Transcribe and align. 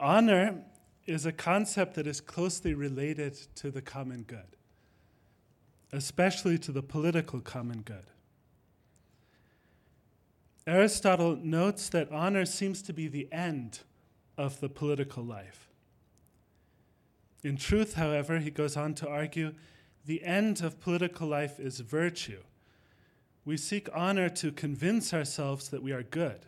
Honor 0.00 0.62
is 1.06 1.26
a 1.26 1.32
concept 1.32 1.94
that 1.94 2.06
is 2.06 2.20
closely 2.20 2.72
related 2.72 3.34
to 3.56 3.70
the 3.70 3.82
common 3.82 4.22
good, 4.22 4.56
especially 5.92 6.58
to 6.58 6.72
the 6.72 6.82
political 6.82 7.40
common 7.40 7.82
good. 7.82 8.06
Aristotle 10.66 11.36
notes 11.36 11.88
that 11.90 12.10
honor 12.10 12.44
seems 12.44 12.80
to 12.82 12.92
be 12.92 13.08
the 13.08 13.28
end 13.30 13.80
of 14.38 14.60
the 14.60 14.68
political 14.68 15.22
life. 15.22 15.68
In 17.42 17.56
truth, 17.56 17.94
however, 17.94 18.38
he 18.38 18.50
goes 18.50 18.76
on 18.76 18.94
to 18.94 19.08
argue 19.08 19.54
the 20.06 20.22
end 20.22 20.62
of 20.62 20.80
political 20.80 21.28
life 21.28 21.58
is 21.58 21.80
virtue. 21.80 22.42
We 23.44 23.56
seek 23.56 23.88
honor 23.94 24.28
to 24.30 24.52
convince 24.52 25.12
ourselves 25.12 25.68
that 25.70 25.82
we 25.82 25.92
are 25.92 26.02
good, 26.02 26.46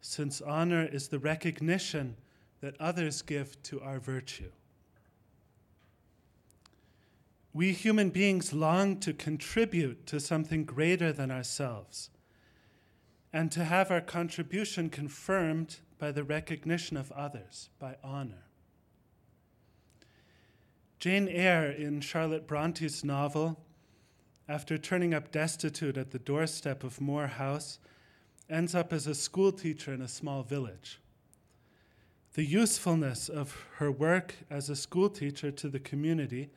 since 0.00 0.40
honor 0.40 0.84
is 0.84 1.08
the 1.08 1.18
recognition 1.18 2.16
that 2.60 2.80
others 2.80 3.22
give 3.22 3.62
to 3.64 3.80
our 3.80 3.98
virtue. 3.98 4.50
We 7.52 7.72
human 7.72 8.10
beings 8.10 8.52
long 8.52 8.98
to 9.00 9.12
contribute 9.12 10.06
to 10.06 10.20
something 10.20 10.64
greater 10.64 11.12
than 11.12 11.30
ourselves 11.30 12.10
and 13.32 13.50
to 13.52 13.64
have 13.64 13.90
our 13.90 14.00
contribution 14.00 14.90
confirmed 14.90 15.78
by 15.98 16.12
the 16.12 16.24
recognition 16.24 16.96
of 16.96 17.12
others, 17.12 17.68
by 17.78 17.96
honor. 18.02 18.44
Jane 20.98 21.28
Eyre, 21.28 21.70
in 21.70 22.00
Charlotte 22.00 22.46
Bronte's 22.46 23.04
novel, 23.04 23.60
after 24.48 24.78
turning 24.78 25.12
up 25.12 25.30
destitute 25.30 25.96
at 25.96 26.10
the 26.10 26.18
doorstep 26.18 26.82
of 26.82 27.00
Moor 27.00 27.26
House, 27.26 27.78
ends 28.48 28.74
up 28.74 28.92
as 28.92 29.06
a 29.06 29.14
schoolteacher 29.14 29.92
in 29.92 30.00
a 30.00 30.08
small 30.08 30.42
village. 30.42 31.00
The 32.38 32.46
usefulness 32.46 33.28
of 33.28 33.66
her 33.78 33.90
work 33.90 34.32
as 34.48 34.70
a 34.70 34.76
schoolteacher 34.76 35.50
to 35.50 35.68
the 35.68 35.80
community 35.80 36.50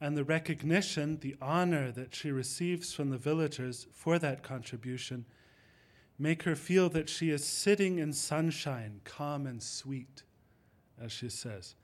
and 0.00 0.16
the 0.16 0.22
recognition, 0.22 1.18
the 1.18 1.34
honor 1.42 1.90
that 1.90 2.14
she 2.14 2.30
receives 2.30 2.92
from 2.92 3.10
the 3.10 3.18
villagers 3.18 3.88
for 3.90 4.20
that 4.20 4.44
contribution 4.44 5.24
make 6.20 6.44
her 6.44 6.54
feel 6.54 6.88
that 6.90 7.08
she 7.08 7.30
is 7.30 7.44
sitting 7.44 7.98
in 7.98 8.12
sunshine, 8.12 9.00
calm 9.02 9.44
and 9.44 9.60
sweet, 9.60 10.22
as 11.02 11.10
she 11.10 11.28
says, 11.28 11.74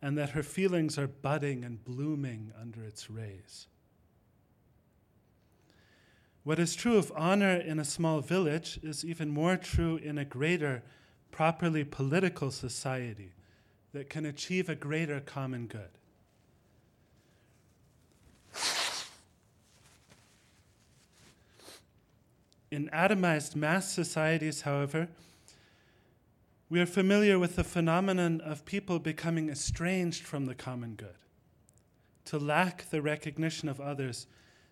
and 0.00 0.16
that 0.16 0.30
her 0.30 0.42
feelings 0.42 0.96
are 0.96 1.06
budding 1.06 1.66
and 1.66 1.84
blooming 1.84 2.50
under 2.58 2.82
its 2.82 3.10
rays. 3.10 3.66
What 6.44 6.58
is 6.58 6.74
true 6.74 6.96
of 6.96 7.12
honor 7.14 7.56
in 7.56 7.78
a 7.78 7.84
small 7.84 8.22
village 8.22 8.80
is 8.82 9.04
even 9.04 9.28
more 9.28 9.58
true 9.58 9.98
in 9.98 10.16
a 10.16 10.24
greater, 10.24 10.82
properly 11.30 11.84
political 11.84 12.50
society 12.50 13.32
that 13.92 14.08
can 14.08 14.24
achieve 14.26 14.68
a 14.68 14.74
greater 14.74 15.20
common 15.20 15.66
good. 15.66 15.88
In 22.70 22.88
atomized 22.92 23.56
mass 23.56 23.92
societies, 23.92 24.60
however, 24.60 25.08
we 26.68 26.80
are 26.80 26.86
familiar 26.86 27.36
with 27.36 27.56
the 27.56 27.64
phenomenon 27.64 28.40
of 28.40 28.64
people 28.64 29.00
becoming 29.00 29.50
estranged 29.50 30.22
from 30.22 30.46
the 30.46 30.54
common 30.54 30.94
good, 30.94 31.16
to 32.26 32.38
lack 32.38 32.88
the 32.90 33.02
recognition 33.02 33.68
of 33.68 33.80
others, 33.80 34.28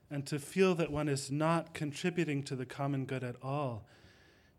and 0.08 0.24
to 0.26 0.38
feel 0.38 0.76
that 0.76 0.92
one 0.92 1.08
is 1.08 1.28
not 1.28 1.74
contributing 1.74 2.44
to 2.44 2.54
the 2.54 2.64
common 2.64 3.04
good 3.04 3.24
at 3.24 3.34
all 3.42 3.84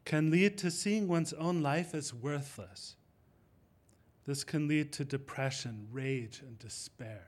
can 0.06 0.32
lead 0.32 0.58
to 0.60 0.72
seeing 0.72 1.08
one's 1.08 1.34
own 1.34 1.62
life 1.62 1.94
as 1.94 2.14
worthless. 2.14 2.96
This 4.26 4.44
can 4.44 4.68
lead 4.68 4.92
to 4.94 5.06
depression, 5.06 5.88
rage, 5.92 6.42
and 6.42 6.58
despair. 6.60 7.26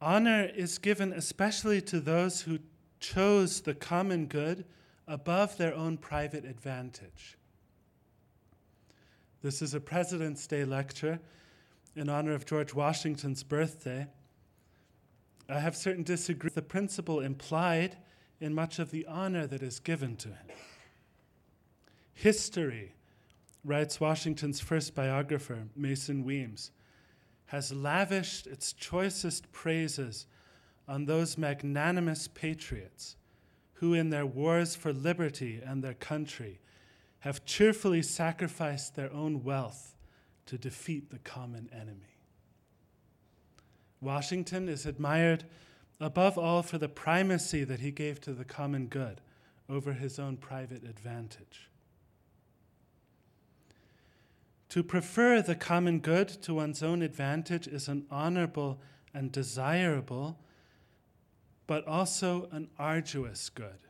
Honor 0.00 0.44
is 0.54 0.78
given 0.78 1.12
especially 1.12 1.80
to 1.82 1.98
those 1.98 2.42
who 2.42 2.58
chose 3.00 3.60
the 3.60 3.74
common 3.74 4.26
good 4.26 4.64
above 5.06 5.56
their 5.56 5.74
own 5.74 5.96
private 5.96 6.44
advantage. 6.44 7.36
This 9.42 9.62
is 9.62 9.74
a 9.74 9.80
President's 9.80 10.46
Day 10.46 10.64
lecture 10.64 11.20
in 11.96 12.08
honor 12.08 12.34
of 12.34 12.44
George 12.44 12.74
Washington's 12.74 13.42
birthday. 13.42 14.06
I 15.48 15.60
have 15.60 15.76
certain 15.76 16.02
disagreements 16.02 16.44
with 16.44 16.54
the 16.54 16.68
principle 16.68 17.20
implied 17.20 17.96
in 18.40 18.54
much 18.54 18.78
of 18.78 18.90
the 18.90 19.06
honor 19.06 19.46
that 19.46 19.62
is 19.62 19.80
given 19.80 20.16
to 20.16 20.28
him. 20.28 20.46
History, 22.14 22.94
writes 23.64 24.00
Washington's 24.00 24.60
first 24.60 24.94
biographer, 24.94 25.64
Mason 25.76 26.24
Weems, 26.24 26.70
has 27.46 27.72
lavished 27.72 28.46
its 28.46 28.72
choicest 28.72 29.50
praises 29.52 30.26
on 30.86 31.04
those 31.04 31.38
magnanimous 31.38 32.28
patriots 32.28 33.16
who, 33.74 33.94
in 33.94 34.10
their 34.10 34.26
wars 34.26 34.74
for 34.74 34.92
liberty 34.92 35.60
and 35.64 35.82
their 35.82 35.94
country, 35.94 36.60
have 37.20 37.44
cheerfully 37.44 38.02
sacrificed 38.02 38.94
their 38.94 39.12
own 39.12 39.44
wealth 39.44 39.94
to 40.46 40.56
defeat 40.56 41.10
the 41.10 41.18
common 41.18 41.68
enemy. 41.72 42.16
Washington 44.00 44.68
is 44.68 44.86
admired 44.86 45.44
above 46.00 46.38
all 46.38 46.62
for 46.62 46.78
the 46.78 46.88
primacy 46.88 47.64
that 47.64 47.80
he 47.80 47.90
gave 47.90 48.20
to 48.20 48.32
the 48.32 48.44
common 48.44 48.86
good 48.86 49.20
over 49.68 49.92
his 49.92 50.18
own 50.18 50.36
private 50.36 50.84
advantage. 50.84 51.68
To 54.70 54.82
prefer 54.82 55.40
the 55.40 55.54
common 55.54 56.00
good 56.00 56.28
to 56.42 56.54
one's 56.54 56.82
own 56.82 57.02
advantage 57.02 57.66
is 57.66 57.88
an 57.88 58.04
honorable 58.10 58.78
and 59.14 59.32
desirable, 59.32 60.38
but 61.66 61.86
also 61.86 62.48
an 62.52 62.68
arduous 62.78 63.48
good. 63.48 63.80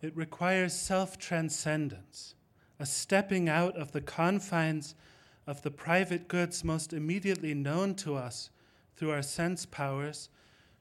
It 0.00 0.16
requires 0.16 0.74
self 0.74 1.18
transcendence, 1.18 2.34
a 2.78 2.86
stepping 2.86 3.48
out 3.48 3.76
of 3.76 3.92
the 3.92 4.00
confines 4.00 4.94
of 5.46 5.62
the 5.62 5.70
private 5.70 6.28
goods 6.28 6.62
most 6.62 6.92
immediately 6.92 7.54
known 7.54 7.94
to 7.96 8.14
us 8.14 8.50
through 8.96 9.10
our 9.10 9.22
sense 9.22 9.64
powers 9.64 10.28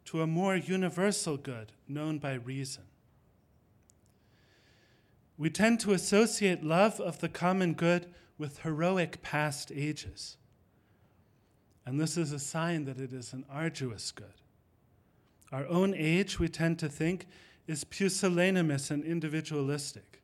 to 0.08 0.22
a 0.22 0.28
more 0.28 0.56
universal 0.56 1.36
good 1.36 1.74
known 1.88 2.18
by 2.18 2.34
reason. 2.34 2.84
We 5.38 5.50
tend 5.50 5.82
to 5.82 5.92
associate 5.92 6.64
love 6.64 7.02
of 7.02 7.20
the 7.20 7.28
common 7.28 7.74
good 7.74 8.08
with 8.38 8.60
heroic 8.60 9.22
past 9.22 9.70
ages. 9.76 10.38
And 11.86 12.00
this 12.00 12.16
is 12.16 12.32
a 12.32 12.40
sign 12.40 12.86
that 12.86 13.02
it 13.02 13.12
is 13.12 13.34
an 13.34 13.44
arduous 13.50 14.12
good. 14.12 14.42
Our 15.52 15.68
own 15.68 15.94
age, 15.94 16.40
we 16.40 16.48
tend 16.48 16.80
to 16.80 16.90
think, 16.90 17.28
is 17.68 17.84
pusillanimous 17.84 18.90
and 18.90 19.04
individualistic. 19.04 20.22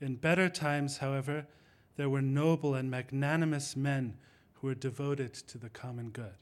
In 0.00 0.16
better 0.16 0.48
times, 0.48 0.98
however, 0.98 1.46
there 1.96 2.10
were 2.10 2.22
noble 2.22 2.74
and 2.74 2.90
magnanimous 2.90 3.76
men 3.76 4.16
who 4.54 4.66
were 4.66 4.74
devoted 4.74 5.32
to 5.32 5.58
the 5.58 5.70
common 5.70 6.10
good. 6.10 6.34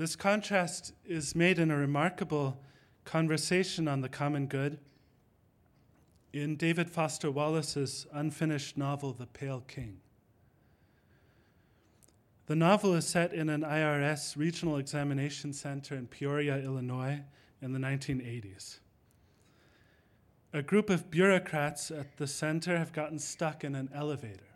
This 0.00 0.16
contrast 0.16 0.94
is 1.04 1.34
made 1.34 1.58
in 1.58 1.70
a 1.70 1.76
remarkable 1.76 2.62
conversation 3.04 3.86
on 3.86 4.00
the 4.00 4.08
common 4.08 4.46
good 4.46 4.78
in 6.32 6.56
David 6.56 6.88
Foster 6.88 7.30
Wallace's 7.30 8.06
unfinished 8.10 8.78
novel, 8.78 9.12
The 9.12 9.26
Pale 9.26 9.64
King. 9.68 10.00
The 12.46 12.56
novel 12.56 12.94
is 12.94 13.06
set 13.06 13.34
in 13.34 13.50
an 13.50 13.60
IRS 13.60 14.38
regional 14.38 14.78
examination 14.78 15.52
center 15.52 15.96
in 15.96 16.06
Peoria, 16.06 16.56
Illinois, 16.56 17.20
in 17.60 17.74
the 17.74 17.78
1980s. 17.78 18.78
A 20.54 20.62
group 20.62 20.88
of 20.88 21.10
bureaucrats 21.10 21.90
at 21.90 22.16
the 22.16 22.26
center 22.26 22.78
have 22.78 22.94
gotten 22.94 23.18
stuck 23.18 23.64
in 23.64 23.74
an 23.74 23.90
elevator. 23.94 24.49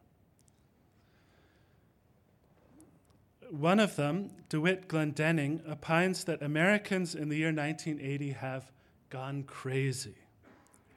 One 3.51 3.81
of 3.81 3.97
them, 3.97 4.31
DeWitt 4.49 4.89
Glendenning, 4.89 5.61
opines 5.69 6.25
that 6.25 6.43
Americans 6.43 7.15
in 7.15 7.29
the 7.29 7.37
year 7.37 7.53
1980 7.53 8.31
have 8.31 8.71
gone 9.11 9.45
crazy 9.45 10.17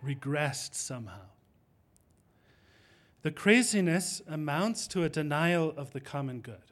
regressed 0.04 0.76
somehow. 0.76 1.28
The 3.24 3.32
craziness 3.32 4.22
amounts 4.28 4.88
to 4.88 5.04
a 5.04 5.10
denial 5.10 5.74
of 5.76 5.92
the 5.92 6.00
common 6.00 6.42
good. 6.42 6.72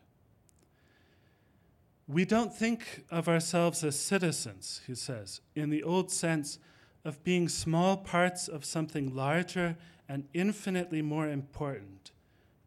We 2.07 2.23
don't 2.23 2.55
think 2.55 3.03
of 3.09 3.27
ourselves 3.27 3.83
as 3.83 3.99
citizens, 3.99 4.81
he 4.85 4.93
says, 4.95 5.41
in 5.55 5.71
the 5.71 5.83
old 5.83 6.11
sense 6.11 6.59
of 7.03 7.23
being 7.23 7.49
small 7.49 7.97
parts 7.97 8.47
of 8.47 8.63
something 8.63 9.13
larger 9.13 9.75
and 10.07 10.27
infinitely 10.33 11.01
more 11.01 11.27
important, 11.27 12.11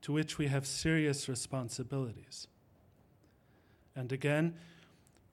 to 0.03 0.13
which 0.13 0.39
we 0.39 0.49
have 0.49 0.67
serious 0.67 1.29
responsibilities. 1.29 2.49
And 3.99 4.13
again, 4.13 4.55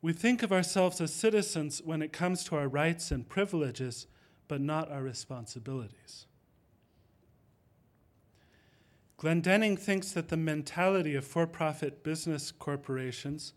we 0.02 0.12
think 0.12 0.42
of 0.42 0.52
ourselves 0.52 1.00
as 1.00 1.14
citizens 1.14 1.84
when 1.86 2.02
it 2.02 2.12
comes 2.12 2.44
to 2.46 2.56
our 2.56 2.68
rights 2.68 3.12
and 3.12 3.30
privileges 3.30 4.08
but 4.48 4.60
not 4.60 4.92
our 4.92 5.04
responsibilities. 5.04 6.26
Glendenning 9.20 9.78
thinks 9.78 10.12
that 10.14 10.30
the 10.30 10.38
mentality 10.38 11.14
of 11.14 11.24
for 11.24 11.46
profit 11.46 12.04
business 12.04 12.52
corporations 12.52 13.54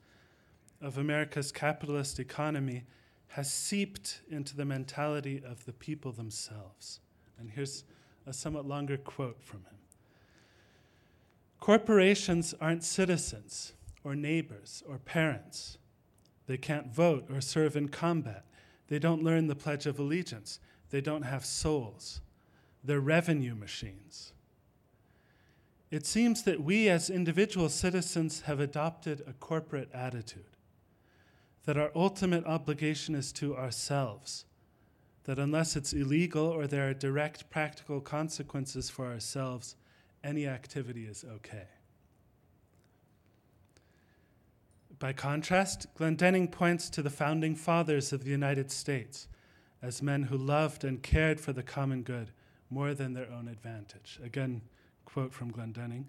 of 0.82 0.98
America's 0.98 1.52
capitalist 1.52 2.20
economy 2.20 2.84
has 3.28 3.50
seeped 3.50 4.20
into 4.30 4.54
the 4.54 4.66
mentality 4.66 5.42
of 5.42 5.64
the 5.64 5.72
people 5.72 6.12
themselves. 6.12 7.00
And 7.38 7.50
here's 7.50 7.84
a 8.26 8.32
somewhat 8.34 8.66
longer 8.66 8.98
quote 8.98 9.42
from 9.42 9.60
him 9.60 9.78
Corporations 11.60 12.54
aren't 12.60 12.84
citizens 12.84 13.72
or 14.04 14.14
neighbors 14.14 14.82
or 14.88 14.98
parents. 14.98 15.78
They 16.46 16.56
can't 16.56 16.92
vote 16.92 17.26
or 17.30 17.40
serve 17.40 17.76
in 17.76 17.88
combat. 17.88 18.44
They 18.88 18.98
don't 18.98 19.22
learn 19.22 19.46
the 19.46 19.54
Pledge 19.54 19.86
of 19.86 19.98
Allegiance. 19.98 20.60
They 20.90 21.00
don't 21.00 21.22
have 21.22 21.44
souls. 21.44 22.20
They're 22.82 23.00
revenue 23.00 23.54
machines. 23.54 24.32
It 25.90 26.06
seems 26.06 26.42
that 26.42 26.62
we 26.62 26.88
as 26.88 27.08
individual 27.08 27.68
citizens 27.68 28.42
have 28.42 28.60
adopted 28.60 29.22
a 29.26 29.32
corporate 29.32 29.90
attitude, 29.92 30.56
that 31.64 31.78
our 31.78 31.90
ultimate 31.94 32.44
obligation 32.44 33.14
is 33.14 33.32
to 33.34 33.56
ourselves, 33.56 34.44
that 35.24 35.38
unless 35.38 35.76
it's 35.76 35.92
illegal 35.92 36.46
or 36.46 36.66
there 36.66 36.88
are 36.88 36.94
direct 36.94 37.48
practical 37.50 38.00
consequences 38.00 38.90
for 38.90 39.06
ourselves, 39.06 39.76
any 40.22 40.46
activity 40.46 41.06
is 41.06 41.24
okay. 41.36 41.68
By 44.98 45.12
contrast, 45.12 45.86
Glendenning 45.96 46.50
points 46.50 46.90
to 46.90 47.02
the 47.02 47.10
founding 47.10 47.54
fathers 47.54 48.12
of 48.12 48.24
the 48.24 48.30
United 48.30 48.70
States 48.70 49.28
as 49.80 50.02
men 50.02 50.24
who 50.24 50.36
loved 50.36 50.82
and 50.82 51.02
cared 51.02 51.40
for 51.40 51.52
the 51.52 51.62
common 51.62 52.02
good 52.02 52.32
more 52.68 52.94
than 52.94 53.14
their 53.14 53.30
own 53.30 53.46
advantage. 53.48 54.18
Again, 54.24 54.60
quote 55.04 55.32
from 55.32 55.52
Glendenning. 55.52 56.04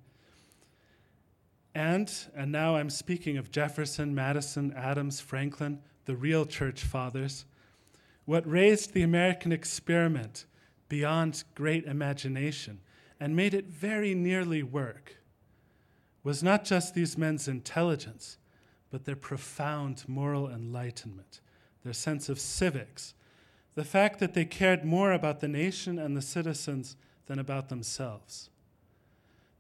And, 1.76 2.12
and 2.36 2.52
now 2.52 2.76
I'm 2.76 2.90
speaking 2.90 3.38
of 3.38 3.52
Jefferson, 3.52 4.16
Madison, 4.16 4.74
Adams, 4.76 5.22
Franklin, 5.22 5.80
the 6.06 6.16
real 6.16 6.46
church 6.46 6.84
fathers, 6.84 7.46
what 8.26 8.50
raised 8.50 8.94
the 8.94 9.04
American 9.04 9.52
experiment 9.52 10.46
beyond 10.88 11.44
great 11.54 11.86
imagination 11.86 12.80
and 13.20 13.36
made 13.36 13.54
it 13.54 13.68
very 13.68 14.16
nearly 14.16 14.64
work 14.64 15.18
was 16.24 16.42
not 16.42 16.66
just 16.66 16.94
these 16.94 17.18
men's 17.18 17.48
intelligence, 17.48 18.38
but 18.92 19.06
their 19.06 19.16
profound 19.16 20.04
moral 20.08 20.50
enlightenment, 20.50 21.42
their 21.84 21.94
sense 21.94 22.30
of 22.30 22.40
civics, 22.40 23.14
the 23.76 23.84
fact 23.84 24.20
that 24.20 24.34
they 24.34 24.46
cared 24.46 24.84
more 24.84 25.12
about 25.12 25.40
the 25.40 25.48
nation 25.48 26.00
and 26.00 26.18
the 26.18 26.22
citizens 26.22 26.96
than 27.28 27.40
about 27.40 27.70
themselves. 27.70 28.50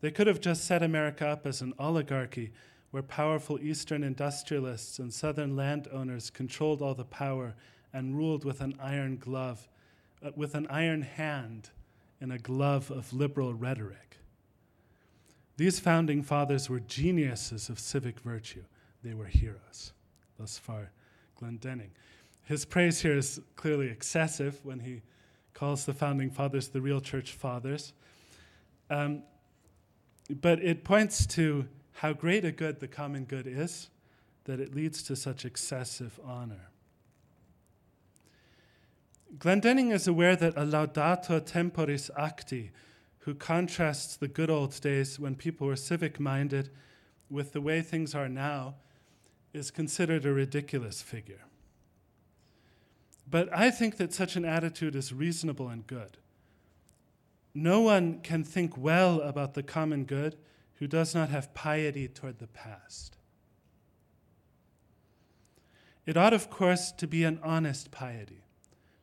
They 0.01 0.11
could 0.11 0.27
have 0.27 0.41
just 0.41 0.65
set 0.65 0.81
America 0.81 1.27
up 1.27 1.45
as 1.45 1.61
an 1.61 1.73
oligarchy 1.77 2.51
where 2.91 3.03
powerful 3.03 3.59
Eastern 3.61 4.03
industrialists 4.03 4.99
and 4.99 5.13
Southern 5.13 5.55
landowners 5.55 6.29
controlled 6.29 6.81
all 6.81 6.95
the 6.95 7.05
power 7.05 7.53
and 7.93 8.17
ruled 8.17 8.45
with 8.45 8.61
an 8.61 8.75
iron 8.81 9.17
glove, 9.17 9.67
uh, 10.23 10.31
with 10.35 10.55
an 10.55 10.67
iron 10.67 11.01
hand 11.03 11.69
in 12.19 12.31
a 12.31 12.39
glove 12.39 12.89
of 12.91 13.13
liberal 13.13 13.53
rhetoric. 13.53 14.17
These 15.57 15.79
founding 15.79 16.23
fathers 16.23 16.69
were 16.69 16.79
geniuses 16.79 17.69
of 17.69 17.79
civic 17.79 18.19
virtue. 18.21 18.63
They 19.03 19.13
were 19.13 19.25
heroes. 19.25 19.93
Thus 20.37 20.57
far, 20.57 20.91
Glendenning. 21.39 21.89
His 22.43 22.65
praise 22.65 23.01
here 23.01 23.17
is 23.17 23.39
clearly 23.55 23.87
excessive 23.87 24.59
when 24.63 24.79
he 24.79 25.01
calls 25.53 25.85
the 25.85 25.93
founding 25.93 26.29
fathers 26.29 26.69
the 26.69 26.81
real 26.81 27.01
church 27.01 27.31
fathers. 27.31 27.93
Um, 28.89 29.23
but 30.29 30.63
it 30.63 30.83
points 30.83 31.25
to 31.27 31.67
how 31.93 32.13
great 32.13 32.45
a 32.45 32.51
good 32.51 32.79
the 32.79 32.87
common 32.87 33.25
good 33.25 33.45
is 33.45 33.89
that 34.45 34.59
it 34.59 34.73
leads 34.73 35.03
to 35.03 35.15
such 35.15 35.45
excessive 35.45 36.19
honor. 36.23 36.69
Glendenning 39.37 39.91
is 39.91 40.07
aware 40.07 40.35
that 40.35 40.57
a 40.57 40.65
laudator 40.65 41.39
temporis 41.41 42.09
acti, 42.17 42.71
who 43.19 43.35
contrasts 43.35 44.15
the 44.17 44.27
good 44.27 44.49
old 44.49 44.79
days 44.81 45.19
when 45.19 45.35
people 45.35 45.67
were 45.67 45.75
civic 45.75 46.19
minded 46.19 46.69
with 47.29 47.53
the 47.53 47.61
way 47.61 47.81
things 47.81 48.15
are 48.15 48.27
now, 48.27 48.75
is 49.53 49.71
considered 49.71 50.25
a 50.25 50.33
ridiculous 50.33 51.01
figure. 51.01 51.45
But 53.29 53.49
I 53.55 53.71
think 53.71 53.97
that 53.97 54.13
such 54.13 54.35
an 54.35 54.45
attitude 54.45 54.95
is 54.95 55.13
reasonable 55.13 55.69
and 55.69 55.85
good. 55.85 56.17
No 57.53 57.81
one 57.81 58.21
can 58.21 58.43
think 58.43 58.77
well 58.77 59.21
about 59.21 59.53
the 59.53 59.63
common 59.63 60.05
good 60.05 60.37
who 60.75 60.87
does 60.87 61.13
not 61.13 61.29
have 61.29 61.53
piety 61.53 62.07
toward 62.07 62.39
the 62.39 62.47
past. 62.47 63.17
It 66.05 66.17
ought, 66.17 66.33
of 66.33 66.49
course, 66.49 66.91
to 66.93 67.07
be 67.07 67.23
an 67.23 67.39
honest 67.43 67.91
piety 67.91 68.43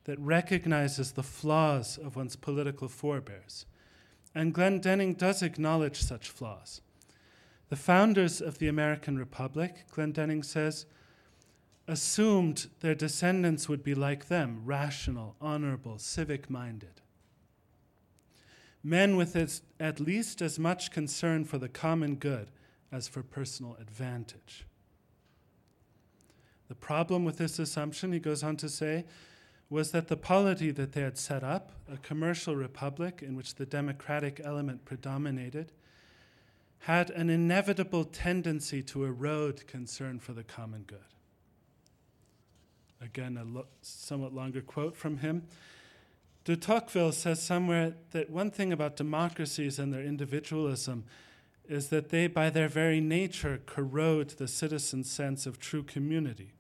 that 0.04 0.18
recognizes 0.18 1.12
the 1.12 1.22
flaws 1.22 1.98
of 1.98 2.16
one's 2.16 2.36
political 2.36 2.88
forebears. 2.88 3.66
And 4.34 4.54
Glendenning 4.54 5.16
does 5.16 5.42
acknowledge 5.42 6.02
such 6.02 6.30
flaws. 6.30 6.80
The 7.68 7.76
founders 7.76 8.40
of 8.40 8.58
the 8.58 8.68
American 8.68 9.18
Republic, 9.18 9.84
Glendenning 9.92 10.44
says, 10.44 10.86
assumed 11.88 12.68
their 12.80 12.94
descendants 12.94 13.68
would 13.68 13.82
be 13.82 13.94
like 13.94 14.28
them 14.28 14.62
rational, 14.64 15.36
honorable, 15.40 15.98
civic 15.98 16.50
minded 16.50 17.00
men 18.86 19.16
with 19.16 19.34
at 19.80 19.98
least 19.98 20.40
as 20.40 20.60
much 20.60 20.92
concern 20.92 21.44
for 21.44 21.58
the 21.58 21.68
common 21.68 22.14
good 22.14 22.48
as 22.92 23.08
for 23.08 23.20
personal 23.20 23.76
advantage. 23.80 24.64
The 26.68 26.76
problem 26.76 27.24
with 27.24 27.36
this 27.36 27.58
assumption, 27.58 28.12
he 28.12 28.20
goes 28.20 28.44
on 28.44 28.56
to 28.58 28.68
say, 28.68 29.04
was 29.68 29.90
that 29.90 30.06
the 30.06 30.16
polity 30.16 30.70
that 30.70 30.92
they 30.92 31.00
had 31.00 31.18
set 31.18 31.42
up, 31.42 31.72
a 31.92 31.96
commercial 31.96 32.54
republic 32.54 33.24
in 33.26 33.34
which 33.34 33.56
the 33.56 33.66
democratic 33.66 34.40
element 34.44 34.84
predominated, 34.84 35.72
had 36.86 37.10
an 37.10 37.28
inevitable 37.28 38.04
tendency 38.04 38.80
to 38.80 39.04
erode 39.04 39.66
concern 39.66 40.20
for 40.20 40.32
the 40.32 40.44
common 40.44 40.84
good. 40.86 41.00
Again, 43.00 43.36
a 43.36 43.42
lo- 43.42 43.66
somewhat 43.82 44.32
longer 44.32 44.60
quote 44.60 44.94
from 44.94 45.18
him. 45.18 45.42
De 46.44 46.54
Tocqueville 46.54 47.10
says 47.10 47.42
somewhere 47.42 47.94
that 48.12 48.30
one 48.30 48.52
thing 48.52 48.72
about 48.72 48.94
democracies 48.94 49.80
and 49.80 49.92
their 49.92 50.04
individualism 50.04 51.02
is 51.68 51.88
that 51.88 52.10
they, 52.10 52.28
by 52.28 52.50
their 52.50 52.68
very 52.68 53.00
nature, 53.00 53.60
corrode 53.66 54.30
the 54.30 54.46
citizen's 54.46 55.10
sense 55.10 55.44
of 55.44 55.58
true 55.58 55.82
community, 55.82 56.52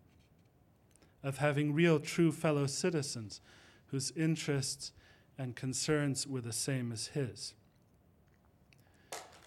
of 1.22 1.38
having 1.38 1.72
real, 1.72 2.00
true 2.00 2.32
fellow 2.32 2.66
citizens 2.66 3.40
whose 3.92 4.10
interests 4.16 4.90
and 5.38 5.54
concerns 5.54 6.26
were 6.26 6.40
the 6.40 6.52
same 6.52 6.90
as 6.90 7.08
his. 7.08 7.54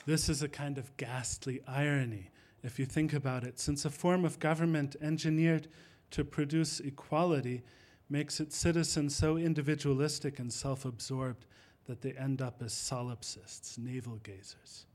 This 0.10 0.28
is 0.28 0.42
a 0.42 0.50
kind 0.50 0.80
of 0.80 0.98
ghastly 0.98 1.62
irony, 1.68 2.32
if 2.63 2.80
you 2.80 2.88
think 2.88 3.13
about 3.13 3.44
it, 3.44 3.60
since 3.60 3.86
a 3.86 3.92
form 3.92 4.25
of 4.25 4.39
government 4.39 4.96
engineered 5.04 5.68
to 6.10 6.25
produce 6.25 6.80
equality 6.80 7.62
makes 8.10 8.39
its 8.39 8.58
citizens 8.58 9.16
so 9.16 9.38
individualistic 9.38 10.39
and 10.39 10.51
self 10.51 10.84
absorbed 10.84 11.46
that 11.86 12.01
they 12.01 12.13
end 12.13 12.42
up 12.42 12.63
as 12.63 12.74
solipsists, 12.74 13.78
navel 13.78 14.20
gazers. 14.24 14.86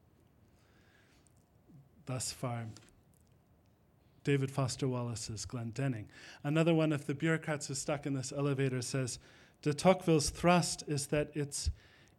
Thus 2.07 2.33
far, 2.33 2.65
David 4.25 4.51
Foster 4.51 4.89
Wallace's 4.89 5.47
Glendenning. 5.47 6.07
Another 6.43 6.75
one 6.75 6.93
of 6.93 7.07
the 7.07 7.15
bureaucrats 7.15 7.69
who's 7.69 7.79
stuck 7.79 8.05
in 8.05 8.15
this 8.15 8.33
elevator 8.37 8.83
says 8.83 9.21
de 9.63 9.73
Tocqueville's 9.73 10.31
thrust 10.31 10.83
is 10.89 11.07
that 11.07 11.31
it's 11.35 11.71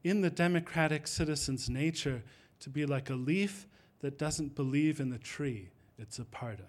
in 0.06 0.22
the 0.22 0.30
democratic 0.30 1.08
citizen's 1.08 1.70
nature 1.70 2.24
to 2.60 2.70
be 2.70 2.86
like 2.86 3.10
a 3.10 3.16
leaf 3.16 3.68
that 4.00 4.18
doesn't 4.18 4.56
believe 4.56 5.00
in 5.00 5.10
the 5.10 5.18
tree 5.18 5.70
it's 5.98 6.20
a 6.20 6.26
part 6.26 6.60
of. 6.60 6.66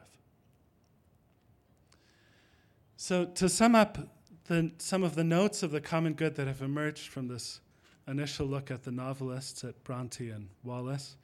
So, 2.97 3.27
to 3.27 3.49
sum 3.49 3.75
up 3.75 3.99
the, 4.47 4.73
some 4.79 5.03
of 5.03 5.15
the 5.15 5.25
notes 5.25 5.63
of 5.63 5.71
the 5.71 5.81
common 5.81 6.15
good 6.15 6.37
that 6.37 6.47
have 6.47 6.63
emerged 6.63 7.09
from 7.09 7.29
this 7.29 7.61
initial 8.09 8.47
look 8.47 8.71
at 8.71 8.85
the 8.85 8.93
novelists 8.93 9.65
at 9.65 9.83
Bronte 9.85 10.31
and 10.31 10.49
Wallace. 10.63 11.17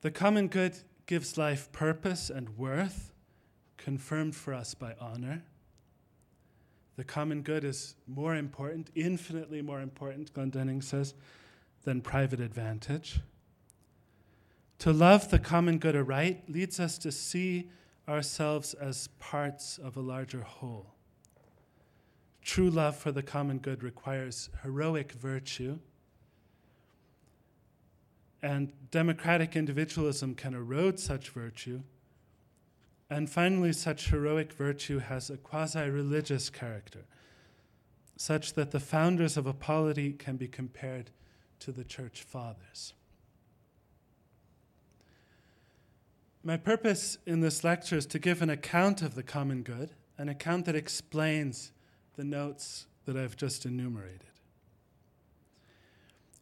The 0.00 0.10
common 0.10 0.48
good 0.48 0.76
gives 1.06 1.36
life 1.36 1.70
purpose 1.72 2.30
and 2.30 2.56
worth, 2.56 3.12
confirmed 3.76 4.36
for 4.36 4.54
us 4.54 4.74
by 4.74 4.94
honor. 5.00 5.42
The 6.96 7.04
common 7.04 7.42
good 7.42 7.64
is 7.64 7.94
more 8.06 8.36
important, 8.36 8.90
infinitely 8.94 9.62
more 9.62 9.80
important, 9.80 10.32
Glendenning 10.32 10.82
says, 10.82 11.14
than 11.88 12.02
private 12.02 12.38
advantage. 12.38 13.20
To 14.80 14.92
love 14.92 15.30
the 15.30 15.38
common 15.38 15.78
good 15.78 15.96
aright 15.96 16.44
leads 16.46 16.78
us 16.78 16.98
to 16.98 17.10
see 17.10 17.70
ourselves 18.06 18.74
as 18.74 19.08
parts 19.18 19.78
of 19.78 19.96
a 19.96 20.00
larger 20.00 20.42
whole. 20.42 20.92
True 22.42 22.68
love 22.68 22.94
for 22.94 23.10
the 23.10 23.22
common 23.22 23.56
good 23.56 23.82
requires 23.82 24.50
heroic 24.62 25.12
virtue. 25.12 25.78
and 28.42 28.70
democratic 28.90 29.56
individualism 29.56 30.34
can 30.34 30.52
erode 30.54 31.00
such 31.00 31.30
virtue. 31.30 31.80
And 33.08 33.30
finally, 33.30 33.72
such 33.72 34.10
heroic 34.10 34.52
virtue 34.52 34.98
has 34.98 35.30
a 35.30 35.38
quasi 35.38 35.88
religious 35.88 36.50
character, 36.50 37.06
such 38.16 38.52
that 38.54 38.72
the 38.72 38.78
founders 38.78 39.38
of 39.38 39.46
a 39.46 39.54
polity 39.54 40.12
can 40.12 40.36
be 40.36 40.48
compared 40.48 41.10
to 41.60 41.72
the 41.72 41.84
church 41.84 42.22
fathers. 42.22 42.94
My 46.42 46.56
purpose 46.56 47.18
in 47.26 47.40
this 47.40 47.64
lecture 47.64 47.96
is 47.96 48.06
to 48.06 48.18
give 48.18 48.40
an 48.42 48.50
account 48.50 49.02
of 49.02 49.14
the 49.14 49.22
common 49.22 49.62
good, 49.62 49.90
an 50.16 50.28
account 50.28 50.64
that 50.66 50.76
explains 50.76 51.72
the 52.16 52.24
notes 52.24 52.86
that 53.04 53.16
I've 53.16 53.36
just 53.36 53.66
enumerated. 53.66 54.24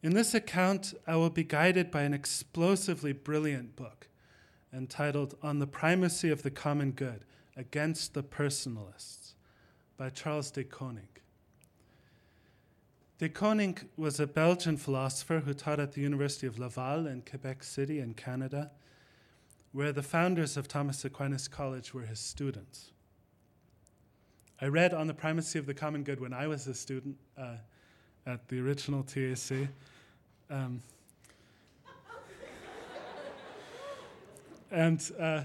In 0.03 0.13
this 0.13 0.33
account, 0.33 0.93
I 1.07 1.15
will 1.15 1.29
be 1.29 1.43
guided 1.43 1.91
by 1.91 2.03
an 2.03 2.13
explosively 2.13 3.11
brilliant 3.11 3.75
book 3.75 4.07
entitled 4.73 5.35
On 5.41 5.59
the 5.59 5.67
Primacy 5.67 6.29
of 6.29 6.43
the 6.43 6.51
Common 6.51 6.91
Good 6.91 7.25
Against 7.55 8.13
the 8.13 8.23
Personalists 8.23 9.33
by 9.97 10.09
Charles 10.09 10.51
de 10.51 10.63
Koninck. 10.63 11.16
De 13.19 13.27
Koninck 13.27 13.87
was 13.97 14.19
a 14.19 14.27
Belgian 14.27 14.77
philosopher 14.77 15.39
who 15.39 15.51
taught 15.51 15.79
at 15.79 15.93
the 15.93 16.01
University 16.01 16.45
of 16.45 16.59
Laval 16.59 17.07
in 17.07 17.23
Quebec 17.23 17.63
City 17.63 17.99
in 17.99 18.13
Canada, 18.13 18.69
where 19.71 19.91
the 19.91 20.03
founders 20.03 20.55
of 20.55 20.67
Thomas 20.67 21.03
Aquinas 21.03 21.47
College 21.47 21.95
were 21.95 22.03
his 22.03 22.19
students. 22.19 22.91
I 24.61 24.67
read 24.67 24.93
On 24.93 25.07
the 25.07 25.15
Primacy 25.15 25.57
of 25.57 25.65
the 25.65 25.73
Common 25.73 26.03
Good 26.03 26.19
when 26.19 26.31
I 26.31 26.45
was 26.45 26.67
a 26.67 26.75
student 26.75 27.17
uh, 27.35 27.55
at 28.27 28.47
the 28.49 28.59
original 28.59 29.01
TAC. 29.01 29.67
Um, 30.51 30.83
and 34.71 35.11
uh, 35.19 35.41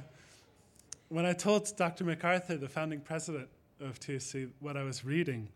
when 1.09 1.25
I 1.25 1.33
told 1.33 1.75
Dr. 1.79 2.05
McArthur, 2.05 2.61
the 2.61 2.69
founding 2.69 3.01
president 3.01 3.49
of 3.81 3.99
TAC, 3.99 4.49
what 4.61 4.77
I 4.77 4.83
was 4.83 5.07
reading, 5.07 5.49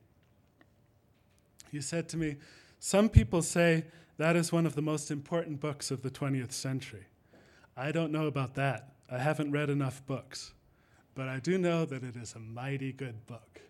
he 1.77 1.83
said 1.83 2.09
to 2.09 2.17
me, 2.17 2.37
Some 2.81 3.09
people 3.09 3.43
say 3.43 3.85
that 4.17 4.35
is 4.35 4.51
one 4.51 4.67
of 4.67 4.75
the 4.75 4.83
most 4.83 5.11
important 5.11 5.61
books 5.61 5.91
of 5.91 6.03
the 6.03 6.11
20th 6.11 6.53
century. 6.53 7.05
I 7.77 7.93
don't 7.93 8.11
know 8.11 8.27
about 8.27 8.55
that. 8.55 8.95
I 9.11 9.19
haven't 9.19 9.53
read 9.53 9.69
enough 9.69 10.05
books. 10.07 10.55
But 11.15 11.29
I 11.29 11.39
do 11.39 11.59
know 11.59 11.85
that 11.85 12.03
it 12.03 12.17
is 12.17 12.35
a 12.35 12.39
mighty 12.39 12.93
good 12.93 13.27
book. 13.27 13.61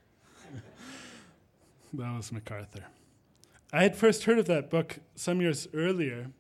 that 1.95 2.17
was 2.17 2.31
McArthur. 2.31 2.85
I 3.73 3.83
had 3.83 3.97
first 3.97 4.25
heard 4.25 4.39
of 4.39 4.47
that 4.47 4.71
book 4.71 5.01
some 5.17 5.41
years 5.41 5.67
earlier 5.75 6.31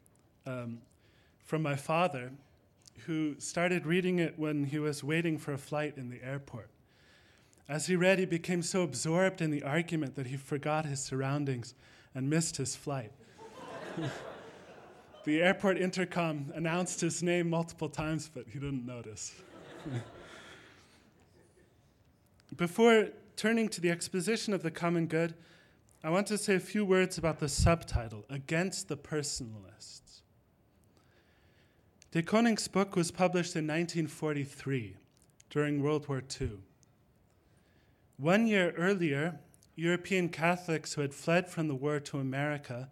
um, 0.46 0.78
from 1.44 1.62
my 1.62 1.74
father, 1.74 2.30
who 3.06 3.34
started 3.38 3.86
reading 3.86 4.20
it 4.20 4.38
when 4.38 4.64
he 4.64 4.78
was 4.78 5.02
waiting 5.02 5.36
for 5.36 5.52
a 5.52 5.58
flight 5.58 5.94
in 5.96 6.10
the 6.10 6.22
airport. 6.22 6.70
As 7.68 7.86
he 7.86 7.96
read, 7.96 8.18
he 8.18 8.26
became 8.26 8.62
so 8.62 8.82
absorbed 8.82 9.40
in 9.40 9.50
the 9.50 9.62
argument 9.62 10.14
that 10.14 10.28
he 10.28 10.36
forgot 10.36 10.86
his 10.86 11.02
surroundings 11.02 11.74
and 12.14 12.30
missed 12.30 12.56
his 12.56 12.76
flight. 12.76 13.12
the 15.24 15.42
airport 15.42 15.78
intercom 15.78 16.52
announced 16.54 17.00
his 17.00 17.22
name 17.22 17.50
multiple 17.50 17.88
times, 17.88 18.30
but 18.32 18.46
he 18.48 18.60
didn't 18.60 18.86
notice. 18.86 19.34
Before 22.56 23.08
turning 23.34 23.68
to 23.70 23.80
the 23.80 23.90
exposition 23.90 24.54
of 24.54 24.62
the 24.62 24.70
common 24.70 25.06
good, 25.06 25.34
I 26.04 26.10
want 26.10 26.28
to 26.28 26.38
say 26.38 26.54
a 26.54 26.60
few 26.60 26.84
words 26.84 27.18
about 27.18 27.40
the 27.40 27.48
subtitle 27.48 28.24
Against 28.30 28.88
the 28.88 28.96
Personalists. 28.96 30.22
De 32.12 32.22
Koninck's 32.22 32.68
book 32.68 32.94
was 32.94 33.10
published 33.10 33.56
in 33.56 33.66
1943 33.66 34.96
during 35.50 35.82
World 35.82 36.08
War 36.08 36.22
II. 36.40 36.60
One 38.18 38.46
year 38.46 38.72
earlier, 38.78 39.40
European 39.74 40.30
Catholics 40.30 40.94
who 40.94 41.02
had 41.02 41.12
fled 41.12 41.48
from 41.48 41.68
the 41.68 41.74
war 41.74 42.00
to 42.00 42.18
America 42.18 42.88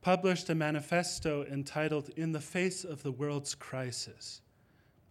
published 0.00 0.48
a 0.48 0.54
manifesto 0.54 1.44
entitled 1.44 2.08
In 2.16 2.32
the 2.32 2.40
Face 2.40 2.82
of 2.82 3.02
the 3.02 3.12
World's 3.12 3.54
Crisis, 3.54 4.40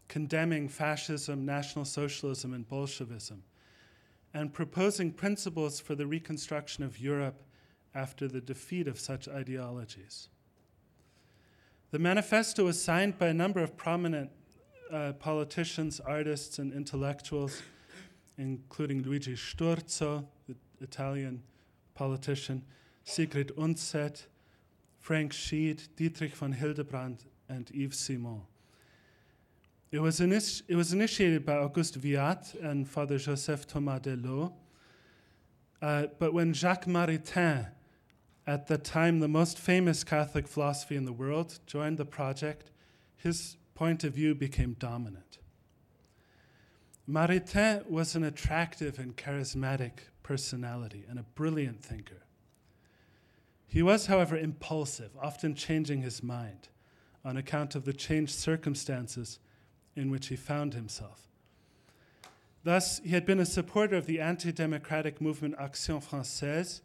condemning 0.07 0.67
fascism, 0.67 1.45
National 1.45 1.85
Socialism, 1.85 2.53
and 2.53 2.67
Bolshevism, 2.67 3.43
and 4.33 4.53
proposing 4.53 5.11
principles 5.11 5.79
for 5.79 5.93
the 5.93 6.07
reconstruction 6.07 6.83
of 6.83 6.99
Europe 6.99 7.43
after 7.93 8.27
the 8.27 8.41
defeat 8.41 8.87
of 8.87 8.99
such 8.99 9.27
ideologies. 9.27 10.29
The 11.91 11.99
manifesto 11.99 12.65
was 12.65 12.81
signed 12.81 13.19
by 13.19 13.27
a 13.27 13.33
number 13.33 13.61
of 13.61 13.77
prominent 13.77 14.31
uh, 14.91 15.13
politicians, 15.13 15.99
artists, 15.99 16.57
and 16.57 16.73
intellectuals 16.73 17.61
including 18.37 19.03
Luigi 19.03 19.35
Sturzo, 19.35 20.25
the 20.47 20.55
Italian 20.81 21.41
politician, 21.93 22.63
Sigrid 23.03 23.51
Undset, 23.57 24.25
Frank 24.99 25.31
Sheed, 25.31 25.87
Dietrich 25.95 26.35
von 26.35 26.51
Hildebrand, 26.51 27.25
and 27.47 27.69
Yves 27.73 27.99
Simon. 27.99 28.41
It 29.91 29.99
was, 29.99 30.19
it 30.19 30.75
was 30.75 30.91
initiated 30.91 31.45
by 31.45 31.57
Auguste 31.57 32.01
Viatte 32.01 32.61
and 32.61 32.87
Father 32.87 33.17
Joseph 33.17 33.65
Thomas 33.67 34.01
Delos. 34.01 34.51
Uh, 35.81 36.07
but 36.19 36.33
when 36.33 36.53
Jacques 36.53 36.85
Maritain, 36.85 37.67
at 38.47 38.67
the 38.67 38.77
time 38.77 39.19
the 39.19 39.27
most 39.27 39.57
famous 39.59 40.03
Catholic 40.03 40.47
philosophy 40.47 40.95
in 40.95 41.05
the 41.05 41.13
world, 41.13 41.59
joined 41.65 41.97
the 41.97 42.05
project, 42.05 42.71
his 43.15 43.57
point 43.75 44.03
of 44.03 44.13
view 44.13 44.35
became 44.35 44.75
dominant. 44.79 45.37
Maritain 47.09 47.85
was 47.87 48.15
an 48.15 48.23
attractive 48.23 48.97
and 48.97 49.15
charismatic 49.15 50.09
personality 50.23 51.05
and 51.07 51.19
a 51.19 51.23
brilliant 51.23 51.83
thinker. 51.83 52.23
He 53.67 53.83
was, 53.83 54.07
however, 54.07 54.37
impulsive, 54.37 55.11
often 55.21 55.53
changing 55.53 56.01
his 56.01 56.23
mind 56.23 56.69
on 57.23 57.37
account 57.37 57.75
of 57.75 57.85
the 57.85 57.93
changed 57.93 58.33
circumstances 58.33 59.39
in 59.95 60.09
which 60.09 60.27
he 60.27 60.35
found 60.35 60.73
himself. 60.73 61.27
Thus, 62.63 62.99
he 63.03 63.11
had 63.11 63.25
been 63.25 63.39
a 63.39 63.45
supporter 63.45 63.95
of 63.95 64.07
the 64.07 64.19
anti 64.19 64.51
democratic 64.51 65.21
movement 65.21 65.55
Action 65.59 66.01
Francaise, 66.01 66.81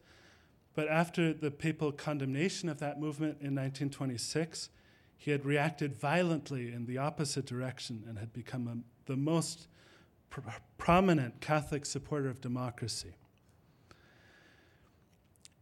but 0.75 0.89
after 0.89 1.33
the 1.33 1.51
papal 1.51 1.93
condemnation 1.93 2.69
of 2.69 2.79
that 2.81 3.01
movement 3.01 3.39
in 3.41 3.55
1926, 3.55 4.69
he 5.17 5.31
had 5.31 5.45
reacted 5.45 5.95
violently 5.95 6.73
in 6.73 6.87
the 6.87 6.99
opposite 6.99 7.47
direction 7.47 8.05
and 8.07 8.19
had 8.19 8.33
become 8.33 8.69
a, 8.69 9.11
the 9.11 9.17
most 9.17 9.69
pr- 10.31 10.41
prominent 10.79 11.41
Catholic 11.41 11.85
supporter 11.85 12.29
of 12.29 12.41
democracy. 12.41 13.15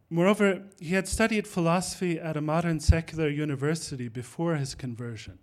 Moreover, 0.09 0.63
he 0.79 0.95
had 0.95 1.07
studied 1.07 1.47
philosophy 1.47 2.19
at 2.19 2.37
a 2.37 2.41
modern 2.41 2.79
secular 2.79 3.29
university 3.29 4.07
before 4.07 4.55
his 4.55 4.73
conversion. 4.73 5.37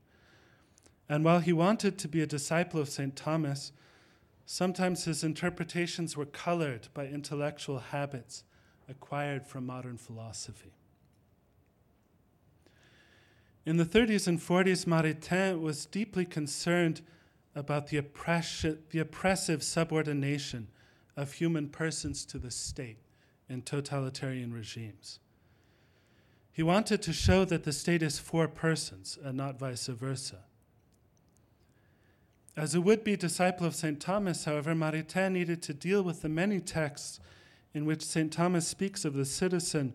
And 1.09 1.25
while 1.25 1.39
he 1.39 1.53
wanted 1.53 1.99
to 1.99 2.09
be 2.09 2.21
a 2.21 2.27
disciple 2.27 2.81
of 2.81 2.89
St. 2.89 3.15
Thomas, 3.15 3.71
sometimes 4.45 5.05
his 5.05 5.23
interpretations 5.23 6.17
were 6.17 6.27
colored 6.27 6.89
by 6.95 7.07
intellectual 7.07 7.79
habits 7.79 8.43
acquired 8.89 9.47
from 9.47 9.67
modern 9.67 9.99
philosophy. 9.99 10.73
In 13.65 13.77
the 13.77 13.85
30s 13.85 14.29
and 14.29 14.39
40s, 14.39 14.85
Maritain 14.85 15.61
was 15.61 15.87
deeply 15.87 16.25
concerned 16.25 17.03
about 17.57 17.89
the, 17.89 17.97
oppression, 17.97 18.79
the 18.91 18.99
oppressive 18.99 19.63
subordination 19.63 20.69
of 21.17 21.33
human 21.33 21.69
persons 21.69 22.27
to 22.27 22.39
the 22.39 22.51
state 22.51 22.99
in 23.49 23.63
totalitarian 23.63 24.53
regimes. 24.53 25.19
He 26.53 26.63
wanted 26.63 27.01
to 27.03 27.13
show 27.13 27.47
that 27.47 27.65
the 27.65 27.73
state 27.73 28.03
is 28.03 28.19
for 28.19 28.47
persons 28.47 29.19
and 29.23 29.37
not 29.39 29.59
vice 29.59 29.87
versa. 29.87 30.41
As 32.57 32.75
a 32.75 32.81
would 32.81 33.05
be 33.05 33.17
disciple 33.17 33.67
of 33.67 33.75
St. 33.75 34.01
Thomas, 34.01 34.45
however, 34.45 34.75
Maritain 34.75 35.33
needed 35.33 35.63
to 35.63 35.75
deal 35.75 36.03
with 36.03 36.23
the 36.23 36.29
many 36.29 36.61
texts 36.61 37.21
in 37.75 37.85
which 37.85 38.03
St. 38.03 38.33
Thomas 38.33 38.67
speaks 38.67 39.05
of 39.05 39.15
the 39.15 39.27
citizen 39.27 39.95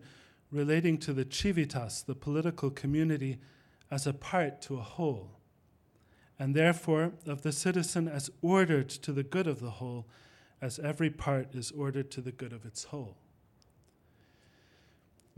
relating 0.50 0.98
to 0.98 1.12
the 1.12 1.26
civitas, 1.28 2.02
the 2.02 2.14
political 2.14 2.70
community, 2.70 3.38
as 3.90 4.06
a 4.06 4.12
part 4.12 4.60
to 4.62 4.76
a 4.76 4.82
whole 4.82 5.41
and 6.42 6.56
therefore 6.56 7.12
of 7.24 7.42
the 7.42 7.52
citizen 7.52 8.08
as 8.08 8.28
ordered 8.42 8.88
to 8.88 9.12
the 9.12 9.22
good 9.22 9.46
of 9.46 9.60
the 9.60 9.70
whole, 9.70 10.08
as 10.60 10.80
every 10.80 11.08
part 11.08 11.54
is 11.54 11.70
ordered 11.70 12.10
to 12.10 12.20
the 12.20 12.32
good 12.32 12.52
of 12.52 12.66
its 12.66 12.82
whole. 12.82 13.16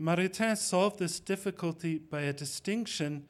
Maritain 0.01 0.57
solved 0.57 0.97
this 0.97 1.19
difficulty 1.19 1.99
by 1.99 2.21
a 2.21 2.33
distinction 2.33 3.29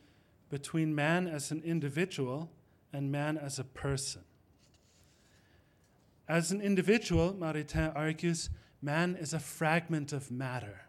between 0.50 0.96
man 0.96 1.28
as 1.28 1.52
an 1.52 1.62
individual 1.66 2.50
and 2.94 3.12
man 3.12 3.38
as 3.38 3.60
a 3.60 3.66
person. 3.66 4.22
As 6.30 6.54
an 6.54 6.62
individual, 6.62 7.34
Maritain 7.34 7.94
argues, 7.94 8.50
man 8.82 9.18
is 9.20 9.34
a 9.34 9.40
fragment 9.40 10.14
of 10.14 10.32
matter. 10.32 10.84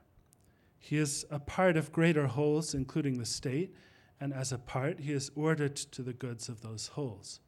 He 0.78 0.99
is 0.99 1.26
a 1.33 1.40
part 1.40 1.76
of 1.76 1.90
greater 1.90 2.28
wholes, 2.28 2.75
including 2.75 3.19
the 3.19 3.26
state, 3.26 3.75
and 4.20 4.32
as 4.32 4.52
a 4.52 4.58
part, 4.58 5.00
he 5.00 5.12
is 5.12 5.30
ordered 5.35 5.76
to 5.76 6.02
the 6.02 6.12
goods 6.12 6.49
of 6.49 6.62
those 6.62 6.88
wholes. 6.88 7.40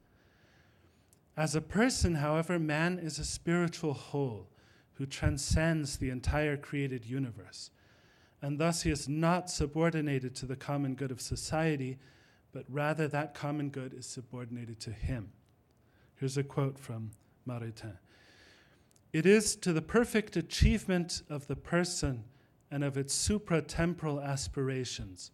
As 1.37 1.55
a 1.55 1.61
person, 1.61 2.17
however, 2.17 2.59
man 2.59 2.99
is 2.99 3.19
a 3.19 3.25
spiritual 3.25 3.95
whole 3.95 4.49
who 4.95 5.07
transcends 5.07 5.97
the 5.97 6.11
entire 6.11 6.57
created 6.57 7.05
universe, 7.05 7.71
and 8.43 8.59
thus 8.59 8.83
he 8.83 8.91
is 8.91 9.09
not 9.09 9.49
subordinated 9.49 10.35
to 10.35 10.47
the 10.47 10.57
common 10.57 10.95
good 10.95 11.11
of 11.11 11.21
society, 11.21 11.99
but 12.53 12.65
rather 12.69 13.07
that 13.09 13.35
common 13.35 13.71
good 13.71 13.95
is 13.95 14.07
subordinated 14.07 14.81
to 14.81 14.91
him. 14.91 15.31
Here's 16.17 16.37
a 16.37 16.43
quote 16.43 16.79
from 16.79 17.13
Maritain 17.47 17.99
It 19.13 19.25
is 19.25 19.55
to 19.57 19.73
the 19.73 19.83
perfect 19.83 20.37
achievement 20.37 21.23
of 21.31 21.47
the 21.47 21.57
person 21.57 22.25
and 22.71 22.83
of 22.83 22.99
its 22.99 23.15
supratemporal 23.15 24.23
aspirations 24.23 25.31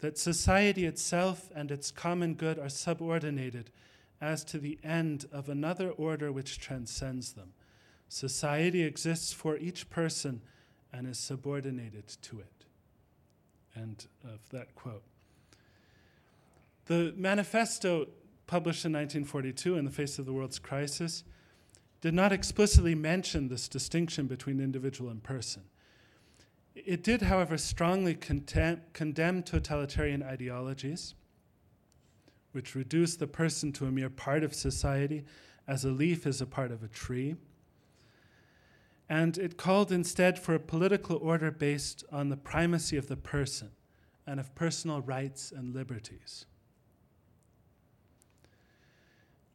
that 0.00 0.18
society 0.18 0.84
itself 0.84 1.50
and 1.54 1.70
its 1.70 1.90
common 1.90 2.34
good 2.34 2.58
are 2.58 2.68
subordinated 2.68 3.70
as 4.20 4.44
to 4.44 4.58
the 4.58 4.78
end 4.82 5.26
of 5.32 5.48
another 5.48 5.90
order 5.90 6.32
which 6.32 6.58
transcends 6.58 7.32
them. 7.32 7.52
Society 8.08 8.82
exists 8.82 9.32
for 9.32 9.56
each 9.56 9.90
person 9.90 10.40
and 10.92 11.06
is 11.06 11.18
subordinated 11.18 12.06
to 12.22 12.40
it. 12.40 12.64
End 13.76 14.06
of 14.24 14.48
that 14.50 14.74
quote. 14.74 15.02
The 16.86 17.12
manifesto 17.16 18.08
published 18.46 18.84
in 18.84 18.92
1942 18.92 19.76
in 19.76 19.84
the 19.84 19.90
face 19.90 20.18
of 20.18 20.26
the 20.26 20.32
world's 20.32 20.58
crisis 20.58 21.22
did 22.00 22.14
not 22.14 22.32
explicitly 22.32 22.94
mention 22.94 23.48
this 23.48 23.68
distinction 23.68 24.26
between 24.26 24.60
individual 24.60 25.10
and 25.10 25.22
person. 25.22 25.62
It 26.86 27.02
did, 27.02 27.22
however, 27.22 27.58
strongly 27.58 28.14
condemn, 28.14 28.82
condemn 28.92 29.42
totalitarian 29.42 30.22
ideologies, 30.22 31.14
which 32.52 32.74
reduce 32.74 33.16
the 33.16 33.26
person 33.26 33.72
to 33.72 33.86
a 33.86 33.90
mere 33.90 34.10
part 34.10 34.42
of 34.42 34.54
society, 34.54 35.24
as 35.66 35.84
a 35.84 35.90
leaf 35.90 36.26
is 36.26 36.40
a 36.40 36.46
part 36.46 36.70
of 36.70 36.82
a 36.82 36.88
tree. 36.88 37.36
And 39.08 39.38
it 39.38 39.56
called 39.56 39.90
instead 39.90 40.38
for 40.38 40.54
a 40.54 40.60
political 40.60 41.16
order 41.16 41.50
based 41.50 42.04
on 42.12 42.28
the 42.28 42.36
primacy 42.36 42.96
of 42.96 43.08
the 43.08 43.16
person 43.16 43.70
and 44.26 44.38
of 44.38 44.54
personal 44.54 45.00
rights 45.00 45.50
and 45.50 45.74
liberties. 45.74 46.46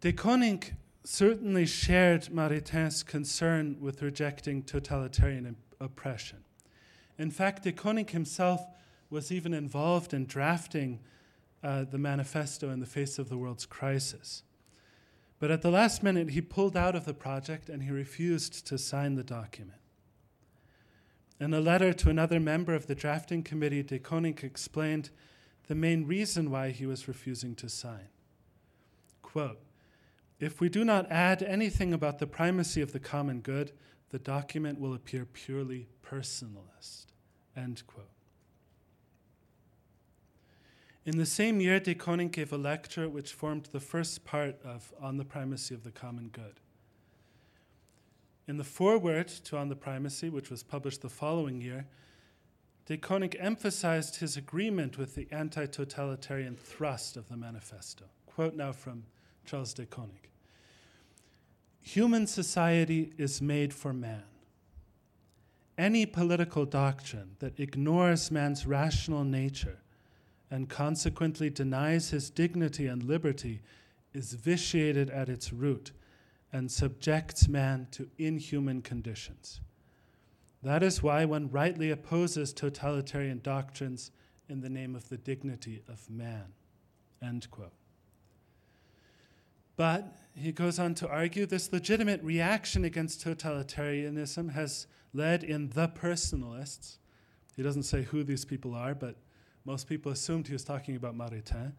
De 0.01 0.11
Koninck 0.11 0.73
certainly 1.03 1.65
shared 1.65 2.23
Maritain's 2.31 3.03
concern 3.03 3.77
with 3.79 4.01
rejecting 4.01 4.63
totalitarian 4.63 5.55
oppression. 5.79 6.43
In 7.17 7.31
fact, 7.31 7.63
de 7.63 7.71
Koninck 7.71 8.11
himself 8.11 8.65
was 9.09 9.31
even 9.31 9.53
involved 9.53 10.13
in 10.13 10.25
drafting 10.25 10.99
uh, 11.63 11.83
the 11.83 11.97
manifesto 11.97 12.69
in 12.69 12.79
the 12.79 12.85
face 12.85 13.19
of 13.19 13.29
the 13.29 13.37
world's 13.37 13.65
crisis. 13.65 14.43
But 15.39 15.51
at 15.51 15.61
the 15.61 15.71
last 15.71 16.03
minute, 16.03 16.31
he 16.31 16.41
pulled 16.41 16.75
out 16.75 16.95
of 16.95 17.05
the 17.05 17.13
project 17.13 17.69
and 17.69 17.83
he 17.83 17.91
refused 17.91 18.65
to 18.67 18.77
sign 18.77 19.15
the 19.15 19.23
document. 19.23 19.79
In 21.39 21.53
a 21.53 21.59
letter 21.59 21.93
to 21.93 22.09
another 22.09 22.39
member 22.39 22.73
of 22.73 22.87
the 22.87 22.95
drafting 22.95 23.43
committee, 23.43 23.83
de 23.83 23.99
Koninck 23.99 24.43
explained 24.43 25.09
the 25.67 25.75
main 25.75 26.05
reason 26.05 26.49
why 26.49 26.69
he 26.69 26.85
was 26.85 27.07
refusing 27.07 27.55
to 27.55 27.69
sign. 27.69 28.07
Quote, 29.21 29.59
if 30.39 30.59
we 30.59 30.69
do 30.69 30.83
not 30.83 31.11
add 31.11 31.41
anything 31.41 31.93
about 31.93 32.19
the 32.19 32.27
primacy 32.27 32.81
of 32.81 32.91
the 32.91 32.99
common 32.99 33.39
good, 33.39 33.71
the 34.13 34.19
document 34.19 34.79
will 34.79 34.93
appear 34.93 35.25
purely 35.25 35.87
personalist. 36.05 37.07
End 37.57 37.81
quote. 37.87 38.05
In 41.03 41.17
the 41.17 41.25
same 41.25 41.59
year, 41.59 41.79
de 41.79 41.95
Koninck 41.95 42.31
gave 42.31 42.53
a 42.53 42.57
lecture 42.57 43.09
which 43.09 43.33
formed 43.33 43.69
the 43.71 43.79
first 43.79 44.23
part 44.23 44.61
of 44.63 44.93
On 45.01 45.17
the 45.17 45.25
Primacy 45.25 45.73
of 45.73 45.83
the 45.83 45.89
Common 45.89 46.27
Good. 46.27 46.59
In 48.47 48.57
the 48.57 48.63
foreword 48.63 49.29
to 49.45 49.57
On 49.57 49.69
the 49.69 49.75
Primacy, 49.75 50.29
which 50.29 50.51
was 50.51 50.61
published 50.61 51.01
the 51.01 51.09
following 51.09 51.59
year, 51.59 51.87
de 52.85 52.97
Koninck 52.97 53.35
emphasized 53.39 54.17
his 54.17 54.37
agreement 54.37 54.99
with 54.99 55.15
the 55.15 55.27
anti 55.31 55.65
totalitarian 55.65 56.55
thrust 56.55 57.17
of 57.17 57.29
the 57.29 57.35
manifesto. 57.35 58.05
Quote 58.27 58.53
now 58.53 58.73
from 58.73 59.05
Charles 59.43 59.73
de 59.73 59.87
Koninck 59.87 60.32
Human 61.83 62.27
society 62.27 63.11
is 63.17 63.41
made 63.41 63.73
for 63.73 63.93
man. 63.93 64.23
Any 65.77 66.05
political 66.05 66.65
doctrine 66.65 67.35
that 67.39 67.59
ignores 67.59 68.31
man's 68.31 68.65
rational 68.65 69.25
nature 69.25 69.79
and 70.49 70.69
consequently 70.69 71.49
denies 71.49 72.11
his 72.11 72.29
dignity 72.29 72.87
and 72.87 73.03
liberty 73.03 73.61
is 74.13 74.33
vitiated 74.33 75.09
at 75.09 75.27
its 75.27 75.51
root 75.51 75.91
and 76.53 76.71
subjects 76.71 77.49
man 77.49 77.87
to 77.91 78.09
inhuman 78.17 78.81
conditions. 78.81 79.59
That 80.61 80.83
is 80.83 81.03
why 81.03 81.25
one 81.25 81.51
rightly 81.51 81.91
opposes 81.91 82.53
totalitarian 82.53 83.41
doctrines 83.43 84.11
in 84.47 84.61
the 84.61 84.69
name 84.69 84.95
of 84.95 85.09
the 85.09 85.17
dignity 85.17 85.81
of 85.89 86.09
man. 86.09 86.53
End 87.21 87.51
quote. 87.51 87.73
But 89.83 90.15
he 90.33 90.53
goes 90.53 90.79
on 90.79 90.95
to 90.95 91.09
argue 91.09 91.45
this 91.45 91.73
legitimate 91.73 92.23
reaction 92.23 92.85
against 92.85 93.21
totalitarianism 93.25 94.53
has 94.53 94.87
led 95.11 95.43
in 95.43 95.71
the 95.71 95.89
personalists. 95.89 96.99
He 97.57 97.63
doesn't 97.63 97.83
say 97.83 98.03
who 98.03 98.23
these 98.23 98.45
people 98.45 98.75
are, 98.75 98.95
but 98.95 99.17
most 99.65 99.89
people 99.89 100.09
assumed 100.09 100.47
he 100.47 100.53
was 100.53 100.63
talking 100.63 100.95
about 100.95 101.17
Maritain. 101.17 101.73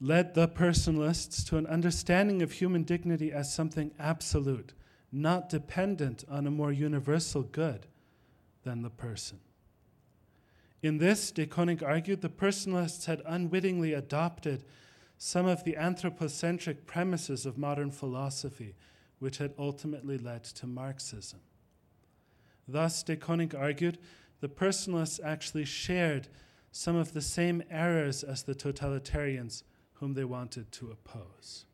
Led 0.00 0.34
the 0.34 0.46
personalists 0.46 1.44
to 1.48 1.56
an 1.56 1.66
understanding 1.66 2.40
of 2.40 2.52
human 2.52 2.84
dignity 2.84 3.32
as 3.32 3.52
something 3.52 3.90
absolute, 3.98 4.72
not 5.10 5.48
dependent 5.48 6.22
on 6.30 6.46
a 6.46 6.52
more 6.52 6.70
universal 6.70 7.42
good 7.42 7.88
than 8.62 8.82
the 8.82 8.90
person. 8.90 9.40
In 10.84 10.98
this, 10.98 11.32
De 11.32 11.46
Koninck 11.46 11.82
argued 11.82 12.20
the 12.20 12.28
personalists 12.28 13.06
had 13.06 13.22
unwittingly 13.26 13.92
adopted 13.92 14.62
some 15.18 15.46
of 15.46 15.64
the 15.64 15.76
anthropocentric 15.76 16.86
premises 16.86 17.46
of 17.46 17.56
modern 17.56 17.90
philosophy, 17.90 18.74
which 19.18 19.38
had 19.38 19.54
ultimately 19.58 20.18
led 20.18 20.44
to 20.44 20.66
Marxism. 20.66 21.40
Thus, 22.68 23.02
De 23.02 23.16
Koninck 23.16 23.54
argued 23.54 23.98
the 24.40 24.48
personalists 24.48 25.20
actually 25.24 25.64
shared 25.64 26.28
some 26.70 26.96
of 26.96 27.14
the 27.14 27.22
same 27.22 27.62
errors 27.70 28.22
as 28.22 28.42
the 28.42 28.54
totalitarians 28.54 29.62
whom 29.94 30.12
they 30.12 30.24
wanted 30.24 30.70
to 30.72 30.90
oppose. 30.90 31.64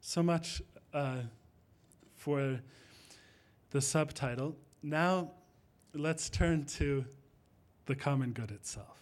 So 0.00 0.22
much 0.22 0.60
uh, 0.92 1.22
for 2.14 2.60
the 3.70 3.80
subtitle. 3.80 4.56
Now, 4.82 5.30
let's 5.94 6.28
turn 6.28 6.66
to 6.66 7.06
the 7.86 7.94
common 7.94 8.32
good 8.32 8.50
itself. 8.50 9.01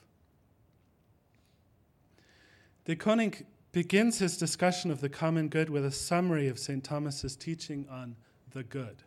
De 2.91 2.97
Koninck 2.97 3.45
begins 3.71 4.19
his 4.19 4.37
discussion 4.37 4.91
of 4.91 5.01
the 5.01 5.09
common 5.09 5.47
good 5.47 5.71
with 5.71 5.85
a 5.85 5.93
summary 5.93 6.49
of 6.49 6.59
St. 6.59 6.83
Thomas's 6.83 7.37
teaching 7.37 7.87
on 7.89 8.17
the 8.51 8.65
good. 8.65 9.05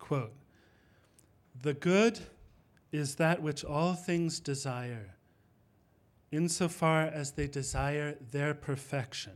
Quote 0.00 0.32
The 1.62 1.74
good 1.74 2.18
is 2.90 3.14
that 3.14 3.40
which 3.40 3.64
all 3.64 3.94
things 3.94 4.40
desire, 4.40 5.14
insofar 6.32 7.02
as 7.02 7.30
they 7.30 7.46
desire 7.46 8.16
their 8.32 8.52
perfection. 8.52 9.34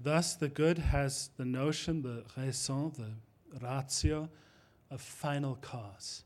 Thus, 0.00 0.34
the 0.34 0.48
good 0.48 0.78
has 0.78 1.28
the 1.36 1.44
notion, 1.44 2.00
the 2.00 2.24
raison, 2.38 2.90
the 2.96 3.60
ratio, 3.60 4.30
of 4.90 5.02
final 5.02 5.56
cause. 5.56 6.24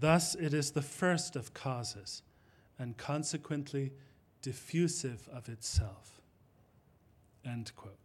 Thus, 0.00 0.34
it 0.34 0.54
is 0.54 0.70
the 0.70 0.80
first 0.80 1.36
of 1.36 1.52
causes 1.52 2.22
and 2.82 2.96
consequently 2.96 3.92
diffusive 4.42 5.28
of 5.32 5.48
itself. 5.48 6.20
End 7.46 7.70
quote. 7.76 7.96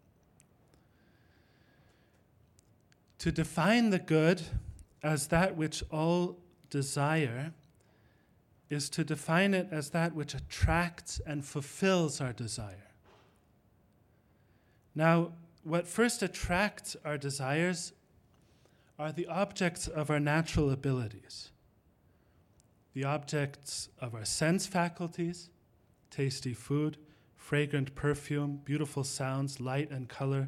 To 3.19 3.31
define 3.31 3.89
the 3.89 3.97
good 3.97 4.43
as 5.01 5.27
that 5.27 5.57
which 5.57 5.83
all 5.91 6.37
desire 6.69 7.53
is 8.69 8.87
to 8.89 9.03
define 9.03 9.55
it 9.55 9.67
as 9.71 9.89
that 9.89 10.13
which 10.13 10.35
attracts 10.35 11.19
and 11.25 11.43
fulfills 11.43 12.21
our 12.21 12.33
desire. 12.33 12.91
Now, 14.93 15.31
what 15.63 15.87
first 15.87 16.21
attracts 16.21 16.95
our 17.03 17.17
desires 17.17 17.93
are 18.99 19.11
the 19.11 19.25
objects 19.25 19.87
of 19.87 20.11
our 20.11 20.19
natural 20.19 20.69
abilities 20.69 21.49
the 22.97 23.03
objects 23.03 23.89
of 23.99 24.15
our 24.15 24.25
sense 24.25 24.65
faculties, 24.65 25.51
tasty 26.09 26.51
food, 26.51 26.97
fragrant 27.35 27.93
perfume, 27.93 28.59
beautiful 28.65 29.03
sounds, 29.03 29.59
light 29.59 29.91
and 29.91 30.09
color, 30.09 30.47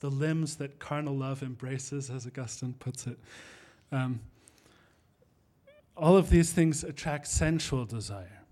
the 0.00 0.10
limbs 0.10 0.56
that 0.56 0.80
carnal 0.80 1.16
love 1.16 1.44
embraces, 1.44 2.10
as 2.10 2.26
Augustine 2.26 2.74
puts 2.80 3.06
it. 3.06 3.16
Um, 3.92 4.18
all 5.96 6.16
of 6.16 6.28
these 6.28 6.52
things 6.52 6.82
attract 6.82 7.28
sensual 7.28 7.84
desire. 7.84 8.42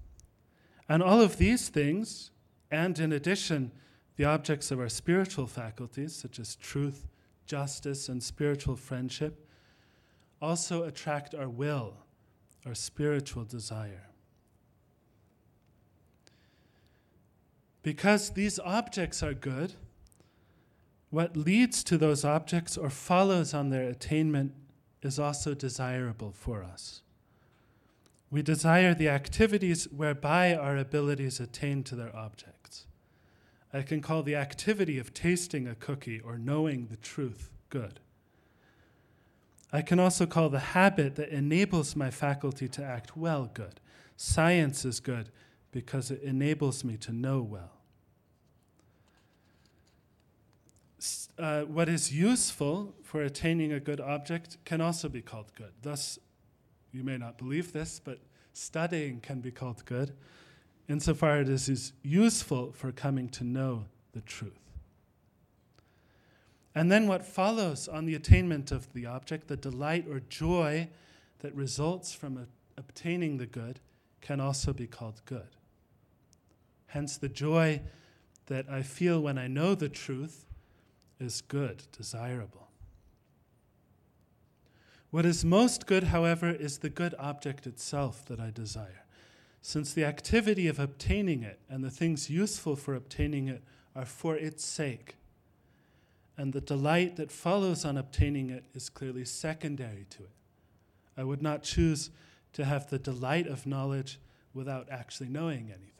And 0.88 1.03
all 1.03 1.20
of 1.20 1.37
these 1.37 1.68
things, 1.68 2.31
and 2.70 2.97
in 3.01 3.11
addition, 3.11 3.73
the 4.14 4.27
objects 4.27 4.70
of 4.70 4.79
our 4.79 4.88
spiritual 4.88 5.49
faculties, 5.49 6.14
such 6.14 6.38
as 6.38 6.55
truth, 6.55 7.09
justice, 7.47 8.09
and 8.09 8.23
spiritual 8.23 8.77
friendship, 8.77 9.44
also 10.40 10.85
attract 10.85 11.35
our 11.35 11.49
will, 11.49 12.04
our 12.66 12.74
spiritual 12.74 13.44
desire. 13.44 14.09
Because 17.83 18.31
these 18.31 18.59
objects 18.59 19.22
are 19.22 19.35
good, 19.35 19.74
what 21.11 21.37
leads 21.37 21.85
to 21.85 21.98
those 21.98 22.24
objects 22.24 22.77
or 22.77 22.90
follows 22.90 23.55
on 23.55 23.70
their 23.70 23.88
attainment 23.88 24.53
is 25.03 25.18
also 25.18 25.55
desirable 25.55 26.33
for 26.33 26.64
us. 26.64 27.03
We 28.31 28.42
desire 28.42 28.94
the 28.94 29.11
activities 29.11 29.85
whereby 29.92 30.55
our 30.55 30.77
abilities 30.77 31.38
attain 31.38 31.85
to 31.85 31.94
their 31.94 32.14
objects. 32.16 32.87
I 33.72 33.83
can 33.83 34.00
call 34.00 34.22
the 34.22 34.35
activity 34.35 34.98
of 34.98 35.12
tasting 35.12 35.68
a 35.68 35.74
cookie 35.74 36.20
or 36.20 36.38
knowing 36.38 36.87
the 36.87 36.96
truth 36.96 37.50
good. 37.68 38.00
I 39.74 39.82
can 39.82 39.98
also 39.98 40.24
call 40.24 40.50
the 40.50 40.60
habit 40.60 41.16
that 41.16 41.30
enables 41.30 41.96
my 41.96 42.08
faculty 42.08 42.68
to 42.68 42.84
act 42.84 43.16
well 43.16 43.50
good. 43.52 43.80
Science 44.16 44.84
is 44.84 45.00
good 45.00 45.30
because 45.72 46.12
it 46.12 46.22
enables 46.22 46.84
me 46.84 46.96
to 46.98 47.12
know 47.12 47.42
well. 47.42 47.72
Uh, 51.37 51.62
what 51.62 51.88
is 51.88 52.12
useful 52.12 52.94
for 53.02 53.22
attaining 53.22 53.72
a 53.72 53.80
good 53.80 54.00
object 54.00 54.58
can 54.64 54.80
also 54.80 55.08
be 55.08 55.20
called 55.20 55.52
good. 55.56 55.72
Thus, 55.82 56.20
you 56.92 57.02
may 57.02 57.18
not 57.18 57.37
believe 57.37 57.72
this, 57.72 57.98
but 57.98 58.20
studying 58.52 59.20
can 59.20 59.40
be 59.40 59.50
called 59.50 59.84
good 59.87 60.12
insofar 60.88 61.38
as 61.38 61.68
it 61.68 61.72
is 61.72 61.92
useful 62.04 62.70
for 62.70 62.92
coming 62.92 63.28
to 63.30 63.42
know 63.42 63.87
the 64.12 64.20
truth. 64.20 64.63
And 66.74 66.90
then 66.90 67.06
what 67.06 67.24
follows 67.24 67.87
on 67.87 68.04
the 68.04 68.14
attainment 68.14 68.72
of 68.72 68.92
the 68.92 69.06
object, 69.06 69.46
the 69.46 69.56
delight 69.56 70.06
or 70.08 70.20
joy 70.20 70.88
that 71.40 71.54
results 71.54 72.12
from 72.12 72.37
a, 72.37 72.46
obtaining 72.76 73.37
the 73.37 73.46
good, 73.46 73.78
can 74.20 74.40
also 74.40 74.72
be 74.72 74.87
called 74.87 75.20
good. 75.24 75.56
Hence, 76.87 77.16
the 77.16 77.28
joy 77.28 77.82
that 78.46 78.68
I 78.68 78.82
feel 78.82 79.20
when 79.20 79.38
I 79.38 79.46
know 79.46 79.74
the 79.74 79.88
truth 79.88 80.46
is 81.20 81.42
good, 81.42 81.84
desirable. 81.96 82.68
What 85.10 85.24
is 85.24 85.44
most 85.44 85.87
good, 85.87 86.04
however, 86.04 86.50
is 86.50 86.78
the 86.78 86.90
good 86.90 87.14
object 87.20 87.66
itself 87.68 88.24
that 88.26 88.40
I 88.40 88.50
desire, 88.50 89.04
since 89.62 89.92
the 89.92 90.04
activity 90.04 90.66
of 90.66 90.80
obtaining 90.80 91.44
it 91.44 91.60
and 91.70 91.84
the 91.84 91.90
things 91.90 92.28
useful 92.28 92.74
for 92.74 92.94
obtaining 92.94 93.46
it 93.46 93.62
are 93.94 94.04
for 94.04 94.37
its 94.37 94.64
sake 94.64 95.14
and 96.37 96.53
the 96.53 96.61
delight 96.61 97.16
that 97.16 97.31
follows 97.31 97.85
on 97.85 97.97
obtaining 97.97 98.51
it 98.51 98.64
is 98.75 98.88
clearly 98.88 99.25
secondary 99.25 100.07
to 100.11 100.25
it. 100.25 100.31
I 101.16 101.25
would 101.25 101.42
not 101.42 101.62
choose 101.62 102.11
to 102.55 102.64
have 102.64 102.90
the 102.90 102.99
delight 102.99 103.47
of 103.47 103.66
knowledge 103.66 104.18
without 104.53 104.88
actually 104.90 105.29
knowing 105.29 105.70
anything. 105.70 105.90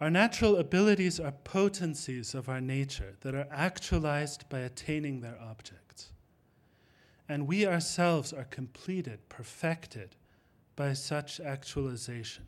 Our 0.00 0.10
natural 0.10 0.56
abilities 0.56 1.20
are 1.20 1.30
potencies 1.30 2.34
of 2.34 2.48
our 2.48 2.60
nature 2.60 3.14
that 3.20 3.34
are 3.34 3.46
actualized 3.52 4.48
by 4.48 4.60
attaining 4.60 5.20
their 5.20 5.38
objects. 5.40 6.10
And 7.28 7.46
we 7.46 7.66
ourselves 7.66 8.32
are 8.32 8.44
completed, 8.44 9.28
perfected 9.28 10.16
by 10.74 10.94
such 10.94 11.38
actualization. 11.38 12.46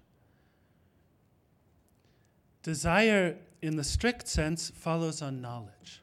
Desire, 2.64 3.36
in 3.64 3.76
the 3.76 3.82
strict 3.82 4.28
sense, 4.28 4.70
follows 4.74 5.22
on 5.22 5.40
knowledge. 5.40 6.02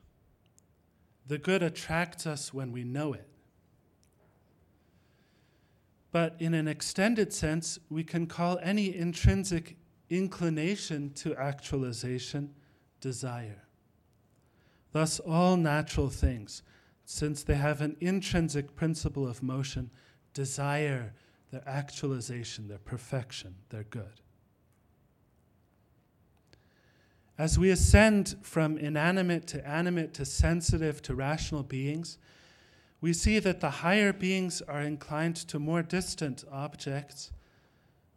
The 1.28 1.38
good 1.38 1.62
attracts 1.62 2.26
us 2.26 2.52
when 2.52 2.72
we 2.72 2.84
know 2.84 3.14
it. 3.14 3.28
But 6.12 6.36
in 6.40 6.56
an 6.56 6.68
extended 6.68 7.32
sense, 7.32 7.78
we 7.88 8.04
can 8.04 8.26
call 8.26 8.58
any 8.64 8.96
intrinsic 8.96 9.78
inclination 10.10 11.12
to 11.14 11.36
actualization 11.36 12.56
desire. 13.00 13.68
Thus, 14.92 15.20
all 15.20 15.56
natural 15.56 16.10
things, 16.10 16.64
since 17.06 17.44
they 17.44 17.56
have 17.58 17.82
an 17.82 17.96
intrinsic 18.00 18.76
principle 18.76 19.28
of 19.28 19.44
motion, 19.44 19.92
desire 20.34 21.14
their 21.52 21.64
actualization, 21.68 22.68
their 22.68 22.80
perfection, 22.80 23.54
their 23.70 23.84
good. 23.84 24.21
As 27.42 27.58
we 27.58 27.72
ascend 27.72 28.36
from 28.44 28.78
inanimate 28.78 29.48
to 29.48 29.68
animate 29.68 30.14
to 30.14 30.26
sensitive 30.26 31.02
to 31.02 31.16
rational 31.16 31.64
beings, 31.64 32.20
we 33.02 33.14
see 33.14 33.40
that 33.40 33.62
the 33.62 33.82
higher 33.82 34.14
beings 34.14 34.62
are 34.62 34.84
inclined 34.84 35.38
to 35.38 35.58
more 35.58 35.82
distant 35.82 36.44
objects, 36.52 37.32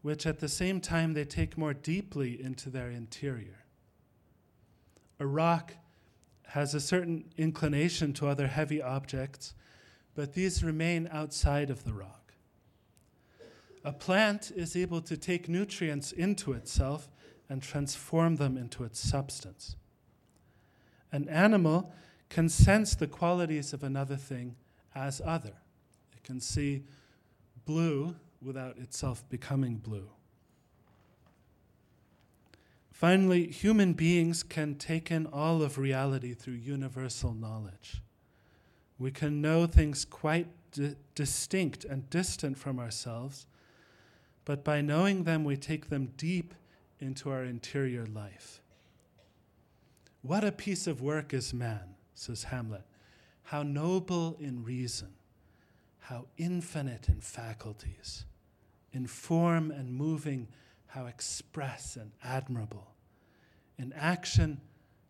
which 0.03 0.27
at 0.27 0.41
the 0.41 0.49
same 0.51 0.79
time 0.79 1.15
they 1.15 1.25
take 1.25 1.57
more 1.57 1.73
deeply 1.73 2.39
into 2.39 2.69
their 2.69 2.91
interior. 2.91 3.65
A 5.19 5.27
rock 5.27 5.73
has 6.49 6.75
a 6.75 6.79
certain 6.81 7.25
inclination 7.39 8.13
to 8.13 8.29
other 8.29 8.49
heavy 8.49 8.83
objects, 8.83 9.55
but 10.15 10.35
these 10.35 10.63
remain 10.63 11.09
outside 11.11 11.71
of 11.71 11.85
the 11.85 11.95
rock. 11.95 12.35
A 13.85 13.93
plant 13.93 14.53
is 14.55 14.77
able 14.77 15.01
to 15.01 15.17
take 15.17 15.49
nutrients 15.49 16.13
into 16.13 16.53
itself 16.53 17.09
and 17.49 17.63
transform 17.63 18.37
them 18.37 18.57
into 18.57 18.85
its 18.85 18.99
substance. 18.99 19.77
An 21.13 21.29
animal 21.29 21.93
can 22.29 22.49
sense 22.49 22.95
the 22.95 23.07
qualities 23.07 23.73
of 23.73 23.83
another 23.83 24.17
thing 24.17 24.57
as 24.95 25.21
other. 25.25 25.53
It 26.13 26.25
can 26.25 26.41
see 26.41 26.85
blue 27.65 28.17
without 28.43 28.79
itself 28.79 29.29
becoming 29.29 29.77
blue. 29.77 30.09
Finally, 32.93 33.49
human 33.49 33.93
beings 33.93 34.43
can 34.43 34.77
take 34.77 35.11
in 35.11 35.27
all 35.27 35.63
of 35.63 35.79
reality 35.79 36.33
through 36.33 36.55
universal 36.55 37.35
knowledge. 37.35 38.01
We 38.99 39.11
can 39.11 39.43
know 39.43 39.67
things 39.67 40.05
quite 40.05 40.47
di- 40.73 40.95
distinct 41.15 41.85
and 41.85 42.09
distant 42.09 42.57
from 42.57 42.79
ourselves, 42.79 43.47
but 44.45 44.63
by 44.63 44.81
knowing 44.81 45.25
them, 45.25 45.45
we 45.45 45.57
take 45.57 45.89
them 45.89 46.13
deep 46.17 46.55
into 47.01 47.31
our 47.31 47.45
interior 47.45 48.07
life. 48.07 48.61
What 50.23 50.45
a 50.45 50.53
piece 50.53 50.87
of 50.87 51.03
work 51.03 51.35
is 51.35 51.53
man, 51.53 51.97
says 52.15 52.45
Hamlet. 52.45 52.85
How 53.43 53.63
noble 53.63 54.37
in 54.41 54.65
reason, 54.65 55.15
how 55.99 56.27
infinite 56.39 57.09
in 57.09 57.21
faculties, 57.21 58.25
in 58.93 59.07
form 59.07 59.71
and 59.71 59.93
moving, 59.93 60.49
how 60.87 61.07
express 61.07 61.97
and 61.97 62.13
admirable, 62.23 62.95
in 63.77 63.93
action, 63.93 64.61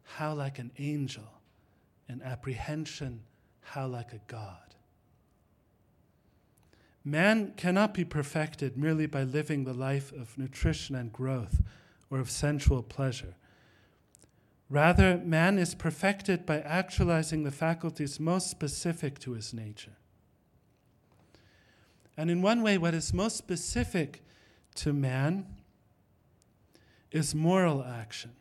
how 0.03 0.35
like 0.35 0.59
an 0.59 0.73
angel, 0.79 1.41
in 2.09 2.23
apprehension, 2.23 3.21
how 3.61 3.87
like 3.87 4.13
a 4.13 4.21
God. 4.27 4.74
Man 7.05 7.53
cannot 7.57 7.93
be 7.93 8.05
perfected 8.05 8.79
merely 8.79 9.07
by 9.07 9.25
living 9.25 9.65
the 9.65 9.75
life 9.75 10.11
of 10.13 10.39
nutrition 10.39 10.95
and 10.95 11.13
growth 11.13 11.61
or 12.11 12.19
of 12.19 12.31
sensual 12.31 12.83
pleasure. 12.83 13.35
Rather, 14.71 15.19
man 15.19 15.59
is 15.59 15.75
perfected 15.75 16.47
by 16.47 16.61
actualizing 16.61 17.45
the 17.45 17.51
faculties 17.51 18.19
most 18.19 18.51
specific 18.51 19.19
to 19.19 19.33
his 19.33 19.53
nature. 19.53 19.99
And 22.17 22.31
in 22.31 22.41
one 22.41 22.63
way, 22.63 22.79
what 22.79 22.95
is 22.95 23.13
most 23.13 23.37
specific 23.37 24.25
to 24.77 24.93
man 24.93 25.47
is 27.11 27.35
moral 27.35 27.85
action, 27.85 28.33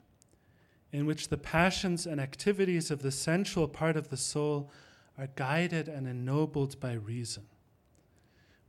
in 0.91 1.05
which 1.05 1.27
the 1.27 1.37
passions 1.37 2.05
and 2.05 2.21
activities 2.21 2.89
of 2.89 3.01
the 3.01 3.11
sensual 3.11 3.67
part 3.67 3.97
of 3.97 4.09
the 4.09 4.17
soul 4.17 4.71
are 5.17 5.27
guided 5.35 5.87
and 5.87 6.07
ennobled 6.07 6.79
by 6.79 6.93
reason. 6.93 7.43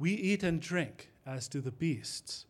We 0.05 0.13
eat 0.13 0.43
and 0.43 0.61
drink, 0.61 1.09
as 1.25 1.49
do 1.49 1.63
the 1.63 1.71
beasts. 1.71 2.45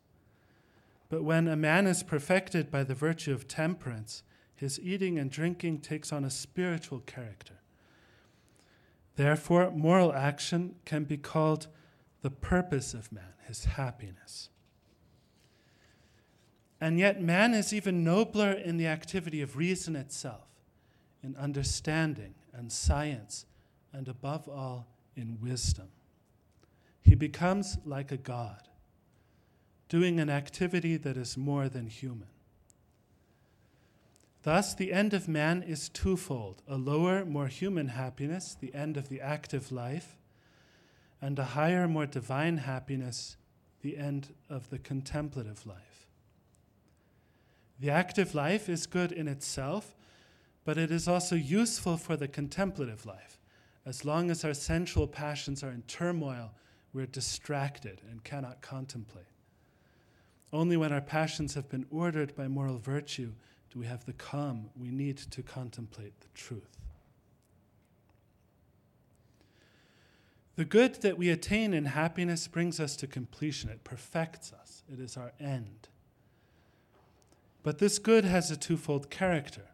But 1.09 1.23
when 1.23 1.47
a 1.47 1.55
man 1.55 1.87
is 1.87 2.03
perfected 2.03 2.69
by 2.69 2.83
the 2.83 2.97
virtue 2.97 3.33
of 3.33 3.47
temperance, 3.47 4.25
his 4.57 4.81
eating 4.81 5.21
and 5.21 5.31
drinking 5.31 5.79
takes 5.83 6.13
on 6.13 6.25
a 6.25 6.31
spiritual 6.31 6.99
character. 7.07 7.61
Therefore, 9.15 9.71
moral 9.71 10.13
action 10.13 10.75
can 10.85 11.05
be 11.05 11.17
called 11.17 11.69
the 12.23 12.31
purpose 12.31 12.93
of 12.93 13.13
man, 13.13 13.35
his 13.47 13.67
happiness. 13.67 14.49
And 16.81 16.99
yet, 16.99 17.23
man 17.23 17.55
is 17.55 17.73
even 17.73 18.03
nobler 18.03 18.51
in 18.51 18.79
the 18.79 18.89
activity 18.89 19.41
of 19.43 19.57
reason 19.57 19.95
itself, 19.95 20.49
in 21.23 21.37
understanding 21.37 22.35
and 22.53 22.73
science, 22.73 23.47
and 23.93 24.09
above 24.09 24.49
all, 24.49 24.89
in 25.15 25.39
wisdom. 25.41 25.91
He 27.05 27.15
becomes 27.15 27.79
like 27.85 28.11
a 28.11 28.17
god, 28.17 28.69
doing 29.89 30.19
an 30.19 30.31
activity 30.31 30.97
that 30.97 31.17
is 31.17 31.37
more 31.37 31.69
than 31.69 31.87
human. 31.87 32.29
Thus, 34.43 34.75
the 34.75 34.93
end 34.93 35.15
of 35.15 35.29
man 35.29 35.63
is 35.63 35.89
twofold 35.89 36.63
a 36.67 36.77
lower, 36.77 37.25
more 37.25 37.47
human 37.47 37.89
happiness, 37.89 38.57
the 38.59 38.75
end 38.75 38.97
of 38.97 39.09
the 39.09 39.21
active 39.21 39.71
life, 39.71 40.17
and 41.21 41.39
a 41.39 41.45
higher, 41.45 41.87
more 41.87 42.07
divine 42.07 42.59
happiness, 42.59 43.37
the 43.81 43.97
end 43.97 44.35
of 44.51 44.69
the 44.71 44.79
contemplative 44.79 45.67
life. 45.67 46.07
The 47.81 47.91
active 47.91 48.35
life 48.35 48.69
is 48.69 48.87
good 48.87 49.13
in 49.13 49.29
itself, 49.29 49.95
but 50.65 50.79
it 50.79 50.91
is 50.91 51.09
also 51.09 51.37
useful 51.37 51.97
for 51.97 52.17
the 52.17 52.29
contemplative 52.29 53.05
life. 53.05 53.39
As 53.87 54.05
long 54.05 54.31
as 54.31 54.45
our 54.45 54.55
sensual 54.55 55.07
passions 55.07 55.63
are 55.63 55.71
in 55.71 55.83
turmoil, 55.83 56.53
we're 56.95 57.07
distracted 57.07 58.01
and 58.09 58.23
cannot 58.23 58.63
contemplate. 58.63 59.27
Only 60.53 60.77
when 60.77 60.93
our 60.93 61.01
passions 61.01 61.55
have 61.55 61.69
been 61.69 61.87
ordered 61.91 62.37
by 62.37 62.47
moral 62.47 62.79
virtue 62.79 63.33
do 63.71 63.81
we 63.81 63.87
have 63.87 64.07
the 64.07 64.13
calm 64.13 64.71
we 64.77 64.89
need 64.89 65.19
to 65.19 65.43
contemplate 65.43 66.21
the 66.21 66.29
truth. 66.33 66.79
The 70.55 70.65
good 70.65 71.03
that 71.03 71.19
we 71.19 71.31
attain 71.31 71.75
in 71.75 71.87
happiness 71.87 72.47
brings 72.47 72.79
us 72.79 72.95
to 72.97 73.09
completion. 73.09 73.71
It 73.71 73.83
perfects 73.83 74.53
us. 74.53 74.85
It 74.91 75.01
is 75.01 75.17
our 75.17 75.33
end. 75.41 75.89
But 77.65 77.79
this 77.79 77.99
good 77.99 78.25
has 78.25 78.53
a 78.53 78.57
twofold 78.57 79.11
character. 79.11 79.71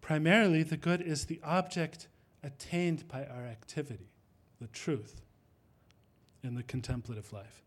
Primarily, 0.00 0.62
the 0.62 0.78
good 0.78 1.02
is 1.02 1.26
the 1.26 1.40
object 1.44 2.08
attained 2.42 3.06
by 3.06 3.26
our 3.26 3.44
activity, 3.44 4.08
the 4.58 4.68
truth 4.68 5.20
in 6.42 6.54
the 6.54 6.62
contemplative 6.62 7.32
life. 7.32 7.62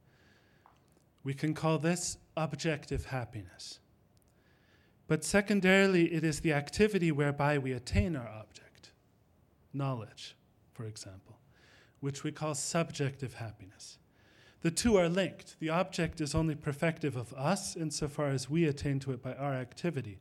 We 1.23 1.33
can 1.33 1.53
call 1.53 1.77
this 1.77 2.17
objective 2.35 3.05
happiness. 3.05 3.79
But 5.07 5.23
secondarily, 5.23 6.13
it 6.13 6.23
is 6.23 6.39
the 6.39 6.53
activity 6.53 7.11
whereby 7.11 7.57
we 7.57 7.71
attain 7.71 8.15
our 8.15 8.27
object, 8.27 8.91
knowledge, 9.73 10.35
for 10.71 10.85
example, 10.85 11.37
which 11.99 12.23
we 12.23 12.31
call 12.31 12.55
subjective 12.55 13.35
happiness. 13.35 13.99
The 14.61 14.71
two 14.71 14.95
are 14.95 15.09
linked. 15.09 15.57
The 15.59 15.69
object 15.69 16.21
is 16.21 16.33
only 16.33 16.55
perfective 16.55 17.17
of 17.17 17.33
us 17.33 17.75
insofar 17.75 18.29
as 18.29 18.49
we 18.49 18.65
attain 18.65 18.99
to 19.01 19.11
it 19.11 19.21
by 19.21 19.33
our 19.33 19.53
activity. 19.53 20.19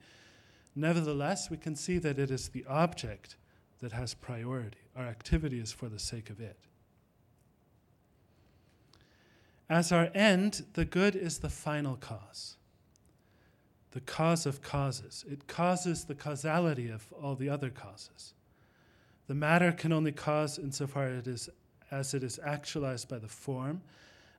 Nevertheless, 0.74 1.48
we 1.48 1.56
can 1.56 1.76
see 1.76 1.98
that 1.98 2.18
it 2.18 2.30
is 2.30 2.48
the 2.48 2.64
object 2.66 3.36
that 3.80 3.92
has 3.92 4.14
priority. 4.14 4.78
Our 4.96 5.04
activity 5.04 5.60
is 5.60 5.70
for 5.70 5.88
the 5.88 5.98
sake 5.98 6.28
of 6.28 6.40
it. 6.40 6.58
As 9.72 9.90
our 9.90 10.10
end, 10.14 10.66
the 10.74 10.84
good 10.84 11.16
is 11.16 11.38
the 11.38 11.48
final 11.48 11.96
cause 11.96 12.56
the 13.92 14.00
cause 14.00 14.46
of 14.46 14.62
causes. 14.62 15.24
It 15.30 15.46
causes 15.46 16.04
the 16.04 16.14
causality 16.14 16.88
of 16.88 17.10
all 17.12 17.34
the 17.34 17.48
other 17.50 17.68
causes. 17.68 18.32
The 19.26 19.34
matter 19.34 19.70
can 19.70 19.92
only 19.92 20.12
cause 20.12 20.58
insofar 20.58 21.08
it 21.08 21.26
is, 21.26 21.50
as 21.90 22.14
it 22.14 22.22
is 22.22 22.40
actualized 22.42 23.08
by 23.08 23.18
the 23.18 23.28
form, 23.28 23.82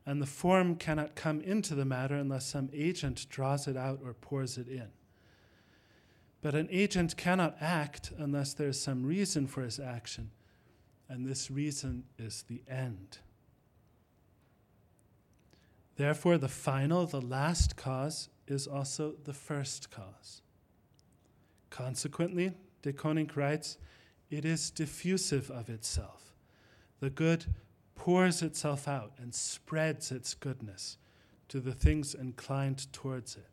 and 0.08 0.20
the 0.20 0.28
form 0.28 0.76
cannot 0.76 1.16
come 1.16 1.40
into 1.42 1.76
the 1.76 1.86
matter 1.86 2.16
unless 2.16 2.46
some 2.46 2.70
agent 2.74 3.28
draws 3.30 3.68
it 3.68 3.78
out 3.78 4.02
or 4.04 4.14
pours 4.14 4.58
it 4.58 4.68
in. 4.68 4.90
But 6.42 6.56
an 6.56 6.68
agent 6.72 7.16
cannot 7.16 7.56
act 7.60 8.12
unless 8.18 8.54
there 8.54 8.70
is 8.70 8.82
some 8.82 9.04
reason 9.06 9.46
for 9.46 9.62
his 9.62 9.80
action, 9.80 10.32
and 11.10 11.28
this 11.28 11.52
reason 11.52 12.06
is 12.18 12.44
the 12.48 12.64
end. 12.68 13.20
Therefore, 15.96 16.38
the 16.38 16.48
final, 16.48 17.06
the 17.06 17.22
last 17.22 17.76
cause 17.76 18.30
is 18.48 18.68
also 18.68 19.14
the 19.24 19.34
first 19.34 19.92
cause. 19.92 20.42
Consequently, 21.70 22.54
de 22.82 22.94
Koninck 22.94 23.36
writes, 23.36 23.78
it 24.30 24.46
is 24.46 24.72
diffusive 24.72 25.52
of 25.52 25.70
itself. 25.70 26.34
The 27.00 27.10
good 27.10 27.46
pours 27.96 28.42
itself 28.42 28.88
out 28.88 29.14
and 29.20 29.34
spreads 29.34 30.12
its 30.12 30.34
goodness 30.34 30.98
to 31.50 31.60
the 31.60 31.74
things 31.74 32.16
inclined 32.16 32.92
towards 32.92 33.36
it. 33.36 33.46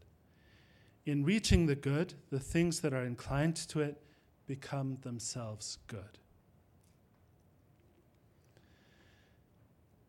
In 1.04 1.24
reaching 1.24 1.66
the 1.66 1.74
good, 1.74 2.14
the 2.30 2.40
things 2.40 2.80
that 2.80 2.94
are 2.94 3.04
inclined 3.04 3.56
to 3.56 3.80
it 3.80 4.00
become 4.46 4.98
themselves 5.02 5.78
good. 5.86 6.18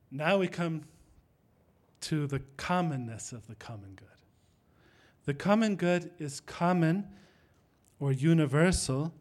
Now 0.09 0.37
we 0.37 0.47
come 0.47 0.83
to 2.01 2.27
the 2.27 2.41
commonness 2.57 3.31
of 3.31 3.47
the 3.47 3.55
common 3.55 3.93
good. 3.95 4.07
The 5.25 5.33
common 5.33 5.75
good 5.75 6.11
is 6.17 6.39
common 6.39 7.07
or 7.99 8.11
universal 8.11 9.13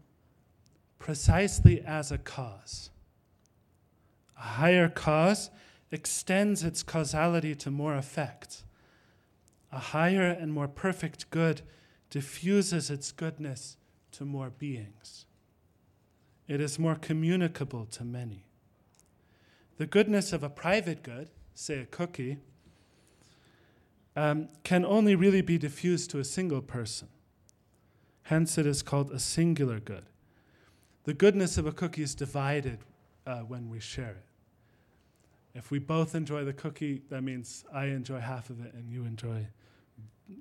precisely 0.99 1.83
as 1.83 2.11
a 2.11 2.19
cause. 2.19 2.91
A 4.37 4.43
higher 4.43 4.89
cause 4.89 5.51
extends 5.91 6.65
its 6.65 6.83
causality 6.83 7.55
to 7.57 7.71
more 7.71 7.95
effects. 7.97 8.65
A 9.73 9.79
higher 9.79 10.27
and 10.27 10.53
more 10.53 10.69
perfect 10.69 11.31
good 11.31 11.63
diffuses 12.09 12.91
its 12.91 13.13
goodness 13.13 13.77
to 14.13 14.25
more 14.25 14.51
beings. 14.51 15.27
It 16.49 16.61
is 16.61 16.79
more 16.79 16.97
communicable 16.97 17.87
to 17.87 18.05
many. 18.05 18.45
The 19.77 19.87
goodness 19.87 20.33
of 20.33 20.43
a 20.43 20.51
private 20.51 21.03
good, 21.03 21.29
say 21.55 21.79
a 21.79 21.87
cookie, 21.87 22.39
um, 24.21 24.49
can 24.65 24.85
only 24.85 25.15
really 25.15 25.41
be 25.41 25.57
diffused 25.57 26.11
to 26.11 26.19
a 26.19 26.25
single 26.25 26.61
person. 26.61 27.09
Hence, 28.25 28.59
it 28.59 28.67
is 28.67 28.83
called 28.83 29.11
a 29.13 29.19
singular 29.19 29.81
good. 29.81 30.05
The 31.05 31.15
goodness 31.15 31.57
of 31.57 31.67
a 31.67 31.73
cookie 31.73 32.03
is 32.03 32.15
divided 32.15 32.81
uh, 33.27 33.39
when 33.39 33.71
we 33.71 33.81
share 33.81 34.11
it. 34.11 34.27
If 35.55 35.71
we 35.71 35.79
both 35.79 36.15
enjoy 36.15 36.45
the 36.45 36.53
cookie, 36.53 37.01
that 37.09 37.23
means 37.23 37.65
I 37.73 37.87
enjoy 37.87 38.21
half 38.21 38.51
of 38.51 38.63
it 38.63 38.75
and 38.75 38.91
you 38.91 39.05
enjoy 39.05 39.47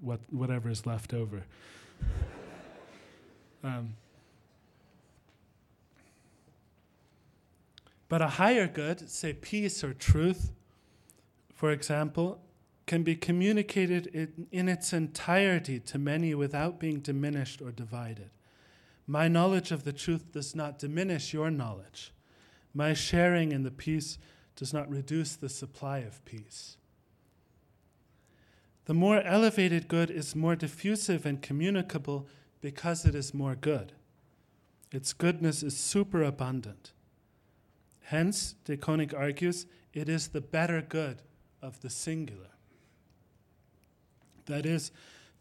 what, 0.02 0.20
whatever 0.30 0.70
is 0.70 0.86
left 0.86 1.14
over. 1.14 1.46
um, 3.64 3.94
but 8.10 8.22
a 8.22 8.28
higher 8.28 8.68
good, 8.68 9.10
say 9.10 9.32
peace 9.32 9.86
or 9.86 9.94
truth, 9.94 10.52
for 11.54 11.72
example, 11.72 12.42
can 12.90 13.04
be 13.04 13.16
communicated 13.16 14.08
in, 14.08 14.48
in 14.52 14.68
its 14.68 14.94
entirety 14.94 15.80
to 15.80 16.00
many 16.00 16.34
without 16.34 16.80
being 16.80 17.00
diminished 17.00 17.62
or 17.62 17.72
divided. 17.72 18.32
My 19.06 19.28
knowledge 19.28 19.72
of 19.72 19.84
the 19.84 19.94
truth 19.94 20.32
does 20.32 20.56
not 20.56 20.80
diminish 20.80 21.32
your 21.32 21.52
knowledge. 21.52 22.12
My 22.74 22.96
sharing 22.96 23.52
in 23.52 23.62
the 23.62 23.70
peace 23.70 24.18
does 24.56 24.74
not 24.74 24.90
reduce 24.90 25.36
the 25.36 25.50
supply 25.50 26.00
of 26.00 26.26
peace. 26.26 26.78
The 28.86 28.96
more 28.96 29.22
elevated 29.22 29.88
good 29.88 30.10
is 30.10 30.36
more 30.36 30.56
diffusive 30.56 31.28
and 31.28 31.44
communicable 31.44 32.28
because 32.60 33.06
it 33.06 33.14
is 33.14 33.36
more 33.36 33.54
good. 33.54 33.94
Its 34.92 35.14
goodness 35.14 35.62
is 35.62 35.78
superabundant. 35.78 36.94
Hence, 38.06 38.56
De 38.66 38.76
Koninck 38.76 39.14
argues, 39.14 39.68
it 39.94 40.10
is 40.10 40.30
the 40.30 40.42
better 40.42 40.82
good 40.82 41.22
of 41.62 41.82
the 41.82 41.92
singular. 41.92 42.48
That 44.50 44.66
is, 44.66 44.92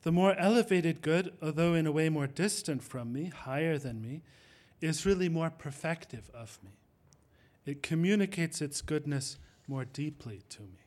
the 0.03 0.12
more 0.12 0.37
elevated 0.37 1.03
good, 1.03 1.33
although 1.42 1.75
in 1.75 1.87
a 1.87 1.92
way 1.92 2.09
more 2.09 2.27
distant 2.27 2.85
from 2.85 3.12
me, 3.12 3.25
higher 3.25 3.79
than 3.79 4.01
me, 4.01 4.23
is 4.81 5.07
really 5.07 5.29
more 5.29 5.51
perfective 5.51 6.31
of 6.33 6.59
me. 6.62 6.73
It 7.66 7.83
communicates 7.83 8.62
its 8.62 8.83
goodness 8.83 9.38
more 9.66 9.87
deeply 9.87 10.42
to 10.51 10.62
me. 10.62 10.85